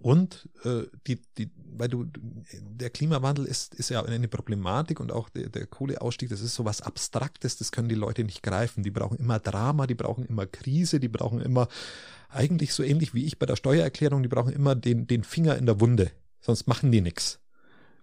[0.00, 2.06] Und äh, die, die, weil du,
[2.52, 6.64] der Klimawandel ist, ist ja eine Problematik und auch der, der Kohleausstieg, das ist so
[6.64, 8.82] was Abstraktes, das können die Leute nicht greifen.
[8.82, 11.68] Die brauchen immer Drama, die brauchen immer Krise, die brauchen immer,
[12.28, 15.66] eigentlich so ähnlich wie ich bei der Steuererklärung, die brauchen immer den, den Finger in
[15.66, 16.10] der Wunde,
[16.40, 17.40] sonst machen die nichts.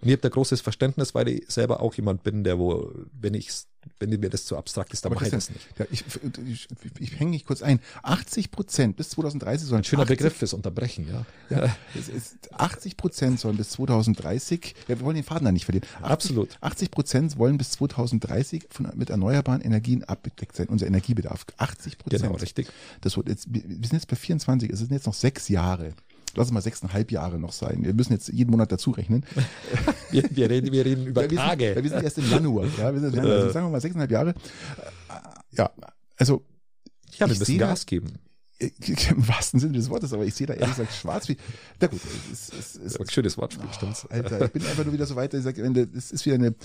[0.02, 3.34] Und ich habe da großes Verständnis, weil ich selber auch jemand bin, der wo, wenn
[3.34, 3.50] ich
[4.00, 5.68] wenn mir das zu abstrakt ist, dann mache ich das nicht.
[5.78, 6.04] Ja, ich,
[6.48, 6.68] ich,
[7.00, 7.80] ich hänge mich kurz ein.
[8.04, 11.26] 80 Prozent bis 2030 sollen Ein schöner 80 Begriff fürs Unterbrechen, ja.
[11.50, 15.66] Ja, es ist 80 Prozent sollen bis 2030, ja, wir wollen den Faden da nicht
[15.66, 15.88] verlieren.
[15.98, 16.58] 80, Absolut.
[16.62, 21.46] 80 Prozent wollen bis 2030 von, mit erneuerbaren Energien abgedeckt sein, unser Energiebedarf.
[21.58, 22.24] 80 Prozent.
[22.24, 22.68] Genau, richtig.
[23.02, 25.94] Das wird jetzt, wir sind jetzt bei 24, es sind jetzt noch sechs Jahre.
[26.38, 27.84] Lass es mal sechseinhalb Jahre noch sein.
[27.84, 29.24] Wir müssen jetzt jeden Monat dazu rechnen.
[30.12, 31.76] Wir, wir, reden, wir reden über wir, sind, Tage.
[31.76, 32.68] weil wir sind erst im Januar.
[32.78, 33.18] Ja, wir sind.
[33.20, 34.30] Also sagen wir mal sechseinhalb Jahre.
[34.30, 34.34] Äh,
[35.58, 35.72] Ja,
[36.16, 36.46] also
[37.18, 38.14] ja, wir ich müssen sehe da- Gas geben.
[38.60, 41.36] im wahrsten Sinne des Wortes, aber ich sehe da ehrlich gesagt schwarz wie.
[41.82, 42.00] Na gut,
[42.32, 44.06] es, es, es, Das schönes Wortspiel, stimmt's?
[44.06, 45.38] Alter, ich bin einfach nur wieder so weiter.
[45.38, 45.62] Ich sage,
[45.94, 46.56] es ist wieder eine,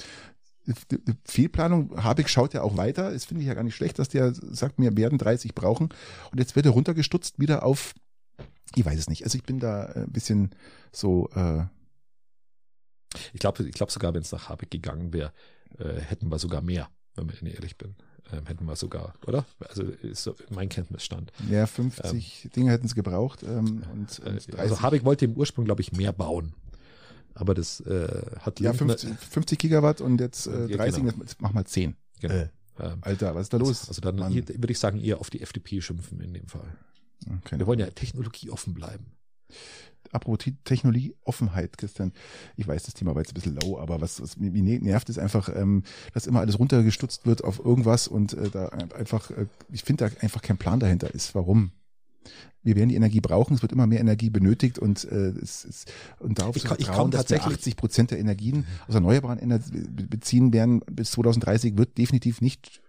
[0.68, 2.00] eine Fehlplanung.
[2.04, 3.10] Habeck schaut ja auch weiter.
[3.12, 5.88] Das finde ich ja gar nicht schlecht, dass der sagt, wir werden 30 brauchen.
[6.30, 7.94] Und jetzt wird er runtergestutzt wieder auf,
[8.74, 9.24] ich weiß es nicht.
[9.24, 10.50] Also ich bin da ein bisschen
[10.92, 11.64] so, äh,
[13.32, 15.32] Ich glaube ich glaub sogar, wenn es nach Habeck gegangen wäre,
[15.78, 17.94] äh, hätten wir sogar mehr, wenn ich ehrlich bin.
[18.32, 19.44] Ähm, hätten wir sogar, oder?
[19.68, 21.32] Also ist so mein Kenntnisstand.
[21.48, 23.42] ja, 50 Dinge hätten sie gebraucht.
[23.42, 26.54] Ähm, und, Äh, und 30, also Habeck wollte im Ursprung, glaube ich, mehr bauen.
[27.34, 28.06] Aber das äh,
[28.40, 31.14] hat ja, Lindner- 50, 50 Gigawatt und jetzt äh, Ja, 30, genau.
[31.20, 31.96] jetzt mach mal 10.
[32.20, 32.34] Genau.
[32.34, 32.48] Äh,
[32.78, 33.88] Ähm, Alter, was ist da los?
[33.88, 34.32] Also dann Mann.
[34.32, 36.76] hier, würde ich sagen, eher auf die FDP schimpfen in dem Fall.
[37.26, 37.58] Okay.
[37.58, 39.12] Wir wollen ja technologieoffen bleiben.
[40.12, 42.12] apropos Technologieoffenheit, Christian,
[42.56, 45.18] ich weiß, das Thema war jetzt ein bisschen low, aber was, was mich nervt, ist
[45.18, 49.84] einfach, ähm, dass immer alles runtergestutzt wird auf irgendwas und äh, da einfach, äh, ich
[49.84, 51.34] finde da einfach kein Plan dahinter ist.
[51.34, 51.72] Warum?
[52.62, 55.92] wir werden die Energie brauchen, es wird immer mehr Energie benötigt und äh, es ist
[56.18, 59.96] und darauf ich, zu ich vertrauen, dass wir 80 Prozent der Energien aus erneuerbaren Energien
[60.08, 62.82] beziehen werden bis 2030 wird definitiv nicht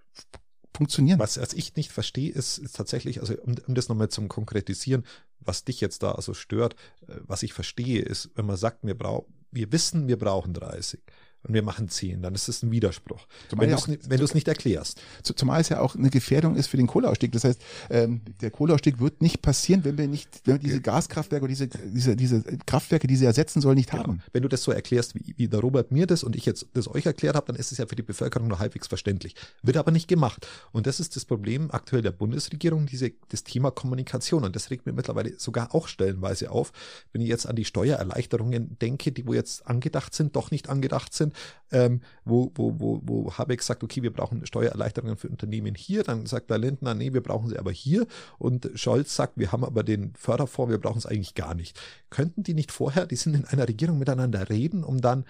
[0.73, 1.19] funktionieren.
[1.19, 5.05] Was, was ich nicht verstehe, ist, ist tatsächlich, also um, um das nochmal zum Konkretisieren,
[5.39, 6.75] was dich jetzt da also stört,
[7.07, 11.01] äh, was ich verstehe, ist, wenn man sagt, wir brauchen, wir wissen, wir brauchen 30
[11.43, 13.25] und wir machen zehn, dann ist das ein Widerspruch.
[13.49, 13.71] Zumal wenn
[14.19, 15.01] du es nicht, erklärst.
[15.23, 17.31] Zumal es ja auch eine Gefährdung ist für den Kohleausstieg.
[17.31, 21.43] Das heißt, ähm, der Kohleausstieg wird nicht passieren, wenn wir nicht, wenn wir diese Gaskraftwerke
[21.43, 24.03] oder diese, diese, diese Kraftwerke, die sie ersetzen sollen, nicht genau.
[24.03, 24.23] haben.
[24.33, 26.87] Wenn du das so erklärst, wie, wie der Robert mir das und ich jetzt das
[26.87, 29.35] euch erklärt habe, dann ist es ja für die Bevölkerung nur halbwegs verständlich.
[29.63, 30.47] Wird aber nicht gemacht.
[30.71, 34.43] Und das ist das Problem aktuell der Bundesregierung, diese, das Thema Kommunikation.
[34.43, 36.71] Und das regt mir mittlerweile sogar auch stellenweise auf,
[37.13, 41.13] wenn ich jetzt an die Steuererleichterungen denke, die wo jetzt angedacht sind, doch nicht angedacht
[41.13, 41.30] sind
[41.71, 46.25] ähm, wo, wo, wo, wo Habeck sagt, okay, wir brauchen Steuererleichterungen für Unternehmen hier, dann
[46.25, 48.07] sagt der Lindner, nee, wir brauchen sie aber hier
[48.37, 51.79] und Scholz sagt, wir haben aber den Förderfonds, wir brauchen es eigentlich gar nicht.
[52.09, 55.25] Könnten die nicht vorher, die sind in einer Regierung miteinander reden, um dann,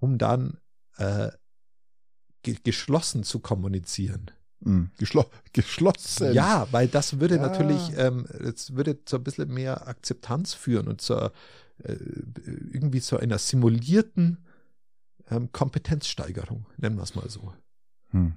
[0.00, 0.58] um dann
[0.96, 1.30] äh,
[2.42, 4.30] ge geschlossen zu kommunizieren?
[4.96, 6.32] Geschlo geschlossen.
[6.34, 7.42] Ja, weil das würde ja.
[7.42, 11.32] natürlich, ähm, das würde zu ein bisschen mehr Akzeptanz führen und zur
[11.82, 11.94] äh,
[12.72, 14.44] irgendwie zu einer simulierten
[15.32, 17.52] ähm, Kompetenzsteigerung, nennen wir es mal so.
[18.10, 18.34] Hm.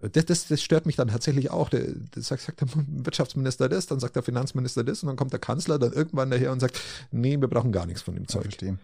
[0.00, 1.68] Das, das, das stört mich dann tatsächlich auch.
[1.70, 5.32] Der, der sagt, sagt der Wirtschaftsminister das, dann sagt der Finanzminister das und dann kommt
[5.32, 6.80] der Kanzler dann irgendwann daher und sagt,
[7.10, 8.44] nee, wir brauchen gar nichts von dem Zeug.
[8.44, 8.78] verstehe.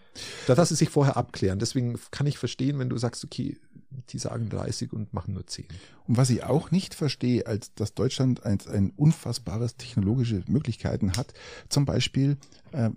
[0.49, 1.61] Da lasse sich vorher abklären.
[1.61, 3.61] Deswegen kann ich verstehen, wenn du sagst, okay,
[4.09, 5.69] die sagen 30 und machen nur 10.
[6.09, 11.33] Und was ich auch nicht verstehe, als dass Deutschland ein, ein unfassbares technologische Möglichkeiten hat,
[11.69, 12.39] zum Beispiel
[12.73, 12.91] äh,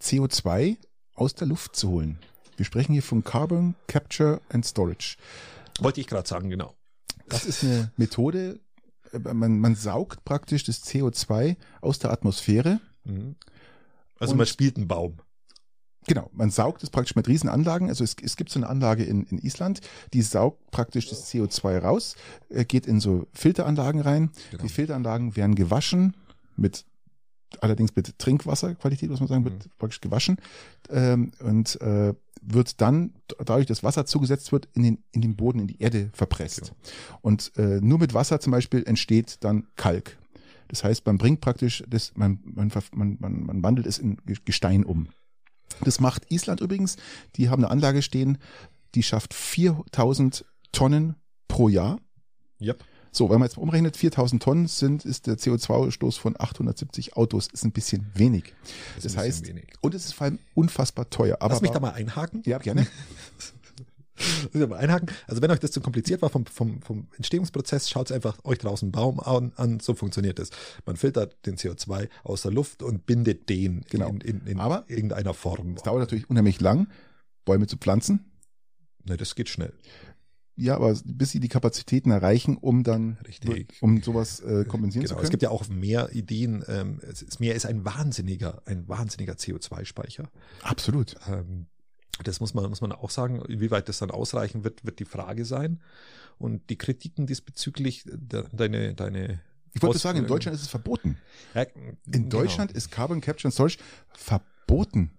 [0.00, 0.76] CO2
[1.14, 2.18] aus der Luft zu holen.
[2.56, 5.16] Wir sprechen hier von Carbon Capture and Storage.
[5.80, 6.74] Wollte ich gerade sagen, genau.
[7.28, 8.60] Das ist eine Methode,
[9.12, 12.80] äh, man, man saugt praktisch das CO2 aus der Atmosphäre.
[13.04, 13.36] Mhm.
[14.18, 15.18] Also man spielt einen Baum.
[16.06, 17.88] Genau, man saugt es praktisch mit Riesenanlagen.
[17.88, 19.80] Also es, es gibt so eine Anlage in, in Island,
[20.12, 22.16] die saugt praktisch das CO2 raus,
[22.50, 24.30] äh, geht in so Filteranlagen rein.
[24.50, 24.62] Genau.
[24.62, 26.14] Die Filteranlagen werden gewaschen
[26.56, 26.84] mit
[27.62, 29.70] allerdings mit Trinkwasserqualität, muss man sagen, wird mhm.
[29.78, 30.36] praktisch gewaschen
[30.90, 35.60] ähm, und äh, wird dann, dadurch, dass Wasser zugesetzt wird, in den, in den Boden,
[35.60, 36.72] in die Erde verpresst.
[36.72, 37.18] Genau.
[37.22, 40.18] Und äh, nur mit Wasser zum Beispiel entsteht dann Kalk.
[40.68, 44.84] Das heißt, man bringt praktisch das, man, man, man, man, man wandelt es in Gestein
[44.84, 45.08] um.
[45.82, 46.96] Das macht Island übrigens.
[47.36, 48.38] Die haben eine Anlage stehen,
[48.94, 51.16] die schafft 4000 Tonnen
[51.48, 51.98] pro Jahr.
[52.60, 52.84] Yep.
[53.16, 57.64] So, wenn man jetzt umrechnet, 4000 Tonnen sind, ist der CO2-Ausstoß von 870 Autos, ist
[57.64, 58.54] ein bisschen wenig.
[58.96, 59.68] Das, das heißt, wenig.
[59.80, 61.36] und es ist vor allem unfassbar teuer.
[61.38, 62.42] Aber Lass mich da mal einhaken.
[62.44, 62.86] Ja, gerne.
[64.54, 65.10] einhaken.
[65.28, 68.86] Also wenn euch das zu kompliziert war vom, vom, vom Entstehungsprozess, schaut einfach euch draußen
[68.86, 70.50] einen Baum an, an, so funktioniert es.
[70.84, 74.08] Man filtert den CO2 aus der Luft und bindet den genau.
[74.08, 75.74] in, in, in Aber irgendeiner Form.
[75.76, 76.88] Es dauert natürlich unheimlich lang,
[77.44, 78.32] Bäume zu pflanzen.
[79.04, 79.74] Ne, das geht schnell.
[80.56, 83.76] Ja, aber bis sie die Kapazitäten erreichen, um dann Richtig.
[83.80, 85.08] um sowas äh, kompensieren genau.
[85.08, 85.24] zu können.
[85.24, 86.64] Es gibt ja auch mehr Ideen.
[86.68, 90.30] Ähm, es Meer ist ein wahnsinniger, ein wahnsinniger CO2-Speicher.
[90.62, 91.16] Absolut.
[91.28, 91.66] Ähm,
[92.22, 93.42] das muss man, muss man auch sagen.
[93.42, 95.80] Inwieweit das dann ausreichen wird, wird die Frage sein.
[96.38, 99.40] Und die Kritiken diesbezüglich, de, deine, deine
[99.72, 101.18] ich wollte sagen, in Deutschland ist es verboten.
[101.52, 102.28] Ja, in genau.
[102.28, 103.78] Deutschland ist Carbon Capture and Storage
[104.12, 105.10] verboten.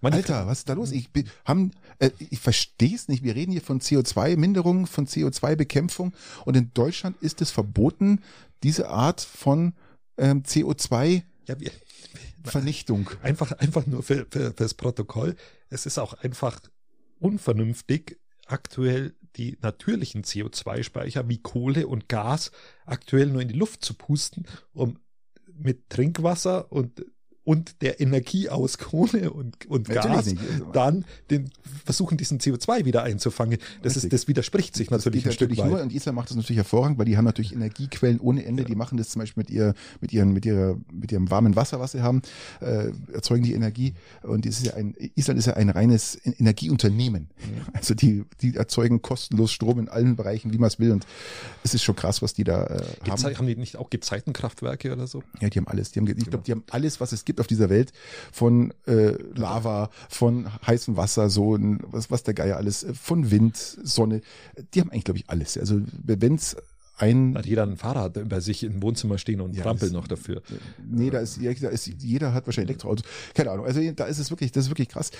[0.00, 0.92] Man Alter, was ist da los?
[0.92, 1.10] Ich,
[1.44, 3.22] haben, äh, ich verstehe es nicht.
[3.22, 6.12] Wir reden hier von CO2-Minderung, von CO2-Bekämpfung
[6.44, 8.20] und in Deutschland ist es verboten,
[8.62, 9.74] diese Art von
[10.16, 11.56] ähm, CO2 ja,
[12.44, 13.10] Vernichtung.
[13.22, 15.36] Einfach, einfach nur für, für, fürs Protokoll.
[15.70, 16.60] Es ist auch einfach
[17.18, 22.50] unvernünftig, aktuell die natürlichen CO2-Speicher wie Kohle und Gas
[22.86, 24.98] aktuell nur in die Luft zu pusten, um
[25.52, 27.04] mit Trinkwasser und
[27.48, 30.34] und der Energie aus Kohle und, und Gas
[30.74, 31.48] dann den,
[31.82, 33.56] versuchen, diesen CO2 wieder einzufangen.
[33.80, 35.78] Das, ist, das widerspricht sich das natürlich ein Stück natürlich weit.
[35.78, 38.64] Nur, und Island macht das natürlich hervorragend, weil die haben natürlich Energiequellen ohne Ende.
[38.64, 38.68] Ja.
[38.68, 39.72] Die machen das zum Beispiel mit, ihr,
[40.02, 42.20] mit, ihren, mit, ihrer, mit ihrem warmen Wasser, was sie haben,
[42.60, 43.94] äh, erzeugen die Energie.
[44.22, 47.28] Und das ist ja ein, Island ist ja ein reines Energieunternehmen.
[47.38, 47.62] Mhm.
[47.72, 50.92] Also die, die erzeugen kostenlos Strom in allen Bereichen, wie man es will.
[50.92, 51.06] Und
[51.64, 53.24] es ist schon krass, was die da äh, haben.
[53.38, 55.22] Haben die nicht auch Gezeitenkraftwerke oder so?
[55.40, 55.92] Ja, die haben alles.
[55.92, 56.28] Die haben, ich genau.
[56.28, 57.92] glaube, die haben alles, was es gibt auf dieser Welt
[58.32, 61.56] von äh, Lava, von heißem Wasser, so
[61.90, 64.20] was, was der Geier alles, äh, von Wind, Sonne.
[64.74, 65.56] Die haben eigentlich, glaube ich, alles.
[65.58, 66.56] Also wenn es
[66.98, 67.34] ein.
[67.36, 70.42] Hat jeder ein Fahrrad bei sich im Wohnzimmer stehen und Ja, trampelt das- noch dafür.
[70.86, 73.04] Nee, da ist, da ist jeder hat wahrscheinlich Elektroautos.
[73.34, 73.66] Keine Ahnung.
[73.66, 75.10] Also da ist es wirklich, das ist wirklich krass.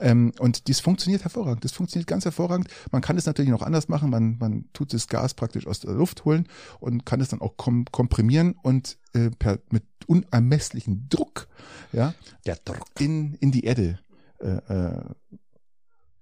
[0.00, 1.64] Ähm, und dies funktioniert hervorragend.
[1.64, 2.68] Das funktioniert ganz hervorragend.
[2.90, 4.10] Man kann es natürlich noch anders machen.
[4.10, 6.48] Man, man tut das Gas praktisch aus der Luft holen
[6.80, 11.48] und kann es dann auch kom komprimieren und äh, per, mit unermesslichen Druck
[11.92, 12.14] ja,
[12.46, 12.86] Der Druck.
[12.98, 13.98] in, in die Erde
[14.40, 15.00] äh, äh,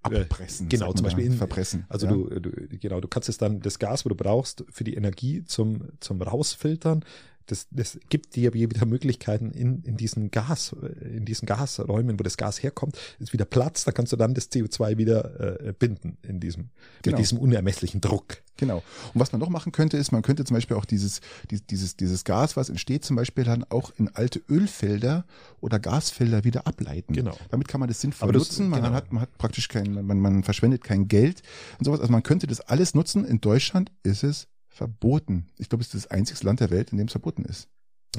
[0.04, 0.68] abpressen.
[0.68, 1.04] genau, zum.
[1.04, 1.84] Beispiel in- verpressen.
[1.88, 2.12] Also ja.
[2.12, 5.44] du, du, genau, du kannst es dann, das Gas, wo du brauchst für die Energie
[5.44, 7.04] zum, zum Rausfiltern,
[7.46, 12.36] das, das gibt dir wieder Möglichkeiten in, in diesen Gas, in diesen Gasräumen, wo das
[12.36, 16.40] Gas herkommt, ist wieder Platz, da kannst du dann das CO2 wieder äh, binden in
[16.40, 16.70] diesem,
[17.02, 17.16] Genau.
[17.16, 18.42] mit diesem unermesslichen Druck.
[18.56, 18.78] Genau.
[19.12, 21.20] Und was man noch machen könnte, ist, man könnte zum Beispiel auch dieses,
[21.50, 25.24] dies- dieses, dieses Gas, was entsteht, zum Beispiel dann auch in alte Ölfelder
[25.60, 27.12] oder Gasfelder wieder ableiten.
[27.14, 27.36] Genau.
[27.50, 28.68] Damit kann man das sinnvoll das- nutzen.
[28.68, 28.94] Man genau.
[28.94, 31.42] hat, man hat praktisch kein, man, man verschwendet kein Geld
[31.78, 32.00] und sowas.
[32.00, 33.24] Also man könnte das alles nutzen.
[33.24, 35.46] In Deutschland ist es verboten.
[35.56, 37.68] Ich glaube, es ist das einzige Land der Welt, in dem es verboten ist.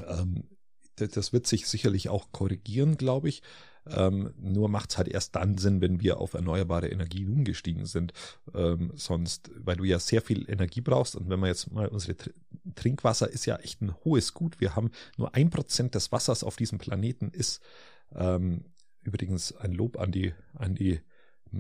[0.08, 0.46] Ähm,
[0.96, 3.44] das, wird sich sicherlich auch korrigieren, glaube ich.
[3.88, 8.14] Ähm, nur macht es halt erst dann Sinn, wenn wir auf erneuerbare Energien umgestiegen sind.
[8.54, 12.16] Ähm, sonst, weil du ja sehr viel Energie brauchst und wenn man jetzt mal unsere
[12.16, 12.32] Tr
[12.74, 14.60] Trinkwasser ist ja echt ein hohes Gut.
[14.60, 17.62] Wir haben nur ein Prozent des Wassers auf diesem Planeten ist
[18.16, 18.66] ähm,
[19.04, 21.02] übrigens ein Lob an die, an die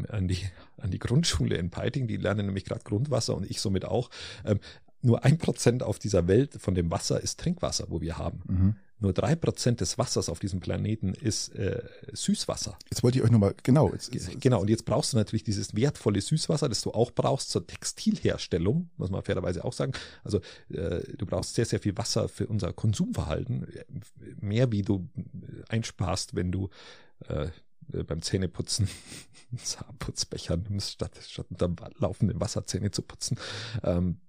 [0.09, 0.39] an die,
[0.77, 4.09] an die Grundschule in Peiting, die lernen nämlich gerade Grundwasser und ich somit auch.
[4.43, 4.59] Ähm,
[5.05, 8.41] nur ein Prozent auf dieser Welt von dem Wasser ist Trinkwasser, wo wir haben.
[8.47, 8.75] Mhm.
[8.99, 11.83] Nur drei Prozent des Wassers auf diesem Planeten ist äh,
[12.13, 12.77] Süßwasser.
[12.89, 13.91] Jetzt wollte ich euch nochmal, genau.
[13.91, 17.67] Jetzt, Genau, und jetzt brauchst du natürlich dieses wertvolle Süßwasser, das du auch brauchst zur
[17.67, 19.91] Textilherstellung, muss man fairerweise auch sagen.
[20.23, 20.39] Also
[20.69, 23.83] äh, du brauchst sehr, sehr viel Wasser für unser Konsumverhalten, äh,
[24.39, 25.09] mehr wie du
[25.67, 26.69] einsparst, wenn du
[27.27, 27.49] äh,
[28.07, 28.87] beim Zähneputzen
[29.61, 33.37] Zahnputzbecher nimmst, statt, statt unter laufendem Wasser Zähne zu putzen.
[33.83, 34.19] Ähm,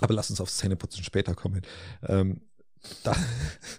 [0.00, 1.62] aber lass uns aufs Zähneputzen später kommen.
[2.06, 2.42] Ähm,
[3.02, 3.14] da,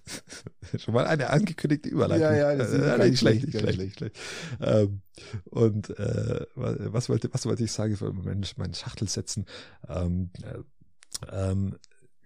[0.78, 2.22] schon mal eine angekündigte Überleitung.
[2.24, 4.20] Ja, ja, das ist äh, nicht schlecht, schlecht, nicht schlecht, nicht schlecht.
[4.60, 5.02] Ähm,
[5.46, 7.94] und äh, was wollte, was wollte ich sagen?
[7.94, 9.46] Ich wollte Mensch, meinen Schachtel setzen.
[9.88, 10.60] Ähm, äh,
[11.32, 11.78] ähm,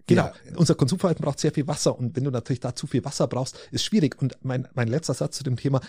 [0.08, 0.34] Genau, Ja.
[0.54, 3.58] unser Konsumverhalten braucht sehr viel Wasser und wenn du natürlich da zu viel Wasser brauchst,
[3.72, 4.16] ist schwierig.
[4.22, 5.80] Und mein, mein letzter Satz zu dem Thema,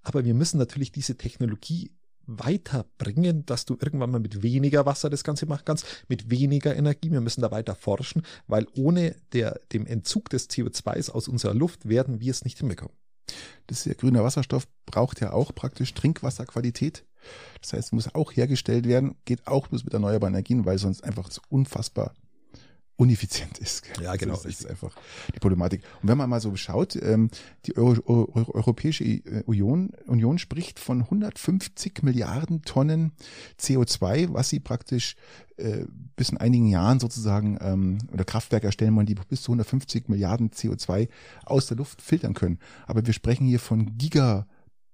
[0.00, 1.92] aber wir müssen natürlich diese Technologie
[2.26, 7.10] weiterbringen, dass du irgendwann mal mit weniger Wasser das Ganze machen kannst, mit weniger Energie.
[7.10, 11.88] Wir müssen da weiter forschen, weil ohne der, dem Entzug des CO2s aus unserer Luft
[11.88, 12.94] werden wir es nicht hinbekommen.
[13.66, 17.04] das ist ja grüner Wasserstoff braucht ja auch praktisch Trinkwasserqualität.
[17.60, 21.30] Das heißt, muss auch hergestellt werden, geht auch bloß mit erneuerbaren Energien, weil sonst einfach
[21.30, 22.14] so unfassbar
[22.96, 23.82] uneffizient ist.
[23.84, 24.04] gell?
[24.04, 24.94] Ja, genau, Das ist einfach
[25.34, 25.82] die Problematik.
[26.02, 27.30] Und wenn man mal so schaut, ähm,
[27.66, 33.12] die Euro, Euro, Europäische äh, Union, Union spricht von 150 Milliarden Tonnen
[33.60, 35.16] CO2, was sie praktisch
[35.58, 35.84] äh,
[36.16, 40.50] bis in einigen Jahren sozusagen ähm, oder Kraftwerke erstellen wollen, die bis zu 150 Milliarden
[40.50, 41.08] CO2
[41.44, 42.58] aus der Luft filtern können.
[42.86, 43.98] Aber wir sprechen hier von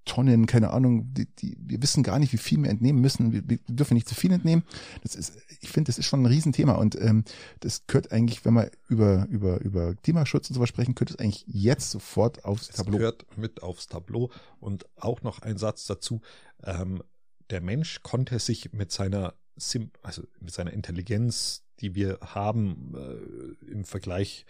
[0.04, 3.32] Gigatonnen, keine Ahnung, die, die, wir wissen gar nicht, wie viel wir entnehmen müssen.
[3.32, 4.64] Wir, wir dürfen nicht zu viel entnehmen.
[5.02, 7.24] Das ist, ich finde, das ist schon ein Riesenthema und ähm,
[7.60, 11.44] das gehört eigentlich, wenn wir über, über, über Klimaschutz und sowas sprechen, gehört es eigentlich
[11.46, 12.98] jetzt sofort aufs Es Tableau.
[12.98, 14.30] gehört mit aufs Tableau
[14.60, 16.20] und auch noch ein Satz dazu.
[16.62, 17.02] Ähm,
[17.50, 23.70] der Mensch konnte sich mit seiner Sim also mit seiner Intelligenz, die wir haben äh,
[23.70, 24.46] im Vergleich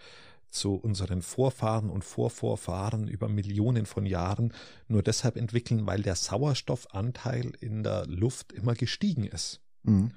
[0.53, 4.53] zu unseren Vorfahren und Vorvorfahren über Millionen von Jahren
[4.87, 9.61] nur deshalb entwickeln, weil der Sauerstoffanteil in der Luft immer gestiegen ist.
[9.83, 10.11] Mhm.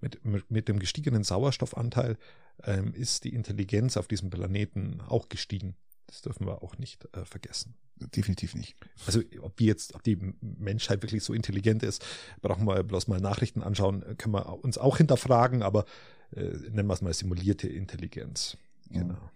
[0.00, 2.18] Mit, mit, mit dem gestiegenen Sauerstoffanteil
[2.64, 5.76] ähm, ist die Intelligenz auf diesem Planeten auch gestiegen.
[6.06, 7.74] Das dürfen wir auch nicht äh, vergessen.
[7.98, 8.76] Definitiv nicht.
[9.06, 12.04] Also ob die jetzt, ob die Menschheit wirklich so intelligent ist,
[12.42, 15.86] brauchen wir bloß mal Nachrichten anschauen, äh, können wir uns auch hinterfragen, aber
[16.32, 18.58] äh, nennen wir es mal simulierte Intelligenz.
[18.90, 19.02] Ja.
[19.02, 19.30] Genau.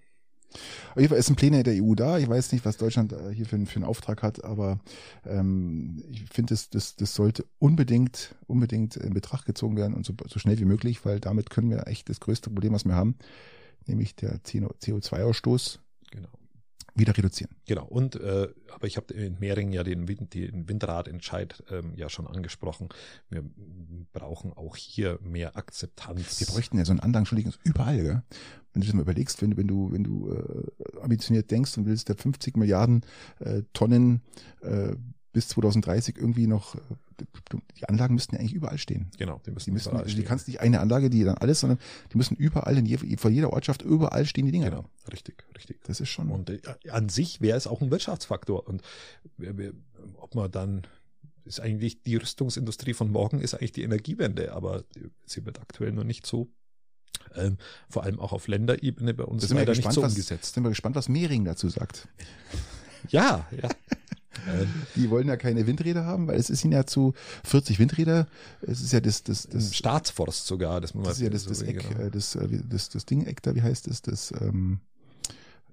[0.90, 2.18] Auf jeden Fall ist ein Pläne der EU da.
[2.18, 4.80] Ich weiß nicht, was Deutschland äh, hier für, einen- für einen Auftrag hat, aber
[5.26, 10.14] ähm, ich finde, das, das, das sollte unbedingt, unbedingt in Betracht gezogen werden und so,
[10.28, 13.14] so schnell wie möglich, weil damit können wir echt das größte Problem, was wir haben,
[13.86, 15.78] nämlich der CO2-Ausstoß,
[16.10, 16.28] Genau.
[16.94, 17.50] Wieder reduzieren.
[17.66, 17.86] Genau.
[17.86, 22.26] Und äh, aber ich habe in Mehring ja den, Wind, den Windradentscheid ähm, ja schon
[22.26, 22.88] angesprochen.
[23.28, 23.44] Wir
[24.12, 26.40] brauchen auch hier mehr Akzeptanz.
[26.40, 28.22] Wir bräuchten ja so einen Andrang, Entschuldigung, überall, gell?
[28.72, 31.86] Wenn du das mal überlegst, wenn, du- wenn du, wenn du äh, ambitioniert denkst und
[31.86, 33.02] willst, der 50 Milliarden
[33.40, 34.22] äh, Tonnen
[34.62, 34.94] äh,
[35.32, 36.78] bis 2030 irgendwie noch, äh,
[37.78, 39.10] die Anlagen müssten ja eigentlich überall stehen.
[39.18, 41.60] Genau, die müssen, Die müssen, überall also die kannst nicht eine Anlage, die dann alles,
[41.60, 41.78] sondern
[42.12, 44.70] die müssen überall in je, vor jeder Ortschaft überall stehen die Dinger.
[44.70, 45.80] Genau, richtig, richtig.
[45.84, 46.30] Das ist schon.
[46.30, 46.60] Und äh,
[46.90, 48.66] an sich wäre es auch ein Wirtschaftsfaktor.
[48.66, 48.82] Und
[49.36, 49.72] wir,
[50.16, 50.86] ob man dann
[51.44, 54.84] ist eigentlich die Rüstungsindustrie von morgen ist eigentlich die Energiewende, aber
[55.26, 56.48] sie wird aktuell noch nicht so
[57.34, 60.02] Ähm, vor allem auch auf Länderebene bei uns Da sind wir leider nicht gespannt, so
[60.02, 60.54] was, umgesetzt.
[60.54, 62.08] sind wir gespannt, was Mehring dazu sagt.
[63.08, 63.68] Ja, ja.
[64.96, 68.26] Die wollen ja keine Windräder haben, weil es ist ihnen ja zu 40 Windräder.
[68.62, 70.80] Es ist ja das, das, das das, Staatsforst sogar.
[70.80, 72.06] Das, das ist ja das, das Eck, genau.
[72.06, 74.02] äh, das, äh, das, das Ding-Eck da, wie heißt das?
[74.02, 74.80] Das, ähm,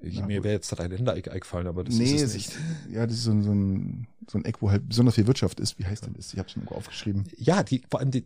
[0.02, 2.48] Ich, mir wäre jetzt drei Ländereck eingefallen, aber das nee, ist es nicht.
[2.50, 2.58] ist,
[2.92, 5.60] ja, das ist so ein, so, ein, so ein Eck, wo halt besonders viel Wirtschaft
[5.60, 5.80] ist.
[5.80, 6.34] Wie heißt denn das?
[6.34, 7.26] Ich habe es irgendwo aufgeschrieben.
[7.38, 8.26] Ja, die, vor allem die,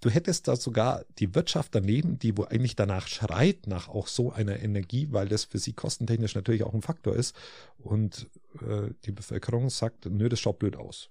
[0.00, 4.32] du hättest da sogar die Wirtschaft daneben, die wo eigentlich danach schreit, nach auch so
[4.32, 7.34] einer Energie, weil das für sie kostentechnisch natürlich auch ein Faktor ist.
[7.78, 8.28] Und
[8.60, 11.10] äh, die Bevölkerung sagt, nö, das schaut blöd aus.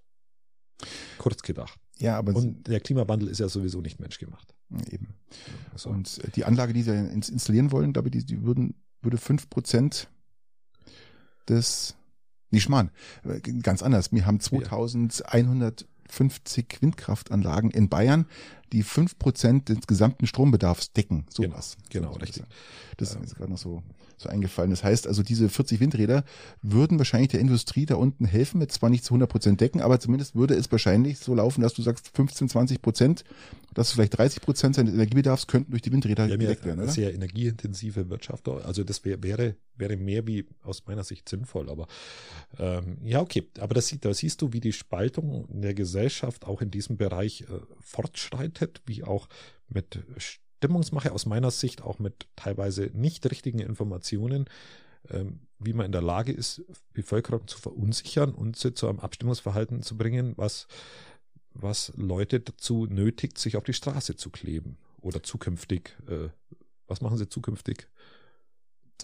[1.17, 1.79] Kurz gedacht.
[1.99, 4.53] Ja, aber Und der Klimawandel ist ja sowieso nicht menschgemacht.
[4.91, 5.15] eben.
[5.73, 9.17] Also, Und äh, die Anlage, die sie ins- installieren wollen, glaube ich, die, würden, würde
[9.17, 10.07] fünf Prozent
[11.49, 11.95] des,
[12.51, 12.91] nee, Schmarrn,
[13.23, 14.11] äh, ganz anders.
[14.11, 18.27] Wir haben 2150 Windkraftanlagen in Bayern,
[18.73, 21.25] die fünf Prozent des gesamten Strombedarfs decken.
[21.29, 21.77] Sowas.
[21.89, 22.43] genau, So, richtig.
[22.97, 23.83] Das ist mir jetzt gerade noch so,
[24.17, 24.71] so eingefallen.
[24.71, 26.23] Das heißt also, diese 40 Windräder
[26.61, 29.99] würden wahrscheinlich der Industrie da unten helfen, mit zwar nicht zu 100 Prozent decken, aber
[29.99, 33.23] zumindest würde es wahrscheinlich so laufen, dass du sagst 15, 20 Prozent,
[33.75, 37.13] dass vielleicht 30 Prozent seines Energiebedarfs könnten durch die Windräder ja gedeckt werden, eine sehr
[37.13, 38.47] energieintensive Wirtschaft.
[38.49, 41.69] Also das wär, wäre, wäre mehr wie aus meiner Sicht sinnvoll.
[41.69, 41.85] Aber
[42.57, 43.47] ähm, ja, okay.
[43.59, 47.41] Aber das, sieht- da siehst du, wie die Spaltung der Gesellschaft auch in diesem Bereich
[47.41, 47.45] äh,
[47.79, 49.27] fortschreitet, wie auch
[49.67, 54.45] mit Stimmungsmache aus meiner Sicht, auch mit teilweise nicht richtigen Informationen,
[55.09, 56.63] ähm, wie man in der Lage ist,
[56.93, 60.67] Bevölkerung zu verunsichern und sie zu einem Abstimmungsverhalten zu bringen, was
[61.61, 64.77] was Leute dazu nötigt, sich auf die Straße zu kleben.
[65.01, 66.29] Oder zukünftig, äh,
[66.87, 67.87] was machen sie zukünftig?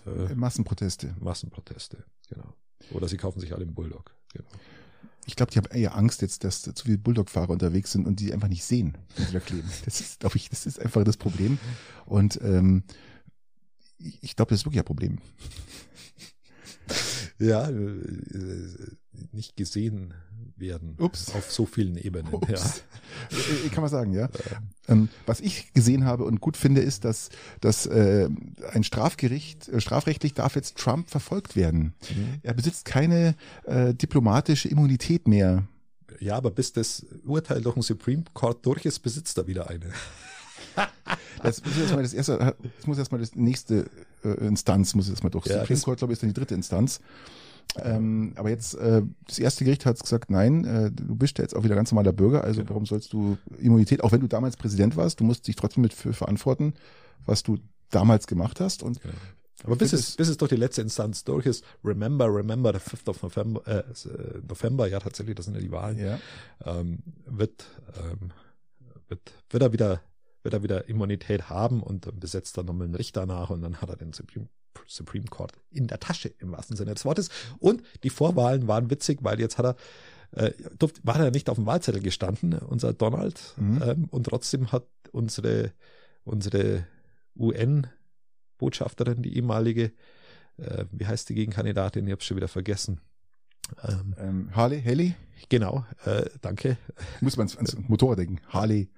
[0.05, 1.15] Äh, Massenproteste.
[1.19, 2.55] Massenproteste, genau.
[2.91, 4.15] Oder sie kaufen sich alle einen Bulldog.
[4.33, 4.49] Genau.
[5.25, 8.33] Ich glaube, die haben eher Angst jetzt, dass zu viele Bulldog-Fahrer unterwegs sind und die
[8.33, 9.69] einfach nicht sehen, wenn sie da kleben.
[9.85, 11.59] Das ist, glaube ich, das ist einfach das Problem.
[12.05, 12.83] Und ähm,
[13.97, 15.19] ich ich glaube, das ist wirklich ein Problem.
[17.43, 18.77] Ja, äh,
[19.31, 20.13] nicht gesehen
[20.55, 21.33] werden Ups.
[21.35, 22.31] auf so vielen Ebenen.
[22.31, 22.37] Ja.
[22.37, 22.83] Ups.
[23.65, 24.29] Äh, Kann man sagen, ja.
[24.87, 27.29] Ähm, was ich gesehen habe und gut finde, ist, dass,
[27.61, 28.29] dass äh,
[28.71, 31.93] ein Strafgericht, äh, strafrechtlich darf jetzt Trump verfolgt werden.
[32.09, 32.39] Mhm.
[32.43, 35.67] Er besitzt keine äh, diplomatische Immunität mehr.
[36.19, 39.91] ja, aber bis das Urteil durch den Supreme Court durch ist, besitzt er wieder eine.
[41.41, 43.89] Das muss erstmal das erste, das muss erstmal das nächste
[44.23, 45.45] äh, Instanz, muss erstmal durch.
[45.45, 46.99] Ja, Supreme Court, glaube ich, ist dann die dritte Instanz.
[47.77, 51.55] Ähm, aber jetzt, äh, das erste Gericht hat gesagt, nein, äh, du bist ja jetzt
[51.55, 52.71] auch wieder ganz normaler Bürger, also Genau.
[52.71, 55.93] warum sollst du Immunität, auch wenn du damals Präsident warst, du musst dich trotzdem mit
[55.93, 56.73] für verantworten,
[57.25, 57.57] was du
[57.89, 58.83] damals gemacht hast.
[58.83, 59.13] Und Genau.
[59.65, 63.07] Aber bis es, bis es durch die letzte Instanz durch ist, remember, remember the 5th
[63.09, 66.19] of November, äh, äh, November, ja tatsächlich, das sind ja die Wahlen, ja,
[66.65, 67.65] ähm, wird,
[67.97, 68.31] ähm,
[69.07, 70.01] wird, wird er wieder,
[70.43, 73.81] wird er wieder Immunität haben und dann besetzt er nochmal einen Richter nach und dann
[73.81, 74.47] hat er den Supreme,
[74.87, 77.29] Supreme Court in der Tasche im wahrsten Sinne des Wortes.
[77.59, 79.75] Und die Vorwahlen waren witzig, weil jetzt hat er,
[80.31, 83.81] äh, durft, war er nicht auf dem Wahlzettel gestanden, unser Donald, Mhm.
[83.81, 85.71] ähm, und trotzdem hat unsere,
[86.23, 86.85] unsere
[87.35, 89.91] UN-Botschafterin, die ehemalige,
[90.57, 93.01] äh, wie heißt die Gegenkandidatin, ich habe schon wieder vergessen.
[93.87, 95.15] Ähm, ähm, Harley, Haley,
[95.49, 96.77] genau, äh, danke.
[97.21, 98.39] muss man ans, Motorrad denken.
[98.49, 98.89] Harley,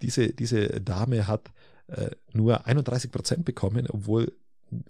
[0.00, 1.50] diese, diese Dame hat
[1.88, 4.32] äh, nur 31 Prozent bekommen, obwohl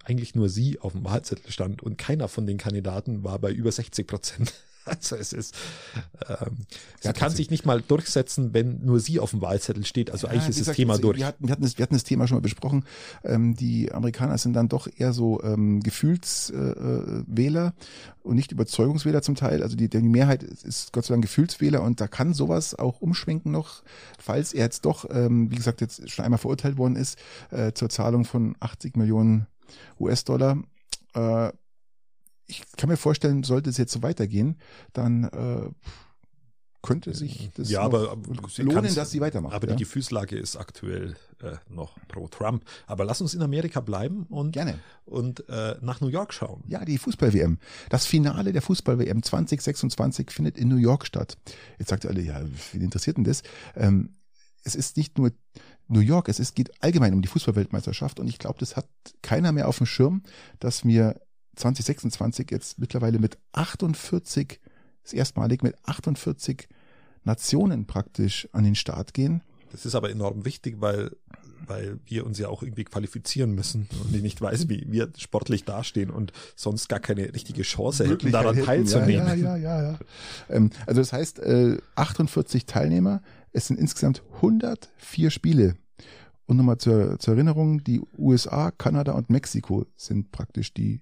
[0.05, 3.73] eigentlich nur sie auf dem Wahlzettel stand und keiner von den Kandidaten war bei über
[3.73, 4.53] 60 Prozent.
[5.03, 5.55] Also es ist,
[6.29, 6.67] ähm,
[7.01, 10.11] sie Ja, kann sich nicht mal durchsetzen, wenn nur sie auf dem Wahlzettel steht.
[10.11, 11.19] Also eigentlich Ja, ist wie das Thema durch.
[11.19, 12.85] Wir hatten, wir, hatten das, wir hatten das Thema schon mal besprochen.
[13.25, 17.73] Ähm, die Amerikaner sind dann doch eher so ähm, Gefühlswähler äh,
[18.23, 19.63] und nicht Überzeugungswähler zum Teil.
[19.63, 23.01] Also die, die Mehrheit ist, ist Gott sei Dank Gefühlswähler und da kann sowas auch
[23.01, 23.83] umschwenken noch,
[24.19, 27.19] falls er jetzt doch, ähm, wie gesagt, jetzt schon einmal verurteilt worden ist
[27.51, 29.47] äh, zur Zahlung von 80 Millionen
[30.01, 30.59] US-Dollar.
[31.15, 31.53] Äh,
[32.61, 34.59] ich kann mir vorstellen, sollte es jetzt so weitergehen,
[34.93, 35.71] dann äh,
[36.83, 38.17] könnte sich das Ja, aber-
[38.49, 39.55] sie lohnen, dass sie weitermacht.
[39.55, 39.75] Aber ja?
[39.75, 42.65] die Gefühlslage ist aktuell äh, noch pro Trump.
[42.87, 44.79] Aber lass uns in Amerika bleiben und, Gerne.
[45.05, 46.65] und äh, nach New York schauen.
[46.67, 47.59] Ja, die Fußball-WM.
[47.89, 51.39] Das Finale der Fußball-WM 2026 findet in New York statt.
[51.79, 52.41] Jetzt sagt ihr alle, ja,
[52.73, 53.43] wen interessiert denn das?
[53.77, 54.11] Ähm,
[54.65, 55.31] es ist nicht nur
[55.89, 58.89] New York, es ist, geht allgemein um die Fußballweltmeisterschaft und ich glaube, das hat
[59.23, 60.23] keiner mehr auf dem Schirm,
[60.59, 61.21] dass wir
[61.57, 64.61] 2026 jetzt mittlerweile mit 48,
[65.03, 66.69] das erstmalig mit 48
[67.25, 69.43] Nationen praktisch an den Start gehen.
[69.71, 71.17] Das ist aber enorm wichtig, weil,
[71.67, 75.65] weil wir uns ja auch irgendwie qualifizieren müssen und ich nicht weiß, wie wir sportlich
[75.65, 78.67] dastehen und sonst gar keine richtige Chance hätten, daran hätten.
[78.67, 79.27] teilzunehmen.
[79.27, 79.93] Ja, ja, ja, ja.
[79.93, 79.99] ja.
[80.51, 83.23] Ähm, also das heißt, äh, 48 Teilnehmer,
[83.53, 85.75] es sind insgesamt 104 Spiele.
[86.47, 91.01] Und nochmal zur, zur Erinnerung, die USA, Kanada und Mexiko sind praktisch die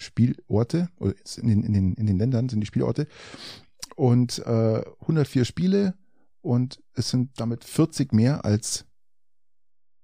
[0.00, 3.06] Spielorte, oder in den, in den, in den Ländern sind die Spielorte.
[3.96, 5.94] Und äh, 104 Spiele
[6.40, 8.86] und es sind damit 40 mehr als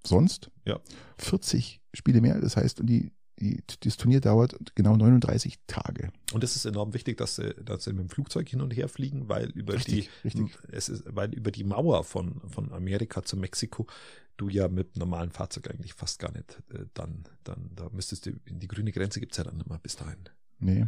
[0.05, 0.51] sonst.
[0.67, 0.81] Ja.
[1.19, 6.11] 40 Spiele mehr, das heißt, und die, die, das Turnier dauert genau 39 Tage.
[6.33, 8.89] Und es ist enorm wichtig, dass sie, dass sie mit dem Flugzeug hin und her
[8.89, 10.59] fliegen, weil über Richtig, die richtig.
[10.69, 13.87] es ist, weil über die Mauer von, von Amerika zu Mexiko
[14.37, 18.33] du ja mit normalen Fahrzeug eigentlich fast gar nicht äh, dann, dann, da müsstest du,
[18.33, 20.19] die grüne Grenze gibt's ja dann immer bis dahin.
[20.59, 20.87] Nee.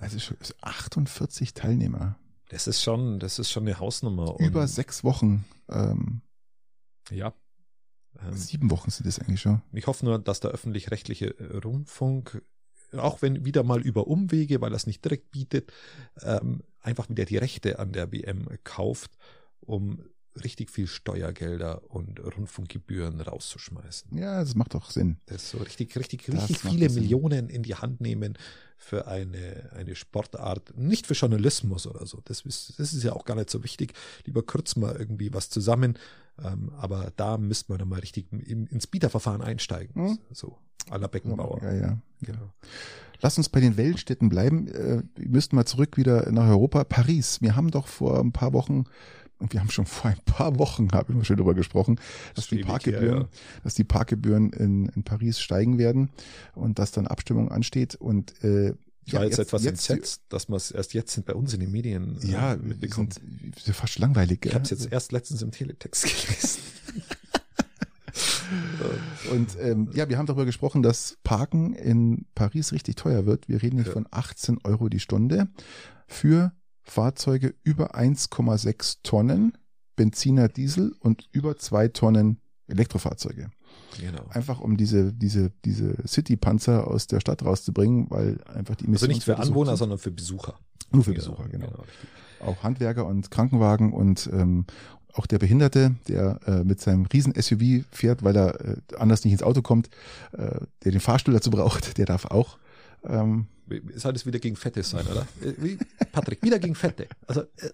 [0.00, 2.18] Also schon- es 48 Teilnehmer.
[2.48, 4.36] Das ist schon, das ist schon eine Hausnummer.
[4.38, 6.22] Über sechs Wochen, ähm,
[7.10, 7.34] Ja.
[8.20, 9.60] Ähm, sieben Wochen sind es eigentlich schon.
[9.72, 12.42] Ich hoffe nur, dass der öffentlich-rechtliche äh, Rundfunk,
[12.96, 15.72] auch wenn wieder mal über Umwege, weil er es nicht direkt bietet,
[16.22, 19.10] ähm, einfach wieder die Rechte an der WM kauft,
[19.60, 20.00] um
[20.44, 24.16] richtig viel Steuergelder und Rundfunkgebühren rauszuschmeißen.
[24.16, 25.18] Ja, das macht doch Sinn.
[25.26, 26.90] Das so richtig, richtig, Das richtig viele.
[26.90, 28.38] Millionen in die Hand nehmen
[28.76, 32.20] für eine, eine Sportart, nicht für Journalismus oder so.
[32.24, 33.94] Das ist, das ist ja auch gar nicht so wichtig.
[34.24, 35.98] Lieber kürzen wir irgendwie was zusammen.
[36.42, 39.94] Ähm, aber da müsste man dann mal richtig im, ins Bieterverfahren einsteigen.
[39.94, 40.18] Hm.
[40.32, 40.58] So,
[40.90, 41.62] la Beckenbauer.
[41.62, 41.98] Ja, ja.
[42.20, 42.52] Genau.
[43.20, 44.68] Lass uns bei den Weltstädten bleiben.
[44.68, 46.84] Äh, Wir müssten mal zurück wieder nach Europa.
[46.84, 47.40] Paris.
[47.40, 48.84] Wir haben doch vor ein paar Wochen,
[49.38, 52.00] wir haben schon vor ein paar Wochen, haben wir schon darüber gesprochen,
[52.34, 53.28] dass die Parkgebühren, ja.
[53.64, 56.10] dass die Parkgebühren in, in Paris steigen werden
[56.54, 57.94] und dass dann Abstimmung ansteht.
[57.96, 61.52] Und äh, Ich war jetzt, etwas jetzt, entsetzt, dass wir es erst jetzt bei uns
[61.54, 63.10] in den Medien äh, Ja, wir mitbekommen.
[63.10, 64.36] sind, sind fast langweilig.
[64.36, 64.54] Ich gell?
[64.54, 66.60] habe es jetzt erst letztens im Teletext gelesen.
[69.32, 73.48] Und ähm, ja, wir haben darüber gesprochen, dass Parken in Paris richtig teuer wird.
[73.48, 73.92] Wir reden hier Ja.
[73.92, 75.48] von 18 Euro die Stunde
[76.06, 76.52] für
[76.86, 79.52] Fahrzeuge über 1,6 Tonnen
[79.96, 82.38] Benziner, Diesel und über zwei Tonnen
[82.68, 83.50] Elektrofahrzeuge.
[83.98, 84.24] genau.
[84.30, 89.24] Einfach um diese, diese, diese City-Panzer aus der Stadt rauszubringen, weil einfach die Also nicht
[89.24, 89.78] für Anwohner, sind.
[89.78, 90.58] sondern für Besucher.
[90.92, 91.68] nur für Besucher, genau.
[91.68, 92.08] richtig.
[92.40, 94.66] Auch Handwerker und Krankenwagen und ähm,
[95.14, 99.32] auch der Behinderte, der äh, mit seinem riesen SUV fährt, weil er äh, anders nicht
[99.32, 99.88] ins Auto kommt,
[100.32, 102.58] äh, der den Fahrstuhl dazu braucht, der darf auch.
[103.08, 103.46] Ähm,
[103.96, 105.26] Soll das wieder gegen Fette sein, oder?
[105.42, 105.78] Äh, Wie,
[106.12, 107.08] Patrick, wieder gegen Fette.
[107.26, 107.70] Also äh,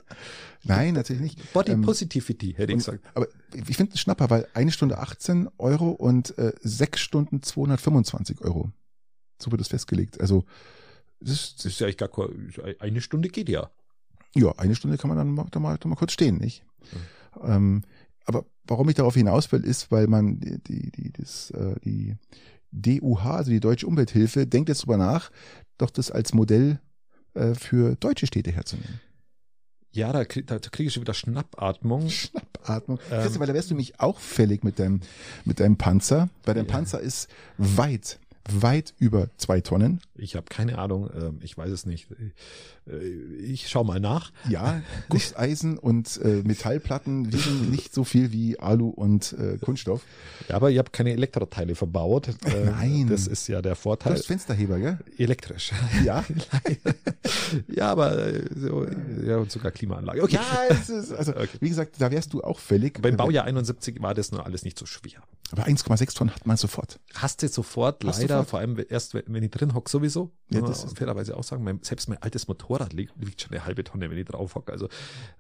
[0.64, 1.52] nein, natürlich nicht.
[1.52, 3.04] Body Ähm, Positivity, hätte ich gesagt.
[3.14, 8.40] aber ich finde es Schnapper, weil eine Stunde 18 Euro und äh, sechs Stunden 225
[8.40, 8.70] Euro.
[9.40, 10.20] So wird das festgelegt.
[10.20, 10.44] Also
[11.20, 13.70] das ist, Das ist ja eigentlich gar kein, eine Stunde geht ja.
[14.34, 16.64] Ja, eine Stunde kann man dann mal, da mal, da mal kurz stehen, nicht?
[17.42, 17.82] Ähm,
[18.24, 22.16] aber warum ich darauf hinaus will, ist, weil man die, die, die, das, äh, die
[22.72, 25.30] DUH, also die Deutsche Umwelthilfe, denkt jetzt drüber nach,
[25.78, 26.80] doch das als Modell
[27.34, 29.00] äh, für deutsche Städte herzunehmen.
[29.94, 32.08] Ja, da, krieg- da kriege ich schon wieder Schnappatmung.
[32.08, 32.98] Schnappatmung.
[33.10, 35.00] Ähm, Christian, weil da wärst du mich auch fällig mit deinem,
[35.44, 36.72] mit deinem Panzer, weil dein Ja.
[36.72, 37.28] Panzer ist
[37.58, 38.18] weit,
[38.50, 40.00] weit über zwei Tonnen.
[40.16, 42.08] Ich habe keine Ahnung, ähm, ich weiß es nicht.
[42.10, 42.96] Äh,
[43.42, 44.32] Ich schau mal nach.
[44.48, 50.02] Ja, Gusseisen und äh, Metallplatten wiegen nicht so viel wie Alu und äh, Kunststoff.
[50.48, 52.28] Ja, aber ich habe keine Elektroteile verbaut.
[52.44, 53.06] Äh, Nein.
[53.08, 54.14] Das ist ja der Du Vorteil.
[54.14, 54.98] hast Fensterheber, gell?
[55.18, 55.72] Elektrisch.
[56.04, 56.24] Ja.
[57.68, 58.86] ja, aber äh, so,
[59.24, 60.22] ja, und sogar Klimaanlage.
[60.22, 60.34] Okay.
[60.36, 61.48] Ja, es ist, also Okay.
[61.60, 63.00] wie gesagt, da wärst du auch fällig.
[63.00, 65.22] Beim Baujahr 71 war das nur alles nicht so schwer.
[65.50, 66.98] Aber 1,6 Tonnen hat man sofort.
[67.14, 68.48] Hast du sofort, Hast leider, sofort.
[68.50, 70.32] vor allem erst, wenn ich drin hocke, sowieso.
[70.50, 73.64] Ja, das ist- fairerweise auch sagen, mein, selbst mein altes Motorrad liegt, wiegt schon eine
[73.64, 74.72] halbe Tonne, wenn ich drauf hocke.
[74.72, 74.88] Also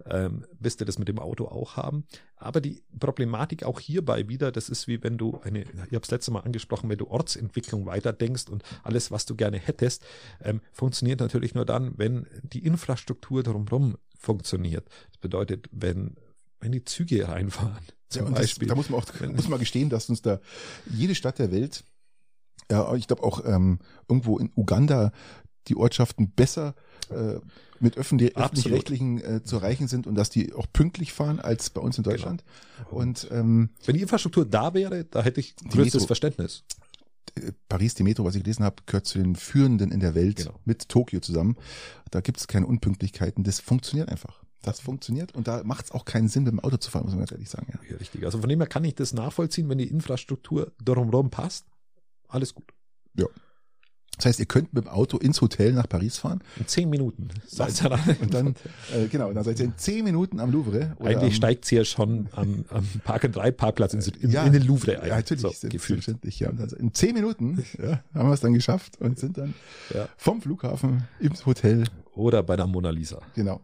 [0.06, 2.04] ähm, wirst du das mit dem Auto auch haben.
[2.36, 6.10] Aber die Problematik auch hierbei wieder, das ist wie wenn du eine, ich habe es
[6.10, 10.04] letzte Mal angesprochen, wenn du Ortsentwicklung weiterdenkst und alles, was du gerne hättest,
[10.42, 14.88] ähm, funktioniert natürlich nur dann, wenn die Infrastruktur drumherum funktioniert.
[15.08, 16.16] Das bedeutet, wenn,
[16.60, 17.78] wenn die Züge reinfahren.
[18.08, 18.68] Zum Ja, und das, Beispiel.
[18.68, 20.38] da muss man auch muss man gestehen, dass uns da
[20.90, 21.82] jede Stadt der Welt,
[22.70, 23.78] ja, ich glaube auch ähm,
[24.08, 25.12] irgendwo in Uganda
[25.68, 26.74] die Ortschaften besser
[27.10, 27.38] äh,
[27.78, 31.98] mit öffentlich-rechtlichen äh, zu erreichen sind und dass die auch pünktlich fahren als bei uns
[31.98, 32.14] in Genau.
[32.16, 32.44] Deutschland.
[32.90, 36.06] Und ähm, Wenn die Infrastruktur da wäre, da hätte ich größtes Metro.
[36.06, 36.64] Verständnis.
[37.36, 40.36] äh, Paris, die Metro, was ich gelesen habe, gehört zu den führenden in der Welt
[40.38, 40.58] Genau.
[40.64, 41.56] mit Tokio zusammen.
[42.10, 43.44] Da gibt es keine Unpünktlichkeiten.
[43.44, 44.42] Das funktioniert einfach.
[44.62, 47.12] Das funktioniert und da macht es auch keinen Sinn, mit dem Auto zu fahren, muss
[47.12, 47.66] man ganz ehrlich sagen.
[47.72, 47.80] Ja.
[47.90, 48.24] Ja, richtig.
[48.24, 51.66] Also von dem her kann ich das nachvollziehen, wenn die Infrastruktur drumherum passt.
[52.32, 52.64] Alles gut.
[54.18, 57.28] Das heißt, ihr könnt mit dem Auto ins Hotel nach Paris fahren In zehn Minuten.
[57.46, 57.90] seid ihr
[58.20, 58.48] und dann,
[58.94, 60.94] äh, genau, und dann seid ihr in zehn Minuten am Louvre.
[61.00, 64.44] Eigentlich am, steigt sie ja schon am, am Park and Ride Parkplatz in, in, Ja.
[64.44, 65.08] in den Louvre ein.
[65.08, 66.38] Ja, natürlich, So, selbstverständlich.
[66.40, 66.52] Ja.
[66.52, 69.54] Dann, in zehn Minuten ja, haben wir es dann geschafft und sind dann
[69.94, 70.08] Ja.
[70.18, 71.84] vom Flughafen ins Hotel
[72.14, 73.18] Oder bei der Mona Lisa.
[73.34, 73.60] Genau.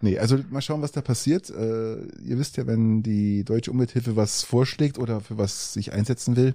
[0.00, 1.50] Nee, also mal schauen, was da passiert.
[1.50, 6.34] Äh, ihr wisst ja, wenn die Deutsche Umwelthilfe was vorschlägt oder für was sich einsetzen
[6.36, 6.54] will.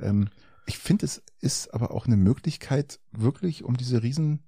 [0.00, 0.28] Ähm,
[0.66, 4.42] ich finde, es ist aber auch eine Möglichkeit, wirklich um diese riesen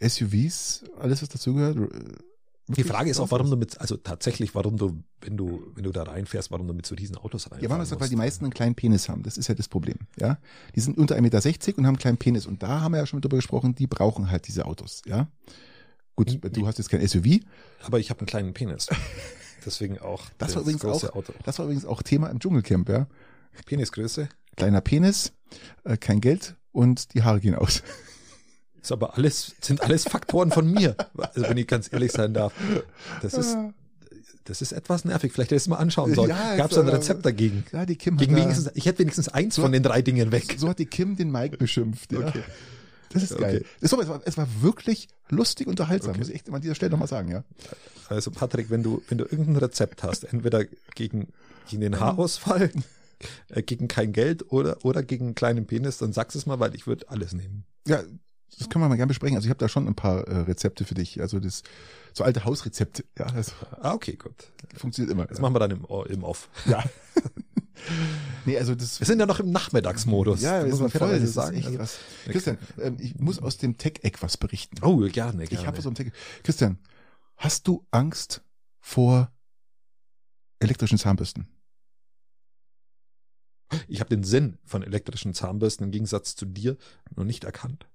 [0.00, 1.76] SUVs, alles was dazugehört.
[1.76, 5.82] äh, Die Frage ist auch, warum du mit, also tatsächlich, warum du, wenn du, wenn
[5.84, 7.62] du da reinfährst, warum du mit so diesen Autos reinfährst.
[7.64, 9.22] Ja, weil, man sagt, weil die meisten einen kleinen Penis haben.
[9.22, 9.96] Das ist ja das Problem.
[10.18, 10.38] Ja,
[10.74, 12.46] die sind unter 1,60 Meter und haben einen kleinen Penis.
[12.46, 15.02] Und da haben wir ja schon drüber gesprochen, die brauchen halt diese Autos.
[15.06, 15.28] Ja,
[16.14, 17.40] gut, du hast jetzt kein SUV.
[17.82, 18.86] Aber ich habe einen kleinen Penis.
[19.66, 21.32] Deswegen auch Das war übrigens auch, Auto.
[21.44, 22.88] das war übrigens auch Thema im Dschungelcamp.
[22.88, 23.08] Ja,
[23.66, 24.28] Penisgröße.
[24.58, 25.32] Kleiner Penis,
[25.84, 27.82] äh, kein Geld und die Haare gehen aus.
[28.82, 30.96] Ist aber alles, sind alles Faktoren von mir.
[31.16, 32.52] Also wenn ich ganz ehrlich sein darf.
[33.22, 33.56] Das ist,
[34.44, 35.32] das ist etwas nervig.
[35.32, 36.30] Vielleicht hätte ich es mal anschauen sollen.
[36.30, 37.64] Ja, Gab es ein Rezept dagegen?
[37.72, 40.54] Ja, die Kim Gegen wenigstens, ich hätte wenigstens eins So- von den drei Dingen weg.
[40.58, 42.12] So hat die Kim den Mike beschimpft.
[42.12, 42.20] Ja.
[42.20, 42.42] Okay.
[43.12, 43.56] Das ist geil.
[43.58, 43.66] Okay.
[43.80, 46.20] Es, war, es, war, es war wirklich lustig unterhaltsam, Okay.
[46.20, 47.42] muss ich echt an dieser Stelle nochmal sagen, ja.
[48.08, 50.64] Also Patrick, wenn du, wenn du irgendein Rezept hast, entweder
[50.94, 51.28] gegen,
[51.68, 52.70] gegen den Haarausfall,
[53.48, 56.74] äh, gegen kein Geld oder, oder gegen einen kleinen Penis, dann sag's es mal, weil
[56.74, 57.64] ich würde alles nehmen.
[57.86, 58.02] Ja,
[58.58, 59.36] das können wir mal gerne besprechen.
[59.36, 61.20] Also ich habe da schon ein paar äh, Rezepte für dich.
[61.20, 61.62] Also das
[62.14, 63.04] so alte Hausrezepte.
[63.18, 64.52] Ja, das Ah, okay, gut.
[64.74, 65.26] funktioniert immer.
[65.26, 66.48] Das machen wir dann im, im Off.
[66.66, 66.82] ja.
[68.46, 70.40] nee, also das Wir sind ja noch im Nachmittagsmodus.
[70.42, 71.62] ja, wir muss man sind voll, das sagen.
[71.78, 71.98] Also-.
[72.26, 74.76] Christian, ähm, ich muss aus dem Tech-Eck was berichten.
[74.82, 75.44] oh, gerne, gerne.
[75.50, 76.10] Ich habe so ein Tech
[76.42, 76.78] Christian,
[77.36, 78.42] hast du Angst
[78.80, 79.30] vor
[80.58, 81.46] elektrischen Zahnbürsten?
[83.86, 86.76] Ich habe den Sinn von elektrischen Zahnbürsten im Gegensatz zu dir
[87.14, 87.86] noch nicht erkannt.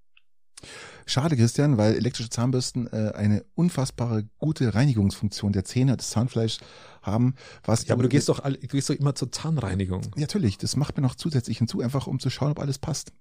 [1.05, 6.59] Schade, Christian, weil elektrische Zahnbürsten äh, eine unfassbare gute Reinigungsfunktion der Zähne, des Zahnfleisch
[7.01, 7.35] haben.
[7.65, 10.03] Was Ja, aber du gehst doch, du gehst doch immer zur Zahnreinigung.
[10.15, 13.11] Ja, natürlich, das macht mir noch zusätzlich hinzu, einfach um zu schauen, ob alles passt.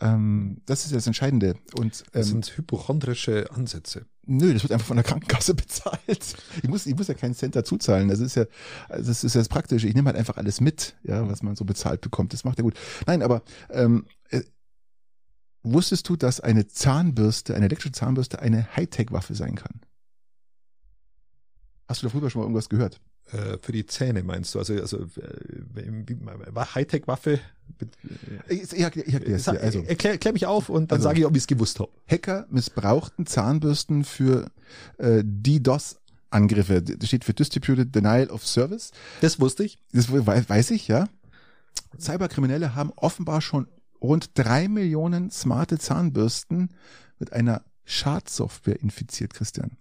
[0.00, 1.56] Ähm, das ist ja das Entscheidende.
[1.74, 4.06] Und Das ähm, sind hypochondrische Ansätze.
[4.26, 6.36] nö, das wird einfach von der Krankenkasse bezahlt.
[6.62, 8.08] Ich muss, ich muss ja keinen Cent dazu zahlen.
[8.08, 8.44] Das ist ja,
[8.88, 9.88] das ist ja das Praktische.
[9.88, 12.32] Ich nehme halt einfach alles mit, ja, was man so bezahlt bekommt.
[12.32, 12.74] Das macht ja gut.
[13.06, 14.42] Nein, aber ähm, äh,
[15.62, 19.80] wusstest du, dass eine Zahnbürste, eine elektrische Zahnbürste, eine Hightech-Waffe sein kann?
[21.88, 23.00] Hast du darüber schon mal irgendwas gehört?
[23.32, 24.58] Äh, für die Zähne meinst du?
[24.58, 27.40] Also, also äh, Hightech-Waffe?
[28.48, 29.62] Ich, ich, ich es Sag- dir.
[29.62, 31.90] Also, erklär, erklär mich auf und dann Also- sage ich, ob ich es gewusst habe.
[32.06, 34.50] Hacker missbrauchten Zahnbürsten für
[34.98, 36.82] äh, DDoS-Angriffe.
[36.82, 38.92] Das steht für Distributed Denial of Service.
[39.20, 39.78] Das wusste ich.
[39.92, 41.08] Das wei- weiß ich, ja.
[41.98, 43.66] Cyberkriminelle haben offenbar schon
[44.00, 46.70] rund drei Millionen smarte Zahnbürsten
[47.18, 49.72] mit einer Schadsoftware infiziert, Christian.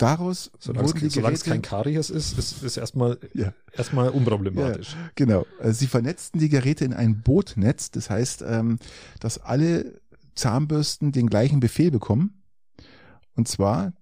[0.00, 3.52] Daraus Solange wurden die es, solange es Geräte, kein Karies ist, ist es erstmal, Ja.
[3.72, 4.96] erstmal unproblematisch.
[5.14, 5.44] Genau.
[5.60, 7.90] Also Sie vernetzten die Geräte in ein Bootnetz.
[7.90, 8.78] Das heißt, ähm,
[9.20, 10.00] dass alle
[10.34, 12.42] Zahnbürsten den gleichen Befehl bekommen.
[13.34, 13.92] Und zwar,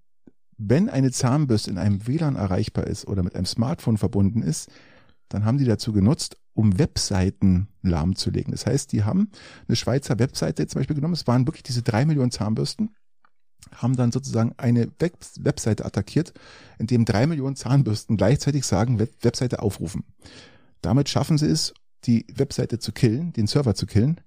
[0.56, 4.70] wenn eine Zahnbürste in einem WLAN erreichbar ist oder mit einem Smartphone verbunden ist,
[5.28, 8.52] dann haben die dazu genutzt, um Webseiten lahmzulegen.
[8.52, 9.30] Das heißt, die haben
[9.66, 11.14] eine Schweizer Webseite zum Beispiel genommen.
[11.14, 12.94] Es waren wirklich diese drei Millionen Zahnbürsten
[13.74, 16.32] haben dann sozusagen eine Web Webseite attackiert,
[16.78, 20.04] in dem drei Millionen Zahnbürsten gleichzeitig sagen, Web Webseite aufrufen.
[20.82, 21.74] Damit schaffen sie es,
[22.04, 24.20] die Webseite zu killen, den Server zu killen.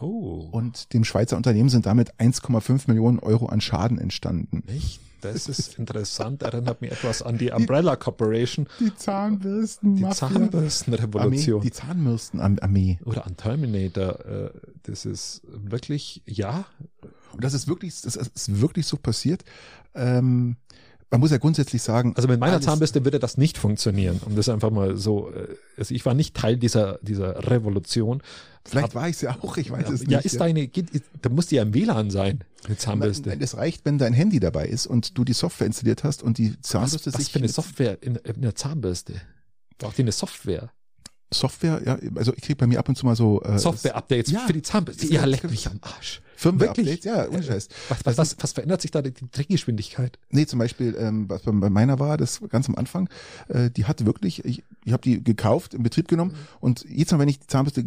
[0.00, 0.48] Oh.
[0.50, 4.64] Und dem Schweizer Unternehmen sind damit 1,5 Millionen Euro an Schaden entstanden.
[4.66, 5.00] Nicht?
[5.22, 11.62] Das ist interessant, erinnert mich etwas an die Umbrella Corporation, Die Zahnbürsten, die Armee, Zahnbürstenrevolution.
[11.62, 12.98] die Zahnbürstenarmee.
[13.04, 14.24] Oder an Terminator.
[14.26, 14.50] Äh,
[14.84, 16.64] das ist wirklich, ja,
[17.32, 19.44] Und das ist wirklich, das ist wirklich so passiert.
[19.94, 20.56] Ähm,
[21.12, 24.48] man muss ja grundsätzlich sagen, Also mit meiner Zahnbürste würde das nicht funktionieren, um das
[24.48, 28.22] einfach mal so, äh, also ich war nicht Teil dieser, dieser Revolution.
[28.64, 30.24] vielleicht war ich es ja auch, ich weiß es ja, nicht.
[30.24, 33.28] ist deine, geht, ist, da muss die ja im WLAN sein, eine Zahnbürste.
[33.28, 36.38] Nein, es reicht, wenn dein Handy dabei ist und du die Software installiert hast und
[36.38, 39.20] die was, Zahnbürste was sich für eine Software in, in der Zahnbürste?
[39.76, 40.70] Braucht die eine Software?
[41.32, 44.40] Software, ja, also ich krieg bei mir ab und zu mal so äh, Software-Updates ja,
[44.40, 45.06] für die Zahnbürste.
[45.06, 46.22] Ja, leck mich am Arsch.
[46.36, 47.68] Firmware-Updates, ja, ohne Scheiß.
[47.88, 50.18] Was, was, was, was verändert sich da die Drehgeschwindigkeit?
[50.30, 53.08] Nee, zum Beispiel, ähm, was bei meiner war, das ganz am Anfang,
[53.48, 57.18] äh, die hatte wirklich, ich, ich habe die gekauft, in Betrieb genommen und jedes Mal,
[57.18, 57.84] wenn ich die Zahnbürste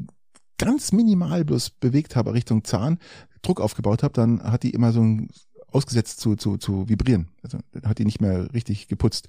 [0.58, 3.00] ganz minimal bloß bewegt habe Richtung Zahn,
[3.42, 5.30] Druck aufgebaut habe, dann hat die immer so ein,
[5.68, 7.28] ausgesetzt zu, zu, zu vibrieren.
[7.44, 9.28] Also hat die nicht mehr richtig geputzt.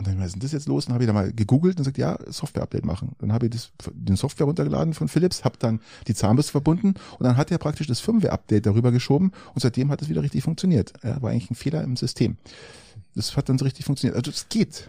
[0.00, 0.86] Und dann, was ist denn das jetzt los?
[0.86, 3.12] Dann habe ich da mal gegoogelt und gesagt, ja, Software-Update machen.
[3.18, 7.24] Dann habe ich das, den Software runtergeladen von Philips, habe dann die Zahnbürste verbunden und
[7.24, 10.94] dann hat er praktisch das Firmware-Update darüber geschoben und seitdem hat es wieder richtig funktioniert.
[11.04, 12.38] Ja, war eigentlich ein Fehler im System.
[13.14, 14.16] Das hat dann so richtig funktioniert.
[14.16, 14.88] Also es geht.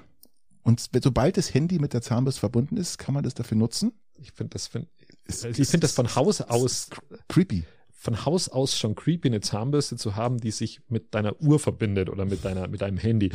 [0.64, 3.92] Und sobald das Handy mit der Zahnbürste verbunden ist, kann man das dafür nutzen.
[4.18, 4.88] Ich finde das, find,
[5.26, 6.88] Es- ich finde das von Haus aus
[7.28, 7.66] Creepy.
[7.92, 12.10] von Haus aus schon creepy, eine Zahnbürste zu haben, die sich mit deiner Uhr verbindet
[12.10, 13.32] oder mit deiner, mit deinem Handy.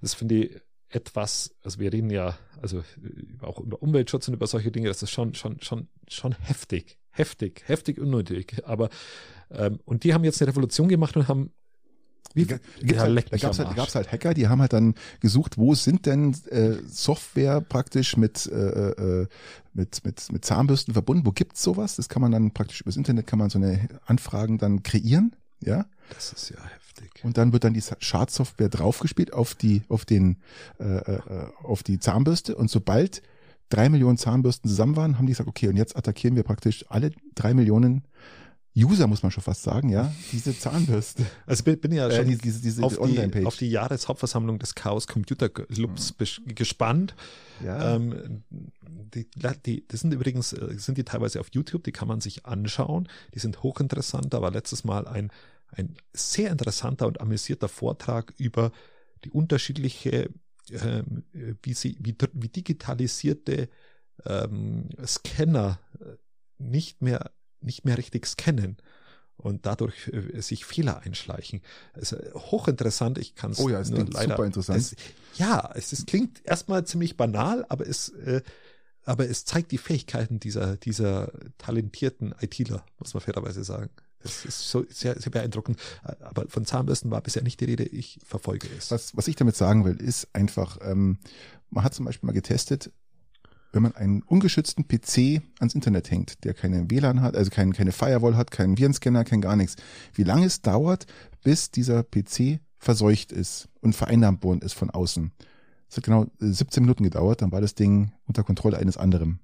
[0.00, 2.82] Das finde ich etwas, also wir reden ja, also äh,
[3.42, 7.62] auch über Umweltschutz und über solche Dinge, das ist schon, schon, schon, schon heftig, heftig,
[7.66, 8.62] heftig unnötig.
[8.64, 8.88] Aber
[9.50, 11.52] ähm, und die haben jetzt eine Revolution gemacht und haben
[12.34, 15.56] wie, da ja, halt, da gab es halt, halt Hacker, die haben halt dann gesucht,
[15.56, 19.26] wo sind denn äh, Software praktisch mit, äh, äh,
[19.72, 21.96] mit, mit, mit Zahnbürsten verbunden, wo gibt's sowas?
[21.96, 25.86] Das kann man dann praktisch übers Internet, kann man so eine Anfragen dann kreieren, ja.
[26.14, 27.24] Das ist ja heftig.
[27.24, 30.38] Und dann wird dann die Schadsoftware draufgespielt auf die, auf den,
[30.80, 31.20] äh, äh,
[31.62, 33.22] auf die Zahnbürste und sobald
[33.68, 37.10] drei Millionen Zahnbürsten zusammen waren, haben die gesagt, okay, und jetzt attackieren wir praktisch alle
[37.34, 38.04] drei Millionen
[38.84, 41.26] User, muss man schon fast sagen, ja, diese Zahnbürste.
[41.46, 44.74] Also bin, bin ja äh, schon äh, diese, diese auf, die, auf die Jahreshauptversammlung des
[44.74, 46.54] Chaos Computer Clubs mhm.
[46.54, 47.14] gespannt.
[47.64, 47.96] Ja.
[47.96, 48.44] Ähm,
[48.80, 49.28] die,
[49.66, 53.08] die, das sind übrigens, äh, sind die teilweise auf YouTube, die kann man sich anschauen.
[53.34, 54.32] Die sind hochinteressant.
[54.32, 55.30] Da war letztes Mal ein,
[55.72, 58.72] ein sehr interessanter und amüsierter Vortrag über
[59.24, 60.30] die unterschiedliche,
[60.70, 61.24] ähm,
[61.62, 63.68] wie sie, wie, wie digitalisierte
[64.24, 66.16] ähm, Scanner äh,
[66.58, 68.76] nicht mehr nicht mehr richtig scannen
[69.36, 71.62] und dadurch äh, sich Fehler einschleichen.
[71.94, 74.78] Also hochinteressant, ich kann es oh ja, es nur leider super interessant.
[74.78, 74.96] Es,
[75.36, 78.42] ja, es, es klingt erstmal ziemlich banal, aber es äh,
[79.04, 83.90] aber es zeigt die Fähigkeiten dieser dieser talentierten ITler, muss man fairerweise sagen.
[84.20, 85.78] Es ist so sehr, sehr beeindruckend.
[86.02, 87.84] Aber von Zahnbürsten war bisher nicht die Rede.
[87.84, 88.90] Ich verfolge es.
[88.90, 91.18] Was, was ich damit sagen will, ist einfach, ähm,
[91.70, 92.90] man hat zum Beispiel mal getestet,
[93.72, 97.92] wenn man einen ungeschützten PC ans Internet hängt, der keine WLAN hat, also kein, keine
[97.92, 99.76] Firewall hat, keinen Virenscanner, kein gar nichts,
[100.14, 101.06] wie lange es dauert,
[101.42, 105.32] bis dieser PC verseucht ist und vereinnahmt worden ist von außen.
[105.90, 109.40] Es hat genau 17 Minuten gedauert, dann war das Ding unter Kontrolle eines anderen.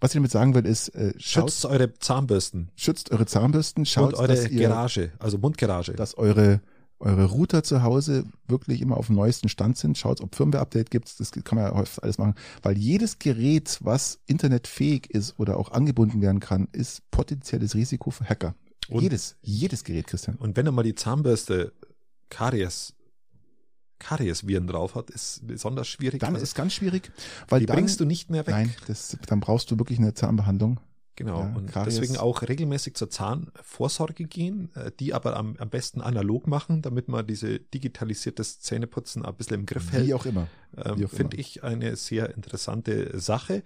[0.00, 2.70] Was ich damit sagen will, ist, äh, schaut, schützt eure Zahnbürsten.
[2.76, 5.92] Schützt eure Zahnbürsten, schaut, und eure dass ihr, Garage, also Mundgarage.
[5.94, 6.60] Dass eure
[7.00, 9.98] eure Router zu Hause wirklich immer auf dem neuesten Stand sind.
[9.98, 11.20] Schaut, ob Firmware-Update gibt.
[11.20, 12.34] Das kann man ja häufig alles machen.
[12.62, 18.24] Weil jedes Gerät, was internetfähig ist oder auch angebunden werden kann, ist potenzielles Risiko für
[18.24, 18.54] Hacker.
[18.88, 20.36] Und jedes, jedes Gerät, Christian.
[20.36, 21.72] Und wenn er mal die Zahnbürste
[22.30, 22.94] Karies
[23.98, 26.20] Karies-Viren drauf hat, ist besonders schwierig.
[26.20, 27.10] Dann also, ist ganz schwierig,
[27.48, 28.54] weil die dann, bringst du nicht mehr weg.
[28.54, 30.78] Nein, das, dann brauchst du wirklich eine Zahnbehandlung.
[31.16, 31.94] Genau, ja, und Karies.
[31.94, 37.08] deswegen auch regelmäßig zur Zahnvorsorge gehen, äh, die aber am, am besten analog machen, damit
[37.08, 40.06] man diese digitalisiertes Zähneputzen ein bisschen im Griff hält.
[40.06, 40.48] Wie auch immer.
[40.76, 43.62] Ähm, Finde ich eine sehr interessante Sache.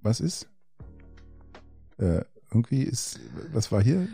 [0.00, 0.48] Was ist?
[1.98, 3.20] Äh, irgendwie ist,
[3.52, 4.08] was war hier?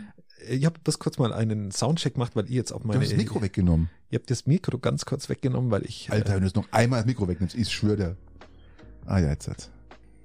[0.49, 2.99] Ich habe das kurz mal einen Soundcheck gemacht, weil ich jetzt auf meine.
[2.99, 3.89] Du hast das Mikro weggenommen.
[4.09, 6.11] Ich habe das Mikro ganz kurz weggenommen, weil ich.
[6.11, 8.17] Alter, wenn du es noch einmal das Mikro wegnimmst, ich schwöre dir.
[9.05, 9.71] Ah ja, jetzt hat's.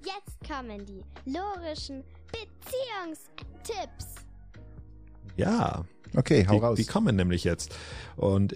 [0.04, 4.06] Jetzt kommen die lorischen Beziehungstipps.
[5.36, 5.84] Ja.
[6.14, 6.76] Okay, hau die, raus.
[6.76, 7.74] Die kommen nämlich jetzt.
[8.16, 8.54] Und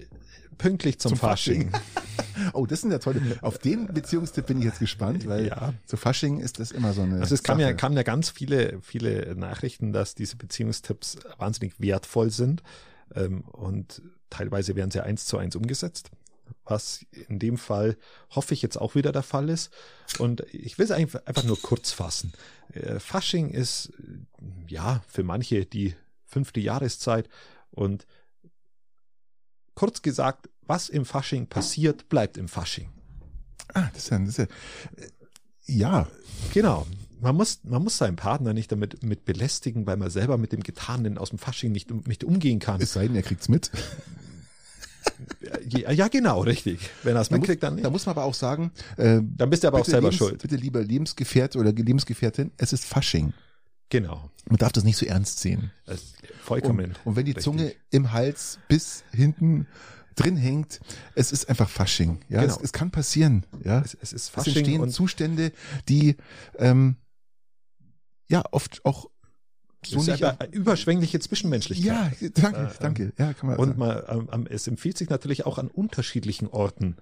[0.57, 1.71] pünktlich zum, zum Fasching.
[1.71, 2.51] Fasching.
[2.53, 3.21] oh, das sind ja tolle.
[3.41, 5.73] Auf den Beziehungstipp bin ich jetzt gespannt, weil ja.
[5.85, 7.19] zu Fasching ist das immer so eine.
[7.19, 12.29] Also es kamen ja, kamen ja ganz viele, viele Nachrichten, dass diese Beziehungstipps wahnsinnig wertvoll
[12.29, 12.61] sind.
[13.15, 16.11] Ähm, und teilweise werden sie eins zu eins umgesetzt
[16.69, 17.97] was in dem Fall
[18.29, 19.71] hoffe ich jetzt auch wieder der Fall ist.
[20.17, 22.33] Und ich will es einfach nur kurz fassen.
[22.73, 23.91] Äh, Fasching ist
[24.67, 27.29] ja für manche die fünfte Jahreszeit
[27.71, 28.05] und
[29.75, 32.89] kurz gesagt, was im Fasching passiert, bleibt im Fasching.
[33.73, 35.09] Ah, das ist ja, das ist ja, äh,
[35.65, 36.07] ja.
[36.53, 36.87] Genau.
[37.21, 40.63] Man muss, man muss seinen Partner nicht damit mit belästigen, weil man selber mit dem
[40.63, 42.79] Getanen aus dem Fasching nicht, nicht umgehen kann.
[42.81, 43.71] Es sei denn, er kriegt's mit.
[45.67, 46.89] Ja, ja, genau, richtig.
[47.03, 47.85] Wenn er es mitkriegt, dann nicht.
[47.85, 50.41] Da muss man aber auch sagen, äh, dann bist du aber auch selber Lebens, schuld.
[50.41, 53.33] Bitte lieber Lebensgefährte oder Lebensgefährtin, es ist Fasching.
[53.89, 54.29] Genau.
[54.47, 55.71] Man darf das nicht so ernst sehen.
[56.43, 56.85] vollkommen.
[56.85, 57.43] Und, und wenn die richtig.
[57.43, 59.67] Zunge im Hals bis hinten
[60.15, 60.79] drin hängt,
[61.15, 62.19] es ist einfach Fasching.
[62.29, 62.55] Ja, genau.
[62.55, 63.45] es, es kann passieren.
[63.63, 65.51] Ja, es, es ist Fasching es entstehen Zustände,
[65.87, 66.17] die
[66.57, 66.97] ähm,
[68.27, 69.09] ja oft auch
[69.85, 72.19] so nicht eine überschwängliche Zwischenmenschlichkeit.
[72.19, 73.13] Ja, danke, äh, danke.
[73.17, 76.97] Ja, kann man und man, ähm, es empfiehlt sich natürlich auch an unterschiedlichen Orten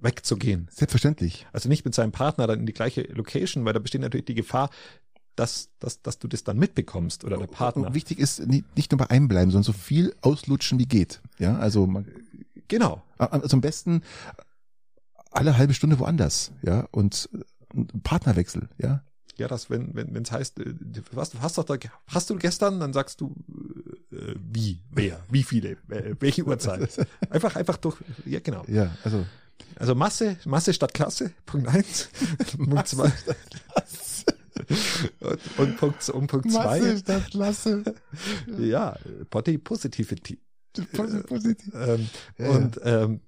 [0.00, 0.68] wegzugehen.
[0.70, 1.46] Selbstverständlich.
[1.52, 4.34] Also nicht mit seinem Partner dann in die gleiche Location, weil da besteht natürlich die
[4.34, 4.70] Gefahr,
[5.36, 7.88] dass, dass, dass du das dann mitbekommst oder der Partner.
[7.88, 11.20] Und wichtig ist nicht, nicht nur bei einem bleiben, sondern so viel auslutschen wie geht.
[11.38, 12.06] Ja, also man,
[12.66, 13.02] genau.
[13.18, 14.02] Also am besten
[15.30, 16.52] alle halbe Stunde woanders.
[16.62, 17.28] Ja, und
[18.02, 18.68] Partnerwechsel.
[18.78, 19.04] Ja,
[19.38, 20.74] ja, dass wenn wenn wenn es heißt, äh,
[21.12, 21.76] was hast doch da,
[22.08, 23.34] hast du gestern, dann sagst du
[24.12, 27.06] äh, wie, wer, wie viele, welche Uhrzeit.
[27.30, 28.64] Einfach einfach durch, ja genau.
[28.68, 29.24] Ja, also
[29.76, 32.08] also Masse, Masse statt Klasse, Punkt eins.
[32.56, 33.12] Punkt zwei.
[35.20, 36.80] und, und Punkt, und Punkt zwei.
[36.80, 37.84] Masse statt Lasse.
[38.58, 38.96] Ja,
[39.30, 40.38] Body Positivity.
[40.94, 41.72] Posi- Positiv.
[41.74, 42.08] Ähm,
[42.38, 43.20] Ja, und ähm,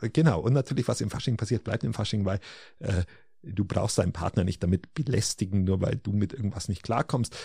[0.00, 2.40] äh, genau, und natürlich, was im Fasching passiert, bleibt im Fasching, weil
[2.80, 3.02] äh,
[3.46, 7.36] du brauchst deinen Partner nicht damit belästigen, nur weil du mit irgendwas nicht klarkommst.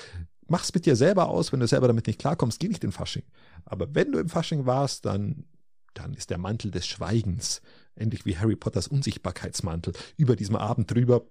[0.47, 3.23] Mach's mit dir selber aus, wenn du selber damit nicht klarkommst, geh nicht in Fasching.
[3.65, 5.45] Aber wenn du im Fasching warst, dann,
[5.93, 7.61] dann ist der Mantel des Schweigens,
[7.95, 11.23] ähnlich wie Harry Potters Unsichtbarkeitsmantel, über diesem Abend drüber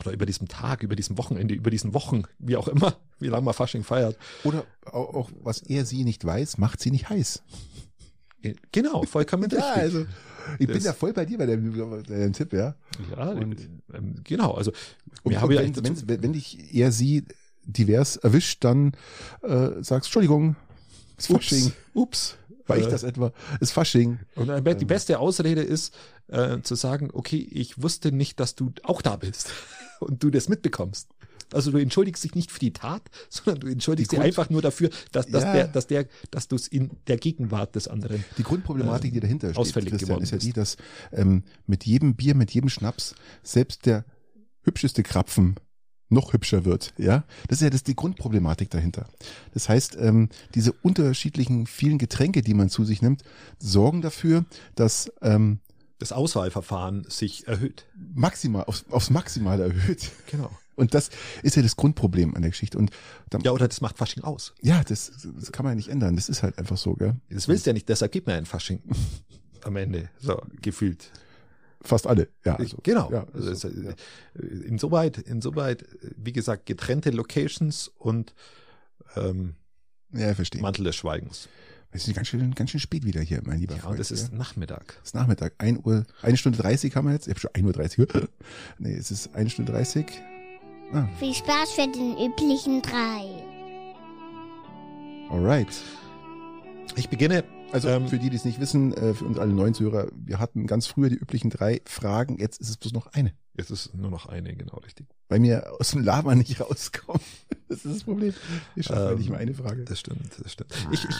[0.00, 3.44] oder über diesem Tag, über diesem Wochenende, über diesen Wochen, wie auch immer, wie lange
[3.44, 4.16] man Fasching feiert.
[4.44, 7.42] Oder auch, auch, was er sie nicht weiß, macht sie nicht heiß.
[8.72, 9.58] Genau, vollkommen richtig.
[9.60, 10.06] Ja, also,
[10.58, 12.74] ich bin Das- ja voll bei dir bei deinem, bei deinem Tipp, ja.
[13.16, 14.52] Ja, Und- ähm, genau.
[14.52, 14.72] Also
[15.22, 17.24] Und, und wenn, wenn, wenn, wenn dich er sie
[17.64, 18.92] divers erwischt, dann
[19.42, 20.56] äh, sagst, Entschuldigung,
[21.16, 21.72] ist Fasching.
[21.94, 22.36] Ups.
[22.66, 23.32] War ich Äh, das etwa?
[23.60, 24.18] Ist Fasching.
[24.34, 25.94] Und dann die beste Ausrede ist,
[26.28, 29.50] äh, zu sagen, okay, ich wusste nicht, dass du auch da bist
[30.00, 31.08] und du das mitbekommst.
[31.54, 34.90] Also du entschuldigst dich nicht für die Tat, sondern du entschuldigst dich einfach nur dafür,
[35.12, 35.52] dass, dass Ja.
[35.52, 38.24] der, dass der, dass du es in der Gegenwart des anderen.
[38.38, 40.76] Die Grundproblematik, die dahinter steht, ausfällig Christian, geworden ist ja die, dass
[41.12, 44.04] ähm, mit jedem Bier, mit jedem Schnaps selbst der
[44.62, 45.56] hübscheste Krapfen
[46.08, 46.92] noch hübscher wird.
[46.98, 49.06] Ja, das ist ja das die Grundproblematik dahinter.
[49.54, 53.22] Das heißt, ähm, diese unterschiedlichen vielen Getränke, die man zu sich nimmt,
[53.58, 55.60] sorgen dafür, dass ähm,
[55.98, 57.86] Das Auswahlverfahren sich erhöht.
[57.96, 60.10] maximal aufs, aufs Maximale erhöht.
[60.30, 60.50] Genau.
[60.74, 61.10] Und das
[61.42, 62.78] ist ja das Grundproblem an der Geschichte.
[62.78, 62.90] Und
[63.30, 64.54] dann, Ja, oder das macht Fasching aus.
[64.62, 66.16] ja, das, das kann man ja nicht ändern.
[66.16, 67.16] Das ist halt einfach so, gell?
[67.30, 68.80] Das willst du ja nicht, deshalb gibt man ja ein Fasching.
[69.64, 70.08] Am Ende.
[70.20, 71.10] So, gefühlt.
[71.82, 72.28] Fast alle.
[72.44, 73.10] Ja, also, genau.
[73.12, 74.42] Ja, Also also, es- ja.
[74.64, 75.84] Insoweit, insoweit,
[76.16, 78.34] wie gesagt, getrennte Locations und
[79.16, 79.54] ähm,
[80.12, 80.62] ja, verstehe.
[80.62, 81.48] Mantel des Schweigens.
[81.90, 83.92] Es ist ganz schön, ganz schön spät wieder hier, mein lieber Ja, Freund.
[83.92, 84.38] und das ist ja.
[84.38, 84.96] Nachmittag.
[85.02, 87.26] Es ist Nachmittag, 1 Uhr, eine Stunde 30 haben wir jetzt.
[87.26, 88.08] Ich habe schon 1 Uhr 30.
[88.78, 90.06] nee, es ist eine Stunde 30.
[90.92, 93.42] Ah, Viel Spaß für den üblichen drei.
[95.30, 95.68] alright.
[96.96, 97.44] Ich beginne.
[97.72, 100.38] Also Ähm, für die, die es nicht wissen, äh, für uns alle neuen Zuhörer, wir
[100.38, 103.32] hatten ganz früher die üblichen drei Fragen, jetzt ist es bloß noch eine.
[103.56, 105.06] Jetzt ist nur noch eine, genau richtig.
[105.30, 107.22] Weil mir aus dem Lava nicht rauskommt.
[107.68, 108.34] Das ist das Problem.
[108.74, 109.84] Wir schaffen ja Ähm, nicht mal eine Frage.
[109.86, 110.74] Das stimmt, das stimmt.
[110.90, 111.16] Ich, ich,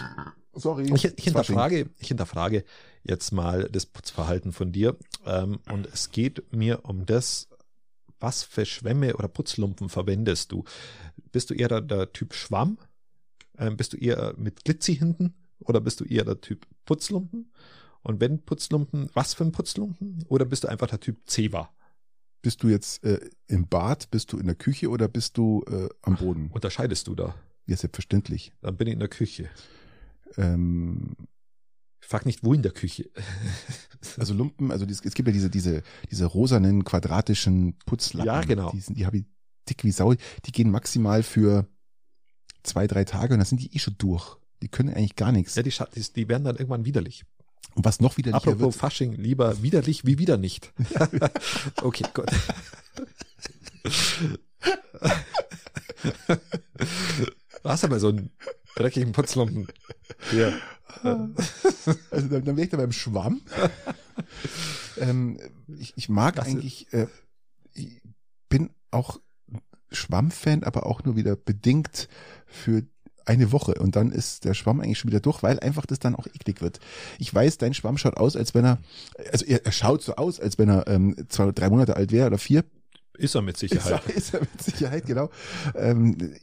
[0.53, 0.93] Sorry.
[0.95, 2.65] ich, ich, hinterfrage, ich hinterfrage
[3.05, 4.99] jetzt mal das Putzverhalten von dir.
[5.25, 7.49] Ähm, und es geht mir um das,
[8.23, 10.65] was für Schwämme oder Putzlumpen verwendest du?
[11.31, 12.79] Bist du eher der, der Typ Schwamm?
[13.59, 15.35] Ähm, bist du eher mit Glitzy hinten?
[15.61, 17.53] Oder bist du eher der Typ Putzlumpen?
[18.03, 20.25] Und wenn Putzlumpen, was für ein Putzlumpen?
[20.29, 21.71] Oder bist du einfach der Typ Zewa?
[22.41, 25.89] Bist du jetzt äh, im Bad, bist du in der Küche oder bist du äh,
[26.03, 26.51] am Boden?
[26.53, 27.37] Unterscheidest du da?
[27.67, 28.53] Ja, selbstverständlich.
[28.61, 29.49] Dann bin ich in der Küche.
[30.37, 31.15] Ähm,
[32.13, 33.11] frag nicht, wo in der Küche.
[34.19, 38.27] Also Lumpen, also es gibt ja diese, diese, diese rosanen, quadratischen Putzlappen.
[38.27, 38.73] Ja, genau.
[38.73, 39.25] Die, sind, die habe ich
[39.69, 40.15] dick wie Sau.
[40.45, 41.69] Die gehen maximal für
[42.65, 44.39] zwei, drei Tage und dann sind die eh schon durch.
[44.61, 45.55] Die können eigentlich gar nichts.
[45.55, 47.25] Ja, die, die, die werden dann irgendwann widerlich.
[47.77, 50.73] Und was noch widerlicher Apropos wird, Fasching, lieber widerlich wie wieder nicht.
[51.83, 52.27] okay, gut.
[57.63, 58.31] Du hast aber so einen
[58.77, 59.69] dreckigen Putzlumpen.
[60.31, 60.53] Hier.
[61.03, 63.43] also dann, dann wäre ich da beim Schwamm.
[64.99, 65.39] ähm,
[65.79, 67.07] ich, ich mag Das ist- eigentlich, äh,
[67.75, 68.01] ich
[68.49, 69.21] bin auch
[69.91, 72.09] Schwammfan, aber auch nur wieder bedingt
[72.47, 72.83] für
[73.25, 76.17] eine Woche und dann ist der Schwamm eigentlich schon wieder durch, weil einfach das dann
[76.17, 76.81] auch eklig wird.
[77.19, 78.79] Ich weiß, dein Schwamm schaut aus, als wenn er,
[79.31, 82.11] also er, er schaut so aus, als wenn er ähm, zwei oder drei Monate alt
[82.11, 82.65] wäre oder vier.
[83.17, 84.03] Ist er mit Ist Sicherheit.
[84.09, 85.31] er, ist er mit Sicherheit, genau.
[85.77, 86.35] Ähm,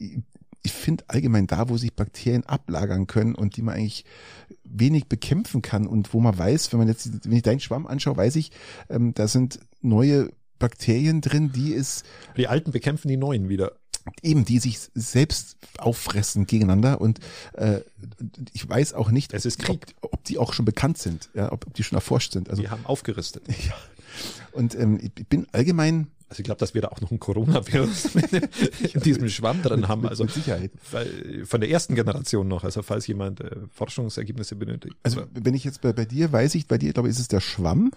[0.62, 4.04] ich finde allgemein da, wo sich Bakterien ablagern können und die man eigentlich
[4.64, 8.16] wenig bekämpfen kann und wo man weiß, wenn man jetzt, wenn ich deinen Schwamm anschaue,
[8.16, 8.50] weiß ich,
[8.88, 12.04] ähm, da sind neue Bakterien drin, die es
[12.36, 13.72] Die Alten bekämpfen die Neuen wieder.
[14.22, 17.20] eben, die sich selbst auffressen gegeneinander und
[17.54, 17.80] äh,
[18.52, 19.32] ich weiß auch nicht,
[19.68, 22.50] ob, ob die auch schon bekannt sind, ja, ob, ob die schon erforscht sind.
[22.50, 23.46] Also Die haben aufgerüstet.
[23.48, 23.74] ja.
[24.52, 28.14] Und ähm, ich bin allgemein Also ich glaube, dass wir da auch noch ein Coronavirus
[28.14, 30.06] mit in diesem Schwamm drin haben.
[30.06, 30.72] Also mit Sicherheit.
[31.44, 32.64] von der ersten Generation noch.
[32.64, 34.96] Also falls jemand äh, Forschungsergebnisse benötigt.
[35.02, 37.28] Also wenn ich jetzt bei, bei dir weiß ich, bei dir glaube ich ist es
[37.28, 37.90] der Schwamm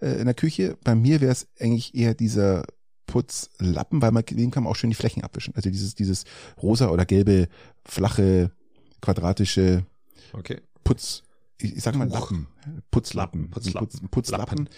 [0.00, 0.76] äh, in der Küche.
[0.84, 2.64] Bei mir wäre es eigentlich eher dieser
[3.06, 5.54] Putzlappen, weil man den kann man auch schön die Flächen abwischen.
[5.56, 6.24] Also dieses dieses
[6.62, 7.48] rosa oder gelbe
[7.84, 8.52] flache
[9.00, 9.84] quadratische
[10.32, 10.60] okay.
[10.84, 11.22] Putz
[11.62, 12.08] ich, ich sag mal.
[12.08, 12.46] Lappen,
[12.90, 13.88] Putzlappen, Putzlappen.
[13.88, 14.68] Putz, Putzlappen,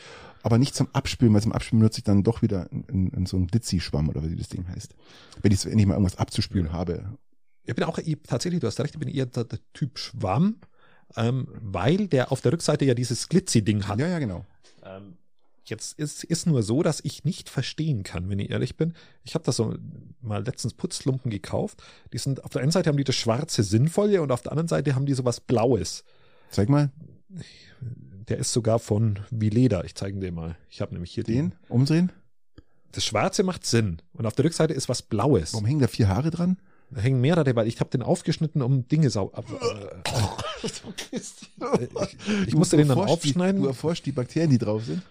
[0.43, 3.37] aber nicht zum Abspülen, weil zum Abspülen benutze ich dann doch wieder in, in, so
[3.37, 4.95] einen Glitzy-Schwamm oder wie das Ding heißt.
[5.41, 7.17] Wenn ich wenn ich mal irgendwas abzuspülen habe.
[7.65, 10.57] Ich bin auch ich, tatsächlich, du hast recht, ich bin eher der, der Typ Schwamm,
[11.17, 13.99] ähm, weil der auf der Rückseite ja dieses Glitzy-Ding hat.
[13.99, 14.45] Ja, ja, genau.
[14.85, 15.17] Ähm,
[15.65, 18.95] Jetzt ist, ist nur so, dass ich nicht verstehen kann, wenn ich ehrlich bin.
[19.23, 19.77] Ich habe da so
[20.21, 21.81] mal letztens Putzlumpen gekauft.
[22.13, 24.67] Die sind auf der einen Seite haben die das schwarze Sinnvolle und auf der anderen
[24.67, 26.03] Seite haben die sowas Blaues.
[26.51, 26.91] Zeig mal
[28.29, 29.83] Der ist sogar von Vileda.
[29.85, 30.57] Ich zeige dir mal.
[30.71, 31.55] Ich habe nämlich hier den.
[31.69, 32.13] Umdrehen.
[32.93, 35.55] Das Schwarze macht Sinn und auf der Rückseite ist was Blaues.
[35.55, 36.59] Warum hängen da vier Haare dran?
[36.91, 39.33] Da hängen mehrere, weil ich habe den aufgeschnitten, um Dinge sau.
[39.33, 39.47] Ab,
[40.63, 43.57] äh, ich, ich musste den dann aufschneiden.
[43.57, 45.03] Die, du erforscht die Bakterien, die drauf sind.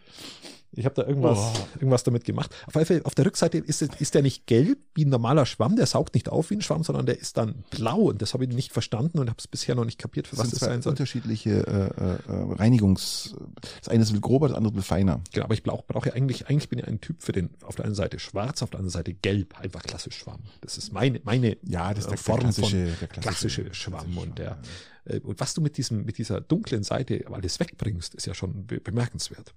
[0.73, 1.67] Ich habe da irgendwas, Oh.
[1.75, 2.55] irgendwas damit gemacht.
[2.67, 6.13] Auf, auf der Rückseite ist, ist der nicht gelb wie ein normaler Schwamm, der saugt
[6.13, 8.71] nicht auf wie ein Schwamm, sondern der ist dann blau und das habe ich nicht
[8.71, 10.81] verstanden und habe es bisher noch nicht kapiert, für Das was sind das zwei sein
[10.81, 10.91] soll.
[10.91, 13.35] unterschiedliche äh, äh, Reinigungs.
[13.79, 15.21] Das eine ist grober, das andere feiner.
[15.33, 17.75] Genau, aber ich brauche brauch ja eigentlich, eigentlich bin ich ein Typ für den, auf
[17.75, 20.41] der einen Seite schwarz, auf der anderen Seite gelb, einfach klassisch Schwamm.
[20.61, 23.73] Das ist meine, meine Ja, das ist äh, der Form klassische- von der klassische, klassische
[23.73, 24.59] Schwamm klassische und der,
[25.05, 28.33] Schwamm, äh, und was du mit diesem, mit dieser dunklen Seite alles wegbringst, ist ja
[28.33, 29.53] schon be bemerkenswert.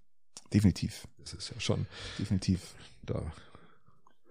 [0.55, 1.07] Definitiv.
[1.19, 1.87] Das ist ja schon,
[2.19, 2.61] Definitiv.
[3.05, 3.21] da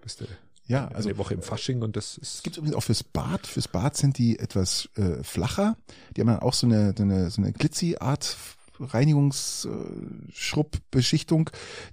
[0.01, 0.25] bist du
[0.65, 3.45] Ja, also eine Woche im Fasching und das ist, Es gibt übrigens auch fürs Bad.
[3.45, 5.75] Fürs Bad sind die etwas äh, flacher.
[6.15, 8.37] Die haben dann auch so eine, so eine, so eine Glitzy-Art
[8.79, 11.49] Reinigungsschrubbeschichtung,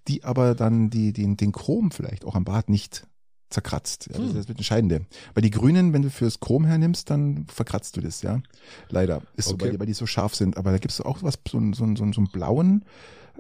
[0.09, 3.07] die aber dann die, den, den Chrom vielleicht auch am Bad nicht
[3.51, 4.07] zerkratzt.
[4.07, 4.37] Ja, das Hm.
[4.39, 5.07] ist das entscheidende.
[5.35, 8.41] Weil die Grünen, wenn du fürs Chrom hernimmst, dann verkratzt du das, ja.
[8.89, 9.23] Leider.
[9.37, 9.65] Ist so, Okay.
[9.65, 10.57] weil, die- weil die so scharf sind.
[10.57, 12.85] Aber da gibt's auch was, so, so, so, so einen blauen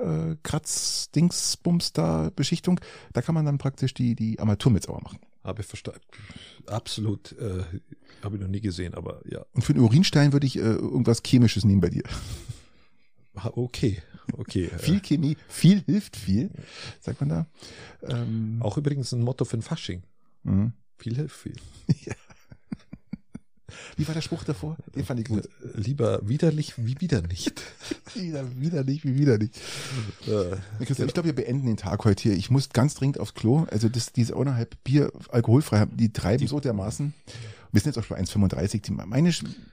[0.00, 2.80] äh, Kratz-Dingsbums da Beschichtung.
[3.12, 5.18] Da kann man dann praktisch die, die Armatur mit sauber machen.
[5.44, 6.00] habe ich verstanden.
[6.66, 7.64] Absolut, äh,
[8.22, 11.22] habe ich noch nie gesehen, aber ja, Und für den Urinstein würde ich äh, irgendwas
[11.24, 12.02] Chemisches nehmen bei dir.
[13.34, 14.02] Okay,
[14.36, 14.66] okay.
[14.66, 16.50] äh, Viel Chemie, viel hilft viel,
[17.00, 17.46] sagt man da.
[18.02, 20.02] Ähm, Auch übrigens ein Motto für ein Fasching.
[20.42, 20.72] mhm.
[20.98, 21.56] Viel hilft viel.
[23.96, 24.76] Wie war der Spruch davor?
[24.94, 25.44] Den fand ich gut.
[25.46, 25.48] Äh,
[25.80, 27.62] Lieber widerlich wie wieder nicht.
[28.14, 29.56] Wieder, wieder nicht, wie wieder nicht.
[30.26, 32.32] Äh, Christian, ich glaube, wir beenden den Tag heute hier.
[32.32, 33.66] Ich muss ganz dringend aufs Klo.
[33.70, 37.14] Also das, diese eineinhalb Bier alkoholfrei, die treiben so dermaßen.
[37.70, 38.82] Wir sind jetzt auch schon 1,35.
[38.82, 39.32] Die- Meine,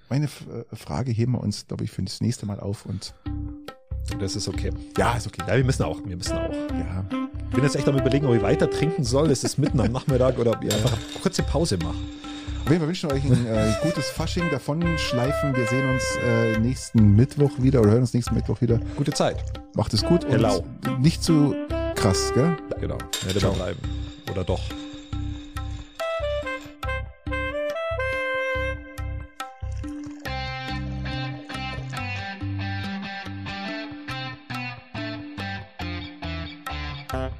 [0.09, 2.85] meine äh, Frage heben wir uns, glaube ich, für das nächste Mal auf.
[2.85, 3.15] Und
[4.19, 4.69] das ist okay.
[4.97, 5.41] ja, ist okay.
[5.47, 6.53] Ja, wir müssen auch, wir müssen auch.
[6.53, 7.03] Ja,
[7.49, 9.31] Ich bin jetzt echt am überlegen, ob ich weiter trinken soll.
[9.31, 11.95] Es ist mitten am Nachmittag oder ob ich einfach eine kurze Pause mache.
[12.67, 15.55] Fall wünschen wir euch ein äh, gutes Fasching davon schleifen.
[15.55, 18.79] Wir sehen uns äh, nächsten Mittwoch wieder oder hören uns nächsten Mittwoch wieder.
[18.97, 19.37] Gute Zeit.
[19.73, 20.65] Macht es gut Hello.
[20.85, 21.55] und nicht zu
[21.95, 22.57] krass, gell?
[22.81, 22.97] Genau.
[23.25, 23.53] Nicht Ciao.
[23.53, 23.81] übertreiben.
[24.31, 24.61] Oder doch.
[37.09, 37.31] Tschüss.